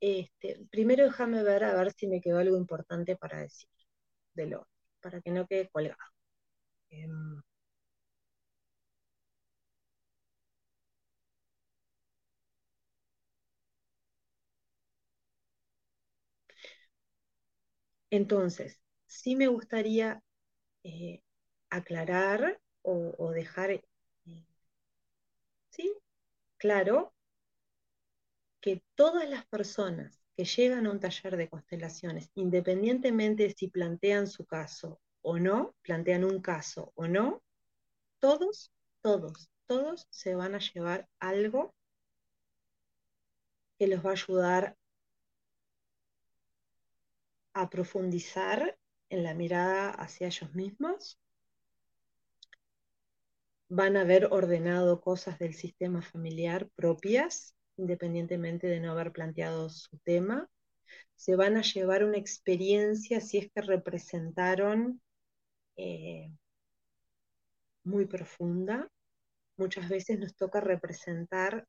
Este, 0.00 0.64
primero 0.70 1.04
déjame 1.04 1.42
ver 1.42 1.64
a 1.64 1.74
ver 1.74 1.92
si 1.92 2.06
me 2.06 2.20
quedó 2.20 2.38
algo 2.38 2.56
importante 2.56 3.16
para 3.16 3.40
decir 3.40 3.68
de 4.34 4.46
lo, 4.46 4.68
para 5.00 5.20
que 5.20 5.30
no 5.30 5.46
quede 5.46 5.68
colgado. 5.68 5.98
Em, 6.90 7.42
Entonces, 18.10 18.80
sí 19.06 19.36
me 19.36 19.48
gustaría 19.48 20.22
eh, 20.84 21.22
aclarar 21.70 22.60
o, 22.82 23.30
dejar, 23.32 23.70
eh, 23.70 23.84
¿sí? 25.70 25.92
Claro 26.56 27.12
que 28.60 28.82
todas 28.94 29.28
las 29.28 29.46
personas 29.46 30.22
que 30.36 30.44
llegan 30.44 30.86
a 30.86 30.90
un 30.90 31.00
taller 31.00 31.36
de 31.36 31.48
constelaciones, 31.48 32.30
independientemente 32.34 33.44
de 33.44 33.54
si 33.54 33.68
plantean 33.68 34.26
su 34.26 34.46
caso 34.46 35.00
o 35.22 35.38
no, 35.38 35.74
plantean 35.82 36.24
un 36.24 36.40
caso 36.40 36.92
o 36.94 37.06
no, 37.06 37.42
todos, 38.20 38.72
todos, 39.02 39.50
todos 39.66 40.06
se 40.10 40.34
van 40.34 40.54
a 40.54 40.60
llevar 40.60 41.08
algo 41.20 41.74
que 43.78 43.86
los 43.86 44.04
va 44.04 44.10
a 44.10 44.12
ayudar 44.12 44.76
a 47.60 47.70
profundizar 47.70 48.78
en 49.10 49.24
la 49.24 49.34
mirada 49.34 49.90
hacia 49.90 50.28
ellos 50.28 50.54
mismos, 50.54 51.18
van 53.68 53.96
a 53.96 54.02
haber 54.02 54.26
ordenado 54.30 55.00
cosas 55.00 55.38
del 55.38 55.54
sistema 55.54 56.00
familiar 56.00 56.68
propias, 56.76 57.56
independientemente 57.76 58.68
de 58.68 58.80
no 58.80 58.92
haber 58.92 59.12
planteado 59.12 59.68
su 59.70 59.98
tema, 59.98 60.48
se 61.16 61.34
van 61.34 61.56
a 61.56 61.62
llevar 61.62 62.04
una 62.04 62.16
experiencia 62.16 63.20
si 63.20 63.38
es 63.38 63.50
que 63.50 63.60
representaron 63.60 65.00
eh, 65.76 66.30
muy 67.82 68.06
profunda. 68.06 68.88
Muchas 69.56 69.88
veces 69.88 70.20
nos 70.20 70.36
toca 70.36 70.60
representar 70.60 71.66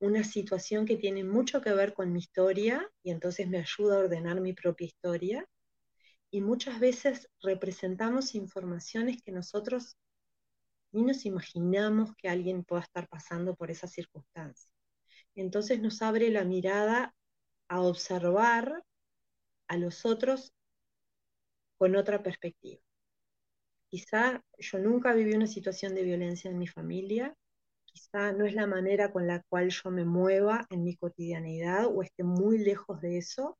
una 0.00 0.24
situación 0.24 0.86
que 0.86 0.96
tiene 0.96 1.24
mucho 1.24 1.60
que 1.60 1.72
ver 1.72 1.94
con 1.94 2.12
mi 2.12 2.18
historia 2.18 2.90
y 3.02 3.10
entonces 3.10 3.48
me 3.48 3.58
ayuda 3.58 3.96
a 3.96 3.98
ordenar 4.00 4.40
mi 4.40 4.52
propia 4.54 4.86
historia. 4.86 5.46
Y 6.30 6.40
muchas 6.40 6.80
veces 6.80 7.28
representamos 7.42 8.34
informaciones 8.34 9.22
que 9.22 9.32
nosotros 9.32 9.96
ni 10.92 11.02
nos 11.02 11.24
imaginamos 11.26 12.14
que 12.16 12.28
alguien 12.28 12.64
pueda 12.64 12.82
estar 12.82 13.08
pasando 13.08 13.54
por 13.54 13.70
esa 13.70 13.86
circunstancia. 13.86 14.70
Entonces 15.34 15.80
nos 15.80 16.02
abre 16.02 16.30
la 16.30 16.44
mirada 16.44 17.14
a 17.68 17.82
observar 17.82 18.82
a 19.68 19.76
los 19.76 20.04
otros 20.04 20.52
con 21.78 21.94
otra 21.94 22.22
perspectiva. 22.22 22.80
Quizá 23.88 24.44
yo 24.58 24.78
nunca 24.78 25.12
viví 25.12 25.34
una 25.34 25.46
situación 25.46 25.94
de 25.94 26.02
violencia 26.04 26.50
en 26.50 26.58
mi 26.58 26.66
familia, 26.66 27.36
quizá 27.92 28.32
no 28.32 28.44
es 28.46 28.54
la 28.54 28.66
manera 28.66 29.12
con 29.12 29.26
la 29.26 29.42
cual 29.48 29.70
yo 29.70 29.90
me 29.90 30.04
mueva 30.04 30.66
en 30.70 30.84
mi 30.84 30.96
cotidianidad 30.96 31.86
o 31.86 32.02
esté 32.02 32.24
muy 32.24 32.58
lejos 32.58 33.00
de 33.00 33.18
eso. 33.18 33.58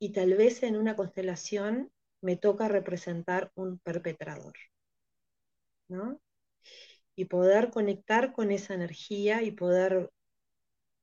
Y 0.00 0.12
tal 0.12 0.34
vez 0.34 0.62
en 0.64 0.76
una 0.76 0.96
constelación 0.96 1.92
me 2.20 2.36
toca 2.36 2.68
representar 2.68 3.52
un 3.54 3.78
perpetrador. 3.78 4.54
¿no? 5.88 6.20
Y 7.16 7.26
poder 7.26 7.70
conectar 7.70 8.32
con 8.32 8.50
esa 8.52 8.74
energía 8.74 9.42
y 9.42 9.50
poder 9.52 10.10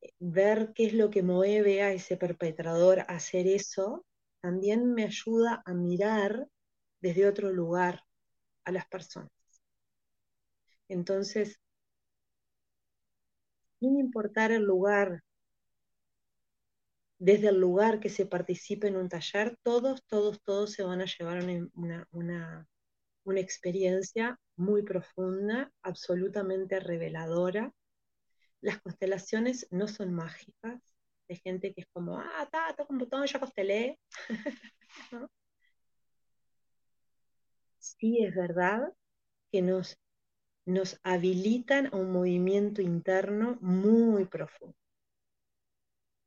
eh, 0.00 0.12
ver 0.18 0.72
qué 0.74 0.86
es 0.86 0.94
lo 0.94 1.10
que 1.10 1.22
mueve 1.22 1.82
a 1.82 1.92
ese 1.92 2.16
perpetrador 2.16 3.00
a 3.00 3.04
hacer 3.04 3.46
eso, 3.46 4.04
también 4.40 4.94
me 4.94 5.04
ayuda 5.04 5.62
a 5.66 5.74
mirar 5.74 6.48
desde 7.00 7.28
otro 7.28 7.52
lugar 7.52 8.04
a 8.64 8.72
las 8.72 8.86
personas. 8.86 9.35
Entonces, 10.88 11.60
sin 13.80 13.98
importar 13.98 14.52
el 14.52 14.62
lugar, 14.64 15.22
desde 17.18 17.48
el 17.48 17.60
lugar 17.60 18.00
que 18.00 18.08
se 18.10 18.26
participe 18.26 18.88
en 18.88 18.96
un 18.96 19.08
taller, 19.08 19.56
todos, 19.62 20.04
todos, 20.06 20.42
todos 20.42 20.72
se 20.72 20.82
van 20.82 21.00
a 21.00 21.06
llevar 21.06 21.42
una, 21.74 22.06
una, 22.12 22.68
una 23.24 23.40
experiencia 23.40 24.38
muy 24.56 24.82
profunda, 24.82 25.72
absolutamente 25.82 26.80
reveladora. 26.80 27.72
Las 28.60 28.80
constelaciones 28.80 29.66
no 29.70 29.88
son 29.88 30.14
mágicas, 30.14 30.80
de 31.28 31.36
gente 31.36 31.72
que 31.74 31.82
es 31.82 31.86
como, 31.92 32.18
ah, 32.18 32.48
toco 32.76 32.92
un 32.92 32.98
botón, 32.98 33.26
ya 33.26 33.40
costelé. 33.40 33.98
Sí 37.78 38.24
es 38.24 38.34
verdad 38.34 38.92
que 39.52 39.62
nos, 39.62 39.96
nos 40.66 41.00
habilitan 41.04 41.86
a 41.86 41.96
un 41.96 42.12
movimiento 42.12 42.82
interno 42.82 43.56
muy 43.62 44.26
profundo, 44.26 44.76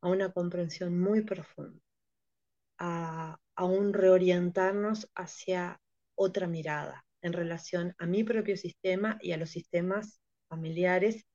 a 0.02 0.08
una 0.10 0.32
comprensión 0.32 1.00
muy 1.00 1.22
profunda, 1.22 1.80
a, 2.80 3.38
a 3.56 3.66
un 3.66 3.94
reorientarnos 3.94 5.12
hacia 5.16 5.80
otra 6.16 6.48
mirada 6.48 7.06
en 7.22 7.34
relación 7.34 7.94
a 7.98 8.06
mi 8.06 8.24
propio 8.24 8.56
sistema 8.58 9.18
y 9.22 9.34
a 9.34 9.38
los 9.38 9.50
sistemas 9.50 10.22
familiares 10.48 11.26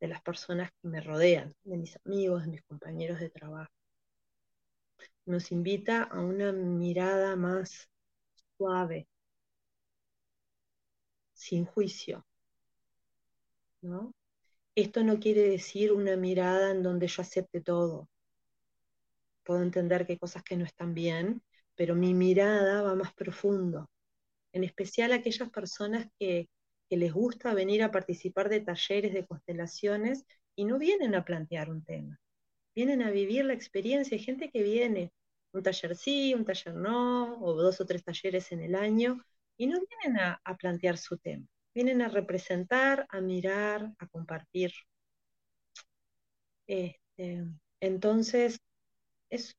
de 0.00 0.08
las 0.08 0.22
personas 0.22 0.70
que 0.82 0.88
me 0.88 1.00
rodean, 1.00 1.54
de 1.64 1.76
mis 1.78 1.98
amigos, 2.04 2.42
de 2.44 2.50
mis 2.50 2.62
compañeros 2.62 3.20
de 3.20 3.30
trabajo. 3.30 3.72
Nos 5.24 5.52
invita 5.52 6.02
a 6.02 6.20
una 6.20 6.52
mirada 6.52 7.36
más 7.36 7.88
suave, 8.58 9.08
sin 11.34 11.64
juicio. 11.64 12.24
Esto 14.74 15.02
no 15.04 15.18
quiere 15.18 15.42
decir 15.42 15.92
una 15.92 16.16
mirada 16.16 16.70
en 16.70 16.82
donde 16.82 17.08
yo 17.08 17.22
acepte 17.22 17.60
todo. 17.60 18.08
Puedo 19.44 19.62
entender 19.62 20.06
que 20.06 20.12
hay 20.12 20.18
cosas 20.18 20.42
que 20.42 20.56
no 20.56 20.64
están 20.64 20.94
bien, 20.94 21.42
pero 21.74 21.94
mi 21.94 22.14
mirada 22.14 22.82
va 22.82 22.94
más 22.94 23.12
profundo 23.14 23.88
en 24.52 24.64
especial 24.64 25.12
aquellas 25.12 25.50
personas 25.50 26.08
que, 26.18 26.48
les 26.92 27.12
gusta 27.12 27.54
venir 27.54 27.84
a 27.84 27.92
participar 27.92 28.48
de 28.48 28.62
talleres 28.62 29.14
de 29.14 29.24
constelaciones 29.24 30.24
y 30.56 30.64
no 30.64 30.76
vienen 30.76 31.14
a 31.14 31.24
plantear 31.24 31.70
un 31.70 31.84
tema, 31.84 32.20
vienen 32.74 33.00
a 33.02 33.12
vivir 33.12 33.44
la 33.44 33.52
experiencia. 33.52 34.16
Hay 34.16 34.24
gente 34.24 34.50
que 34.50 34.64
viene, 34.64 35.12
un 35.52 35.62
taller 35.62 35.94
sí, 35.94 36.34
un 36.34 36.44
taller 36.44 36.74
no, 36.74 37.40
o 37.40 37.54
dos 37.54 37.80
o 37.80 37.86
tres 37.86 38.02
talleres 38.02 38.50
en 38.50 38.60
el 38.60 38.74
año, 38.74 39.24
y 39.56 39.68
no 39.68 39.78
vienen 39.88 40.20
a, 40.20 40.40
plantear 40.58 40.98
su 40.98 41.16
tema, 41.16 41.46
vienen 41.74 42.02
a 42.02 42.08
representar, 42.08 43.06
a 43.10 43.20
mirar, 43.20 43.92
a 43.98 44.06
compartir. 44.08 44.72
Este, 46.66 47.44
entonces, 47.80 48.60
es 49.30 49.56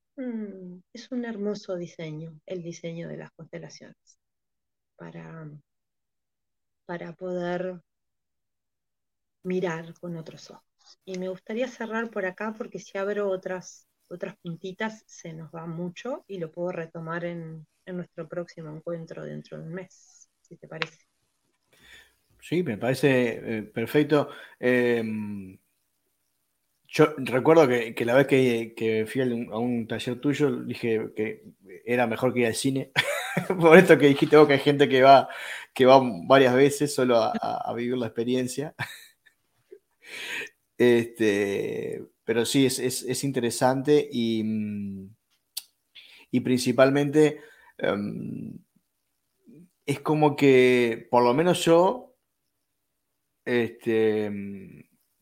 es 0.94 1.12
un 1.12 1.26
hermoso 1.26 1.76
diseño, 1.76 2.40
el 2.46 2.62
diseño 2.62 3.08
de 3.08 3.18
las 3.18 3.32
constelaciones 3.32 4.20
para, 4.96 5.50
para 6.86 7.14
poder 7.14 7.82
mirar 9.44 9.94
con 10.00 10.18
otros 10.18 10.52
ojos. 10.52 10.64
Y 11.06 11.18
me 11.18 11.30
gustaría 11.30 11.68
cerrar 11.68 12.12
por 12.12 12.26
acá 12.26 12.54
porque 12.56 12.80
si 12.80 12.98
abro 12.98 13.30
otras, 13.30 13.88
otras 14.10 14.36
puntitas 14.38 15.04
se 15.08 15.34
nos 15.34 15.52
va 15.52 15.66
mucho 15.66 16.24
y 16.28 16.38
lo 16.40 16.52
puedo 16.52 16.72
retomar 16.72 17.26
en, 17.26 17.66
nuestro 17.88 18.26
próximo 18.26 18.74
encuentro 18.74 19.26
dentro 19.26 19.58
de 19.58 19.64
un 19.64 19.74
mes, 19.74 20.30
si 20.40 20.56
te 20.56 20.66
parece. 20.66 21.11
Sí, 22.42 22.64
me 22.64 22.78
parece 22.78 23.58
eh, 23.60 23.64
perfecto. 23.64 24.30
Em, 24.60 25.58
yo 26.88 27.14
recuerdo 27.18 27.68
que, 27.68 28.06
la 28.06 28.16
vez 28.16 28.28
que, 28.28 29.06
fui 29.08 29.22
a 29.22 29.26
un, 29.58 29.88
taller 29.88 30.20
tuyo 30.20 30.52
dije 30.64 31.12
que 31.16 31.44
era 31.86 32.08
mejor 32.08 32.34
que 32.34 32.42
ir 32.42 32.48
al 32.48 32.56
cine. 32.56 32.92
Por 33.60 33.78
esto 33.78 33.98
que 33.98 34.08
dijiste 34.08 34.36
vos 34.38 34.48
que 34.48 34.54
hay 34.54 34.60
gente 34.60 34.90
que 34.90 35.02
va, 35.02 35.30
que 35.74 35.86
va 35.86 36.02
varias 36.28 36.54
veces 36.56 36.94
solo 36.94 37.18
a, 37.18 37.74
vivir 37.76 37.98
la 37.98 38.08
experiencia. 38.08 38.76
Este, 40.78 42.04
pero 42.24 42.44
sí, 42.44 42.66
es, 42.66 43.24
interesante 43.24 44.10
y, 44.12 44.44
y 46.32 46.40
principalmente 46.40 47.40
em, 47.78 48.58
es 49.86 50.00
como 50.00 50.36
que, 50.36 51.08
por 51.12 51.24
lo 51.24 51.36
menos 51.36 51.64
yo, 51.64 52.11
este, 53.46 54.32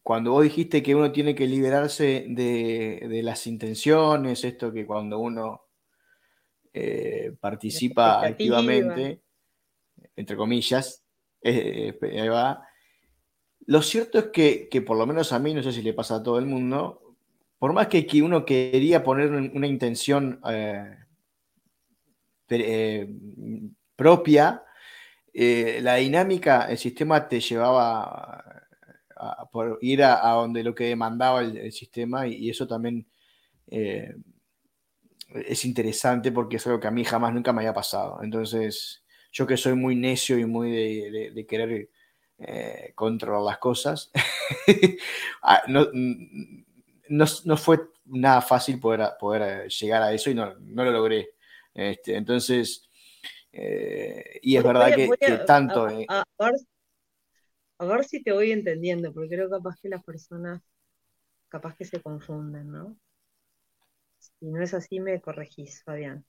cuando 0.10 0.32
vos 0.32 0.44
dijiste 0.44 0.82
que 0.82 0.96
uno 0.96 1.12
tiene 1.12 1.36
que 1.36 1.46
liberarse 1.46 2.26
de, 2.30 3.22
las 3.24 3.46
intenciones, 3.46 4.44
esto 4.44 4.74
que 4.74 4.86
cuando 4.86 5.20
uno 5.20 5.68
eh, 6.74 7.36
participa 7.40 8.26
activamente, 8.26 9.22
entre 10.16 10.36
comillas, 10.36 11.04
eh, 11.42 11.98
eh, 12.02 12.30
va. 12.30 12.68
Lo 13.68 13.84
cierto 13.84 14.18
es 14.18 14.68
que, 14.70 14.82
por 14.82 14.98
lo 14.98 15.06
menos 15.06 15.32
a 15.32 15.38
mí, 15.38 15.54
no 15.54 15.62
sé 15.62 15.72
si 15.72 15.84
le 15.84 15.94
pasa 15.94 16.16
a 16.16 16.24
todo 16.24 16.40
el 16.40 16.48
mundo, 16.48 17.16
por 17.60 17.74
más 17.74 17.88
que, 17.88 18.08
uno 18.24 18.46
quería 18.46 19.04
poner 19.04 19.30
una 19.30 19.68
intención 19.68 20.42
propia, 23.96 24.64
la 25.82 25.96
dinámica, 25.96 26.66
el 26.70 26.78
sistema 26.78 27.28
te 27.28 27.40
llevaba 27.40 28.60
por 29.52 29.78
ir 29.82 30.04
a, 30.04 30.32
donde 30.32 30.64
lo 30.64 30.74
que 30.74 30.86
demandaba 30.86 31.42
el, 31.42 31.72
sistema 31.72 32.28
y, 32.28 32.50
eso 32.50 32.68
también 32.68 33.06
eh, 33.68 34.16
es 35.30 35.66
interesante 35.66 36.32
porque 36.32 36.58
es 36.58 36.66
algo 36.68 36.80
que 36.80 36.88
a 36.88 36.92
mí 36.92 37.04
jamás 37.04 37.34
nunca 37.34 37.54
me 37.54 37.62
había 37.62 37.74
pasado. 37.74 38.20
Entonces, 38.24 39.04
yo 39.32 39.46
que 39.46 39.58
soy 39.58 39.74
muy 39.74 39.96
necio 39.96 40.38
y 40.40 40.46
muy 40.46 40.72
de, 40.72 41.46
querer 41.48 41.90
eh, 42.40 42.94
controlar 42.96 43.44
las 43.44 43.58
cosas, 43.58 44.12
ah, 45.44 45.64
no, 45.68 45.88
fue 47.58 47.80
nada 48.06 48.42
fácil 48.42 48.80
poder, 48.80 49.10
poder 49.20 49.68
llegar 49.70 50.02
a 50.02 50.14
eso 50.14 50.30
y 50.30 50.36
no, 50.36 50.54
lo 50.56 50.92
logré. 50.92 51.32
Este, 51.74 52.16
entonces, 52.16 52.89
eh, 53.52 54.39
y 54.41 54.58
es 54.58 54.64
verdad 54.64 54.93
que, 54.95 55.10
tanto 55.45 55.88
a 57.80 57.86
ver 57.86 58.04
si 58.04 58.22
te 58.22 58.34
voy 58.34 58.52
entendiendo, 58.52 59.14
porque 59.14 59.30
creo 59.30 59.50
capaz 59.50 59.76
que 59.82 59.89
las 59.89 60.04
personas, 60.04 60.62
capaz 61.47 61.76
que 61.78 61.86
se 61.86 62.02
confunden, 62.02 62.70
¿no? 62.70 62.97
Si 64.18 64.45
no 64.47 64.62
es 64.62 64.74
así, 64.74 65.00
me 65.00 65.22
corregís, 65.22 65.82
Fabián. 65.84 66.26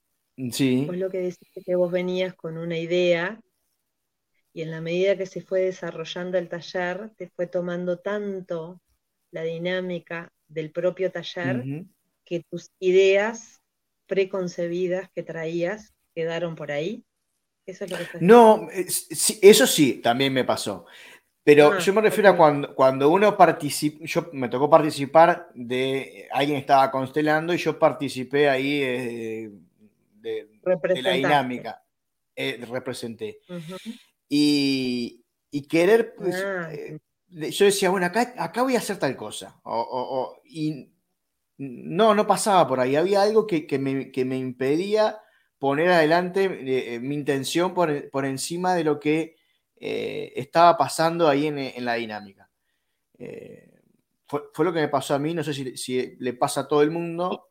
Sí. 0.53 0.85
Pues 0.87 0.99
lo 0.99 1.11
que 1.11 1.19
decís 1.19 1.49
que 1.67 1.75
vos 1.75 1.91
venías 1.91 2.35
con 2.35 2.57
una 2.57 2.79
idea 2.79 3.41
y 4.53 4.63
en 4.63 4.71
la 4.71 4.81
medida 4.81 5.17
que 5.17 5.27
se 5.27 5.43
fue 5.43 5.61
desarrollando 5.63 6.39
el 6.39 6.49
taller, 6.49 7.11
te 7.17 7.29
fue 7.29 7.47
tomando 7.47 7.99
tanto 7.99 8.81
la 9.31 9.43
dinámica 9.43 10.33
del 10.49 10.71
propio 10.73 11.11
taller 11.13 11.65
que 12.25 12.45
tus 12.51 12.71
ideas 12.79 13.61
preconcebidas 14.07 15.09
que 15.15 15.23
traías 15.23 15.95
quedaron 16.15 16.57
por 16.57 16.73
ahí. 16.73 17.05
Eso 17.71 17.85
es 17.85 17.91
lo 17.91 17.99
que 17.99 18.05
no, 18.21 18.69
eso 18.71 19.67
sí, 19.67 20.01
también 20.03 20.33
me 20.33 20.45
pasó. 20.45 20.87
Pero 21.43 21.73
ah, 21.73 21.79
yo 21.79 21.93
me 21.95 22.03
refiero 22.03 22.29
a 22.29 22.37
cuando, 22.37 22.75
cuando 22.75 23.11
uno 23.11 23.37
participa, 23.37 24.05
yo 24.05 24.29
me 24.33 24.49
tocó 24.49 24.69
participar 24.69 25.51
de, 25.55 26.29
alguien 26.33 26.59
estaba 26.59 26.91
constelando 26.91 27.55
y 27.55 27.59
yo 27.59 27.79
participé 27.79 28.49
ahí 28.49 28.83
eh, 28.83 29.51
de, 30.21 30.49
la 31.03 31.13
dinámica, 31.13 31.83
eh, 32.37 32.65
representé. 32.71 33.41
y, 34.29 35.23
querer, 35.69 36.15
pues, 36.15 36.37
ah, 36.37 36.73
eh, 36.73 36.99
yo 37.51 37.65
decía, 37.65 37.91
bueno, 37.91 38.07
acá, 38.07 38.35
acá 38.37 38.63
voy 38.63 38.75
a 38.75 38.79
hacer 38.79 38.99
tal 38.99 39.17
cosa. 39.17 39.61
y 40.45 40.91
no, 41.57 42.15
no 42.15 42.27
pasaba 42.27 42.67
por 42.67 42.81
ahí, 42.81 42.97
había 42.97 43.23
algo 43.23 43.47
que, 43.47 43.67
me, 43.79 44.11
que 44.11 44.25
me, 44.25 44.37
impedía 44.37 45.21
poner 45.61 45.91
adelante 45.91 46.49
mi 47.01 47.15
intención 47.15 47.75
por, 47.75 48.11
por 48.11 48.25
encima 48.25 48.75
de 48.75 48.83
lo 48.83 48.99
que 48.99 49.37
eh, 49.83 50.35
estaba 50.37 50.77
pasando 50.77 51.27
ahí 51.27 51.47
en, 51.47 51.85
la 51.85 51.95
dinámica. 51.95 52.51
Eh, 53.19 53.81
fue, 54.27 54.65
lo 54.65 54.73
que 54.73 54.81
me 54.81 54.89
pasó 54.89 55.15
a 55.15 55.19
mí, 55.19 55.33
no 55.33 55.43
sé 55.43 55.55
si, 55.55 56.17
le 56.19 56.33
pasa 56.35 56.63
a 56.63 56.69
todo 56.69 56.83
el 56.83 56.91
mundo. 56.91 57.49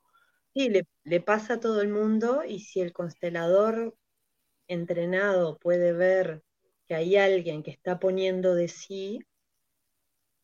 Sí, 0.53 0.70
le, 0.70 1.22
pasa 1.22 1.55
a 1.55 1.60
todo 1.60 1.82
el 1.82 1.89
mundo 1.89 2.43
y 2.43 2.60
si 2.60 2.82
el 2.82 2.93
constelador 2.93 3.95
entrenado 4.68 5.57
puede 5.57 5.91
ver 5.93 6.43
que 6.86 6.93
hay 6.93 7.16
alguien 7.16 7.64
que 7.64 7.72
está 7.72 7.99
poniendo 7.99 8.53
de 8.53 8.68
sí 8.68 9.20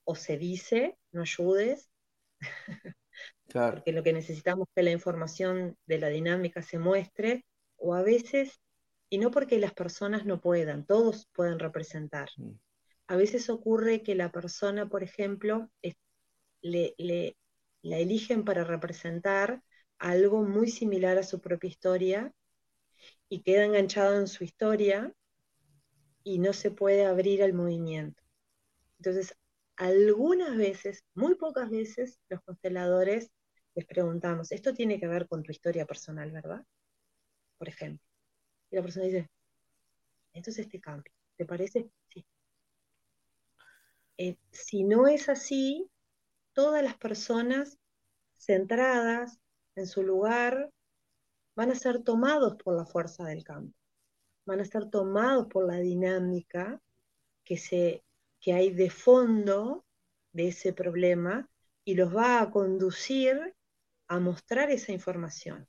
o 0.03 0.15
se 0.15 0.37
dice, 0.37 0.97
no 1.11 1.21
ayudes, 1.21 1.89
porque 3.53 3.91
lo 3.91 4.01
que 4.01 4.13
necesitamos 4.13 4.67
es 4.67 4.73
que 4.75 4.83
la 4.83 4.91
información 4.91 5.77
de 5.85 5.99
la 5.99 6.09
dinámica 6.09 6.63
se 6.63 6.79
muestre, 6.79 7.45
o 7.77 7.93
a 7.93 8.01
veces 8.01 8.61
y 9.09 9.17
no 9.17 9.31
porque 9.31 9.59
las 9.59 9.73
personas 9.73 10.25
no 10.25 10.41
puedan, 10.41 10.85
todos 10.85 11.27
pueden 11.33 11.59
representar. 11.59 12.29
Mm. 12.37 12.51
A 13.07 13.15
veces 13.15 13.49
ocurre 13.49 14.01
que 14.01 14.15
la 14.15 14.31
persona, 14.31 14.89
por 14.89 15.03
ejemplo, 15.03 15.69
la 16.61 17.97
eligen 17.97 18.43
para 18.43 18.63
representar 18.63 19.61
algo 19.99 20.43
muy 20.43 20.69
similar 20.69 21.17
a 21.17 21.23
su 21.23 21.39
propia 21.39 21.69
historia 21.69 22.33
y 23.29 23.43
queda 23.43 23.65
enganchado 23.65 24.19
en 24.19 24.27
su 24.27 24.43
historia 24.43 25.13
y 26.23 26.39
no 26.39 26.53
se 26.53 26.71
puede 26.71 27.05
abrir 27.05 27.43
al 27.43 27.53
movimiento. 27.53 28.23
Entonces, 28.97 29.37
algunas 29.75 30.57
veces, 30.57 31.03
muy 31.13 31.35
pocas 31.35 31.69
veces, 31.69 32.19
los 32.29 32.41
consteladores 32.41 33.29
les 33.75 33.85
preguntamos, 33.85 34.51
esto 34.51 34.73
tiene 34.73 34.99
que 34.99 35.07
ver 35.07 35.27
con 35.27 35.43
tu 35.43 35.51
historia 35.51 35.85
personal, 35.85 36.31
¿verdad? 36.31 36.65
Por 37.57 37.69
ejemplo. 37.69 38.05
Y 38.71 38.75
la 38.75 38.81
persona 38.81 39.05
dice, 39.05 39.29
entonces 40.33 40.65
este 40.65 40.79
cambio, 40.79 41.11
¿te 41.37 41.45
parece? 41.45 41.89
Sí. 42.13 42.25
Eh, 44.17 44.37
si 44.51 44.83
no 44.83 45.07
es 45.07 45.29
así, 45.29 45.89
todas 46.53 46.83
las 46.83 46.97
personas 46.97 47.77
centradas 48.33 49.39
en 49.75 49.87
su 49.87 50.03
lugar 50.03 50.71
van 51.55 51.71
a 51.71 51.75
ser 51.75 52.03
tomados 52.03 52.55
por 52.57 52.75
la 52.75 52.85
fuerza 52.85 53.25
del 53.25 53.43
campo, 53.43 53.77
van 54.45 54.59
a 54.59 54.65
ser 54.65 54.89
tomados 54.89 55.47
por 55.47 55.65
la 55.65 55.77
dinámica 55.77 56.81
que, 57.43 57.57
se, 57.57 58.03
que 58.39 58.53
hay 58.53 58.71
de 58.71 58.89
fondo 58.89 59.85
de 60.33 60.49
ese 60.49 60.73
problema 60.73 61.49
y 61.85 61.95
los 61.95 62.15
va 62.15 62.41
a 62.41 62.51
conducir 62.51 63.55
a 64.07 64.19
mostrar 64.19 64.69
esa 64.69 64.91
información. 64.91 65.67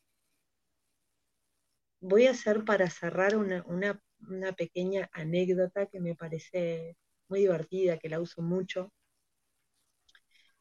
Voy 2.00 2.26
a 2.26 2.30
hacer 2.32 2.64
para 2.64 2.88
cerrar 2.90 3.36
una, 3.36 3.64
una 3.66 4.52
pequeña 4.52 5.08
anécdota 5.12 5.86
que 5.86 6.00
me 6.00 6.14
parece 6.14 6.96
muy 7.28 7.40
divertida, 7.40 7.98
que 7.98 8.08
la 8.08 8.20
uso 8.20 8.42
mucho, 8.42 8.92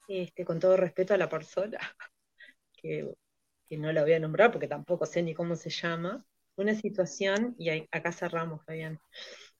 este, 0.07 0.45
con 0.45 0.59
todo 0.59 0.77
respeto 0.77 1.13
a 1.13 1.17
la 1.17 1.29
persona, 1.29 1.79
que, 2.77 3.13
no 3.77 3.91
la 3.91 4.03
voy 4.03 4.13
a 4.13 4.19
nombrar 4.19 4.51
porque 4.51 4.67
tampoco 4.67 5.05
sé 5.05 5.21
ni 5.23 5.33
cómo 5.33 5.55
se 5.55 5.69
llama, 5.69 6.25
una 6.55 6.75
situación, 6.75 7.55
y 7.57 7.69
acá 7.91 8.11
cerramos, 8.13 8.63
Fabián, 8.65 8.99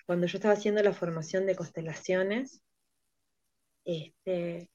cuando 0.06 0.28
yo 0.28 0.38
estaba 0.38 0.54
haciendo 0.54 0.82
la 0.84 0.94
formación 0.94 1.46
de 1.46 1.56
constelaciones, 1.56 2.62
este, 3.84 4.70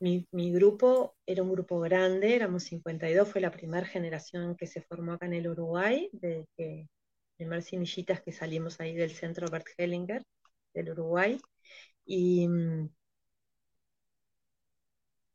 mi, 0.00 0.52
grupo 0.52 1.16
era 1.26 1.42
un 1.42 1.52
grupo 1.52 1.80
grande, 1.80 2.34
éramos 2.34 2.64
52, 2.64 3.28
fue 3.28 3.40
la 3.40 3.50
primera 3.50 3.86
generación 3.86 4.56
que 4.56 4.66
se 4.66 4.82
formó 4.82 5.14
acá 5.14 5.26
en 5.26 5.34
el 5.34 5.48
Uruguay, 5.48 6.08
de 6.12 6.46
que 6.56 6.88
primer 7.36 7.62
Semillitas 7.62 8.22
que 8.22 8.32
salimos 8.32 8.80
ahí 8.80 8.94
del 8.94 9.10
centro 9.12 9.48
Bert 9.50 9.66
Hellinger 9.76 10.22
del 10.74 10.90
Uruguay. 10.90 11.40
Y 12.04 12.48
mm, 12.48 12.88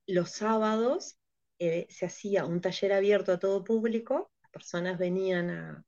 los 0.07 0.32
sábados 0.32 1.18
eh, 1.59 1.88
se 1.89 2.05
hacía 2.05 2.45
un 2.45 2.62
taller 2.62 2.93
abierto 2.93 3.32
a 3.34 3.39
todo 3.39 3.64
público, 3.64 4.32
las 4.41 4.51
personas 4.51 4.97
venían 4.97 5.49
a, 5.51 5.86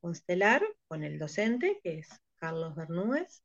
constelar 0.00 0.62
con 0.86 1.02
el 1.02 1.18
docente, 1.18 1.80
que 1.82 1.98
es 1.98 2.08
Carlos 2.36 2.76
Bernúez, 2.76 3.42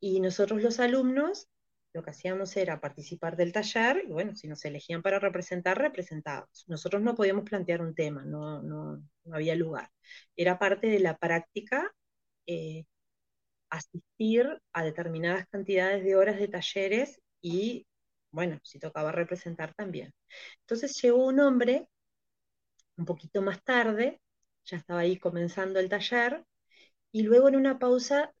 y 0.00 0.20
nosotros 0.20 0.62
los 0.62 0.80
alumnos 0.80 1.48
lo 1.92 2.02
que 2.02 2.10
hacíamos 2.10 2.56
era 2.56 2.80
participar 2.80 3.36
del 3.36 3.52
taller 3.52 4.04
y 4.08 4.12
bueno, 4.12 4.34
si 4.34 4.48
nos 4.48 4.64
elegían 4.64 5.02
para 5.02 5.18
representar, 5.18 5.78
representábamos. 5.78 6.64
Nosotros 6.68 7.02
no 7.02 7.14
podíamos 7.14 7.44
plantear 7.44 7.82
un 7.82 7.94
tema, 7.94 8.24
no, 8.24 8.62
no, 8.62 9.02
había 9.32 9.54
lugar. 9.56 9.90
Era 10.36 10.58
parte 10.58 10.88
de 10.88 11.00
la 11.00 11.16
práctica 11.18 11.92
eh, 12.46 12.84
asistir 13.70 14.60
a 14.72 14.84
determinadas 14.84 15.46
cantidades 15.48 16.04
de 16.04 16.16
horas 16.16 16.38
de 16.38 16.48
talleres 16.48 17.20
y 17.40 17.86
bueno, 18.30 18.58
si 18.62 18.78
tocaba 18.78 19.12
representar 19.12 19.74
también. 19.74 20.12
Entonces 20.60 21.00
llegó 21.02 21.26
un 21.26 21.40
hombre 21.40 21.88
un 22.96 23.04
poquito 23.04 23.42
más 23.42 23.62
tarde, 23.62 24.20
ya 24.64 24.76
estaba 24.78 25.00
ahí 25.00 25.18
comenzando 25.18 25.80
el 25.80 25.88
taller, 25.88 26.44
y 27.12 27.22
luego 27.22 27.48
en 27.48 27.56
una 27.56 27.78
pausa, 27.78 28.32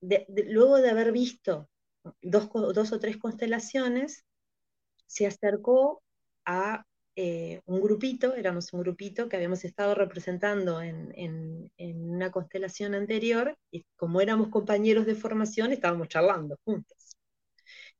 luego 0.00 0.78
de 0.78 0.90
haber 0.90 1.12
visto 1.12 1.68
dos, 2.20 2.92
o 2.92 2.98
tres 3.00 3.16
constelaciones, 3.16 4.24
se 5.06 5.26
acercó 5.26 6.02
a 6.44 6.84
eh, 7.16 7.60
un 7.66 7.80
grupito, 7.82 8.34
éramos 8.34 8.72
un 8.72 8.80
grupito 8.80 9.28
que 9.28 9.36
habíamos 9.36 9.64
estado 9.64 9.94
representando 9.94 10.80
en, 10.80 11.12
en, 11.16 12.10
una 12.10 12.30
constelación 12.30 12.94
anterior, 12.94 13.56
y 13.70 13.84
como 13.96 14.20
éramos 14.20 14.48
compañeros 14.48 15.06
de 15.06 15.14
formación, 15.14 15.72
estábamos 15.72 16.08
charlando 16.08 16.58
juntos. 16.64 17.16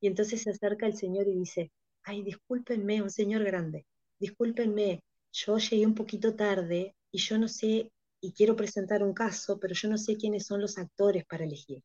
Y 0.00 0.07
entonces 0.07 0.42
se 0.42 0.50
acerca 0.50 0.86
el 0.86 0.96
señor 0.96 1.28
y 1.28 1.34
dice, 1.34 1.70
ay, 2.05 2.22
discúlpenme, 2.22 3.03
un 3.03 3.11
señor 3.11 3.44
grande, 3.44 3.86
discúlpenme, 4.18 5.03
yo 5.32 5.59
llegué 5.59 5.86
un 5.86 5.94
poquito 5.94 6.34
tarde 6.34 6.94
y 7.11 7.18
yo 7.18 7.38
no 7.38 7.48
sé, 7.48 7.90
y 8.20 8.32
quiero 8.32 8.57
presentar 8.57 9.03
un 9.03 9.14
caso, 9.14 9.59
pero 9.59 9.74
yo 9.74 9.88
no 9.88 9.98
sé 9.98 10.16
quiénes 10.16 10.46
son 10.46 10.61
los 10.61 10.78
actores 10.78 11.24
para 11.26 11.44
elegir. 11.44 11.82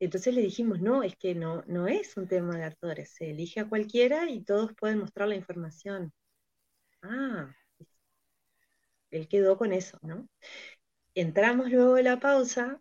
Entonces 0.00 0.34
le 0.34 0.42
dijimos, 0.42 0.80
no, 0.80 1.02
es 1.02 1.16
que 1.16 1.34
no, 1.34 1.62
no 1.66 1.88
es 1.88 2.16
un 2.16 2.28
tema 2.28 2.56
de 2.56 2.64
actores, 2.64 3.10
se 3.10 3.30
elige 3.30 3.60
a 3.60 3.68
cualquiera 3.68 4.30
y 4.30 4.42
todos 4.44 4.74
pueden 4.74 4.98
mostrar 5.00 5.28
la 5.28 5.36
información. 5.36 6.12
Ah, 7.02 7.54
él 9.10 9.28
quedó 9.28 9.56
con 9.56 9.72
eso, 9.72 9.98
¿no? 10.02 10.28
Entramos 11.14 11.70
luego 11.70 11.94
de 11.94 12.02
la 12.04 12.20
pausa 12.20 12.80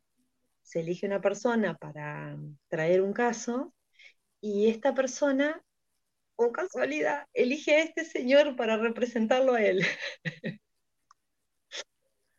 se 0.64 0.82
elige 0.82 1.08
una 1.08 1.22
persona 1.22 1.78
para 1.78 2.38
traer 2.70 3.02
un 3.02 3.14
caso 3.14 3.74
y 4.42 4.70
esta 4.70 4.96
persona, 4.96 5.62
con 6.36 6.52
casualidad, 6.54 7.28
elige 7.34 7.76
a 7.76 7.84
este 7.84 8.06
señor 8.06 8.56
para 8.58 8.78
representarlo 8.78 9.56
a 9.56 9.64
él. 9.64 9.84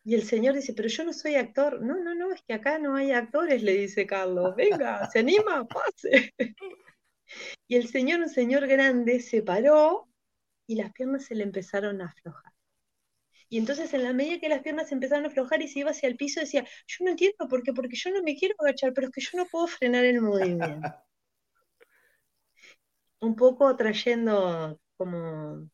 Y 0.09 0.15
el 0.15 0.23
señor 0.23 0.55
dice, 0.55 0.73
pero 0.73 0.89
yo 0.89 1.03
no 1.03 1.13
soy 1.13 1.35
actor. 1.35 1.83
No, 1.83 1.99
no, 1.99 2.15
no, 2.15 2.33
es 2.33 2.41
que 2.41 2.53
acá 2.53 2.79
no 2.79 2.95
hay 2.95 3.11
actores, 3.11 3.61
le 3.61 3.73
dice 3.73 4.07
Carlos. 4.07 4.55
Venga, 4.55 5.07
se 5.11 5.19
anima, 5.19 5.67
pase. 5.67 6.33
Y 7.67 7.75
el 7.75 7.87
señor, 7.87 8.21
un 8.21 8.29
señor 8.29 8.65
grande, 8.65 9.19
se 9.19 9.43
paró 9.43 10.09
y 10.65 10.73
las 10.77 10.91
piernas 10.93 11.25
se 11.25 11.35
le 11.35 11.43
empezaron 11.43 12.01
a 12.01 12.05
aflojar. 12.05 12.51
Y 13.49 13.59
entonces 13.59 13.93
en 13.93 14.03
la 14.03 14.11
medida 14.13 14.39
que 14.39 14.49
las 14.49 14.63
piernas 14.63 14.91
empezaron 14.91 15.25
a 15.25 15.27
aflojar 15.27 15.61
y 15.61 15.67
se 15.67 15.81
iba 15.81 15.91
hacia 15.91 16.09
el 16.09 16.17
piso, 16.17 16.39
decía, 16.39 16.65
yo 16.87 17.05
no 17.05 17.11
entiendo 17.11 17.47
por 17.47 17.61
qué, 17.61 17.71
porque 17.71 17.95
yo 17.95 18.09
no 18.09 18.23
me 18.23 18.35
quiero 18.35 18.55
agachar, 18.57 18.93
pero 18.93 19.09
es 19.09 19.13
que 19.13 19.21
yo 19.21 19.37
no 19.37 19.45
puedo 19.45 19.67
frenar 19.67 20.05
el 20.05 20.21
movimiento. 20.21 20.91
Un 23.19 23.35
poco 23.35 23.75
trayendo 23.75 24.81
como, 24.97 25.69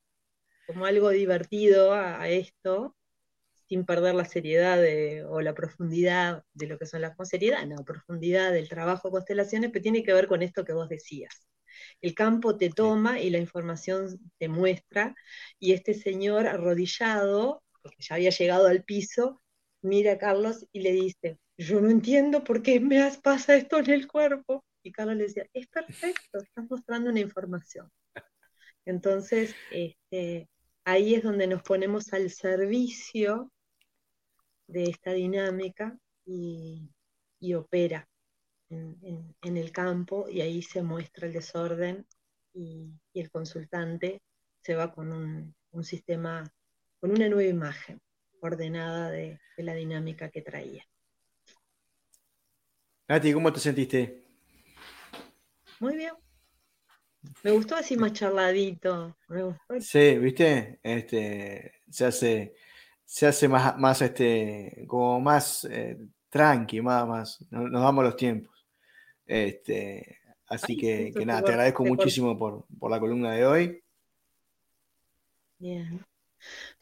como 0.68 0.86
algo 0.86 1.10
divertido 1.12 1.94
a, 1.94 2.28
esto, 2.28 2.98
sin 3.68 3.86
perder 3.86 4.16
la 4.16 4.26
seriedad 4.26 4.80
o 5.30 5.42
la 5.42 5.54
profundidad 5.54 6.44
de 6.54 6.68
lo 6.68 6.78
que 6.78 6.86
son 6.86 7.02
las 7.02 7.16
con 7.16 7.26
seriedad, 7.26 7.66
no, 7.66 7.84
profundidad 7.84 8.52
del 8.52 8.70
trabajo 8.70 9.08
de 9.08 9.14
constelaciones, 9.14 9.72
pero 9.72 9.84
tiene 9.84 10.04
que 10.04 10.14
ver 10.14 10.28
con 10.28 10.42
esto 10.42 10.66
que 10.66 10.74
vos 10.74 10.90
decías. 10.90 11.48
El 12.02 12.14
campo 12.14 12.58
te 12.58 12.70
toma 12.70 13.20
y 13.20 13.30
la 13.30 13.40
información 13.40 14.20
te 14.38 14.48
muestra, 14.48 15.16
y 15.60 15.74
este 15.74 15.94
señor 15.94 16.48
arrodillado 16.48 17.64
porque 17.86 18.02
ya 18.02 18.16
había 18.16 18.32
llegado 18.32 18.66
al 18.66 18.84
piso, 18.84 19.44
mira 19.84 20.14
a 20.14 20.18
Carlos 20.18 20.66
y 20.72 20.80
le 20.80 20.92
dice, 20.92 21.38
yo 21.56 21.80
no 21.80 21.92
entiendo 21.92 22.44
por 22.44 22.64
qué 22.64 22.80
me 22.80 23.00
pasa 23.22 23.56
esto 23.56 23.78
en 23.78 23.92
el 23.92 24.08
cuerpo. 24.08 24.66
Y 24.82 24.92
Carlos 24.92 25.18
le 25.18 25.24
decía, 25.26 25.46
es 25.54 25.68
perfecto, 25.68 26.40
estás 26.40 26.66
mostrando 26.68 27.12
una 27.12 27.20
información. 27.20 27.92
Entonces, 28.86 29.54
este, 29.70 30.50
ahí 30.84 31.14
es 31.14 31.22
donde 31.22 31.46
nos 31.46 31.62
ponemos 31.62 32.12
al 32.12 32.32
servicio 32.32 33.52
de 34.68 34.84
esta 34.84 35.12
dinámica 35.14 35.98
y, 36.26 36.90
opera 37.54 38.08
en, 38.70 39.36
el 39.44 39.72
campo 39.72 40.28
y 40.28 40.42
ahí 40.42 40.62
se 40.64 40.82
muestra 40.82 41.28
el 41.28 41.34
desorden 41.34 42.06
y, 42.54 42.92
el 43.14 43.30
consultante 43.30 44.22
se 44.62 44.76
va 44.76 44.94
con 44.94 45.14
un, 45.14 45.56
un 45.72 45.84
sistema 45.84 46.44
con 47.00 47.12
una 47.12 47.30
nueva 47.30 47.50
imagen 47.50 48.02
ordenada 48.42 49.12
de, 49.12 49.40
la 49.58 49.74
dinámica 49.74 50.30
que 50.30 50.42
traía. 50.42 50.86
Nati, 53.08 53.32
¿cómo 53.32 53.54
te 53.54 53.60
sentiste? 53.60 54.26
Muy 55.80 55.96
bien. 55.96 56.14
Me 57.44 57.52
gustó 57.52 57.76
así 57.76 57.96
más 57.96 58.14
charladito. 58.14 59.18
Sí, 59.80 60.18
¿viste? 60.18 60.80
Este, 60.84 61.74
se 61.90 62.06
hace, 62.06 62.56
se 63.06 63.28
hace 63.28 63.48
más, 63.48 63.78
más 63.78 64.02
este, 64.02 64.84
como 64.88 65.22
más 65.22 65.66
eh, 65.70 65.98
tranqui, 66.30 66.82
más, 66.82 67.08
más, 67.08 67.46
nos, 67.52 67.72
damos 67.72 68.04
los 68.04 68.18
tiempos. 68.18 68.66
Este, 69.26 70.20
así 70.48 70.76
que, 70.76 71.14
nada, 71.26 71.44
te 71.44 71.52
agradezco 71.52 71.86
muchísimo 71.86 72.38
por, 72.38 72.66
por 72.80 72.92
la 72.92 73.00
columna 73.00 73.32
de 73.32 73.46
hoy. 73.46 73.84
Bien. 75.58 76.06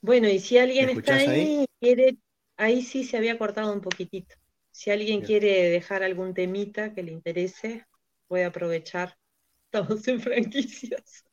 Bueno, 0.02 0.28
y 0.28 0.40
si 0.40 0.58
alguien 0.58 0.90
está 0.90 1.16
ahí, 1.16 1.66
quiere, 1.80 2.18
ahí 2.58 2.82
sí 2.82 3.04
se 3.04 3.18
había 3.18 3.38
cortado 3.38 3.72
un 3.72 3.82
poquitito. 3.82 4.36
Si 4.72 4.90
alguien 4.90 5.22
quiere 5.22 5.70
dejar 5.70 6.02
algún 6.02 6.34
temita 6.34 6.94
que 6.94 7.04
le 7.04 7.12
interese, 7.12 7.86
puede 8.28 8.46
aprovechar. 8.46 9.18
todos 9.70 10.08
en 10.08 10.20
franquicias. 10.22 11.26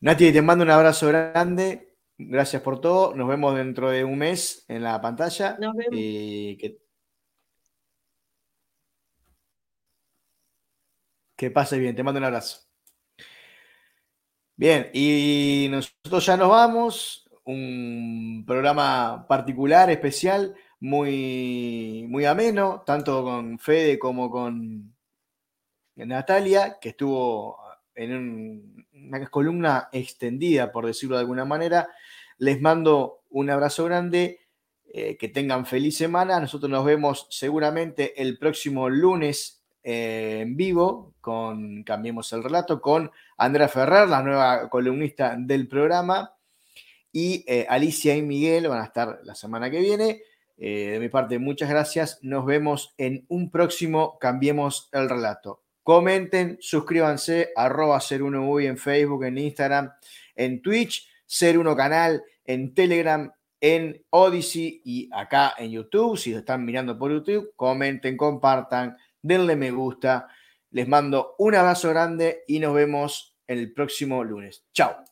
Nati, 0.00 0.32
te 0.32 0.42
mando 0.42 0.64
un 0.64 0.70
abrazo 0.70 1.08
grande. 1.08 1.91
Gracias 2.28 2.62
por 2.62 2.80
todo. 2.80 3.14
Nos 3.14 3.28
vemos 3.28 3.54
dentro 3.54 3.90
de 3.90 4.04
un 4.04 4.18
mes 4.18 4.64
en 4.68 4.82
la 4.82 5.00
pantalla. 5.00 5.56
Nos 5.60 5.74
vemos. 5.74 5.94
Y 5.94 6.56
que, 6.56 6.78
que 11.36 11.50
pase 11.50 11.78
bien. 11.78 11.94
Te 11.94 12.02
mando 12.02 12.18
un 12.18 12.24
abrazo. 12.24 12.60
Bien, 14.56 14.90
y 14.92 15.66
nosotros 15.70 16.24
ya 16.24 16.36
nos 16.36 16.48
vamos. 16.48 17.28
Un 17.44 18.44
programa 18.46 19.26
particular, 19.26 19.90
especial, 19.90 20.54
muy, 20.78 22.06
muy 22.08 22.24
ameno, 22.24 22.82
tanto 22.86 23.24
con 23.24 23.58
Fede 23.58 23.98
como 23.98 24.30
con 24.30 24.94
Natalia, 25.96 26.78
que 26.80 26.90
estuvo 26.90 27.58
en 27.94 28.86
una 28.92 29.26
columna 29.28 29.88
extendida, 29.92 30.70
por 30.70 30.86
decirlo 30.86 31.16
de 31.16 31.22
alguna 31.22 31.44
manera. 31.44 31.88
Les 32.42 32.60
mando 32.60 33.22
un 33.30 33.50
abrazo 33.50 33.84
grande. 33.84 34.40
Eh, 34.94 35.16
que 35.16 35.28
tengan 35.28 35.64
feliz 35.64 35.96
semana. 35.96 36.38
Nosotros 36.38 36.70
nos 36.70 36.84
vemos 36.84 37.26
seguramente 37.30 38.20
el 38.20 38.36
próximo 38.36 38.90
lunes 38.90 39.62
eh, 39.82 40.40
en 40.42 40.54
vivo 40.54 41.14
con 41.22 41.82
Cambiemos 41.82 42.30
el 42.34 42.42
Relato 42.42 42.82
con 42.82 43.10
Andrea 43.38 43.68
Ferrer, 43.68 44.06
la 44.06 44.22
nueva 44.22 44.68
columnista 44.68 45.34
del 45.38 45.66
programa, 45.66 46.34
y 47.10 47.42
eh, 47.46 47.64
Alicia 47.70 48.14
y 48.14 48.20
Miguel 48.20 48.68
van 48.68 48.82
a 48.82 48.84
estar 48.84 49.20
la 49.24 49.34
semana 49.34 49.70
que 49.70 49.80
viene. 49.80 50.20
de 50.58 50.98
mi 51.00 51.08
parte, 51.08 51.38
muchas 51.38 51.70
gracias. 51.70 52.18
Nos 52.20 52.44
vemos 52.44 52.92
en 52.98 53.24
un 53.28 53.50
próximo 53.50 54.18
Cambiemos 54.18 54.90
el 54.92 55.08
Relato. 55.08 55.62
Comenten, 55.82 56.58
suscríbanse, 56.60 57.48
arroba 57.56 57.98
ser 57.98 58.22
uno 58.22 58.60
en 58.60 58.76
Facebook, 58.76 59.24
en 59.24 59.38
Instagram, 59.38 59.90
en 60.36 60.60
Twitch, 60.60 61.08
ser 61.24 61.58
uno 61.58 61.74
canal, 61.74 62.22
en 62.52 62.74
Telegram, 62.74 63.32
en 63.60 64.04
Odyssey 64.10 64.82
y 64.84 65.08
acá 65.12 65.54
en 65.56 65.70
YouTube. 65.70 66.18
Si 66.18 66.32
lo 66.32 66.38
están 66.38 66.64
mirando 66.64 66.98
por 66.98 67.10
YouTube, 67.10 67.52
comenten, 67.56 68.16
compartan, 68.16 68.96
denle 69.22 69.56
me 69.56 69.70
gusta. 69.70 70.28
Les 70.70 70.88
mando 70.88 71.34
un 71.38 71.54
abrazo 71.54 71.90
grande 71.90 72.42
y 72.46 72.58
nos 72.58 72.74
vemos 72.74 73.36
el 73.46 73.72
próximo 73.72 74.24
lunes. 74.24 74.64
Chao. 74.72 75.11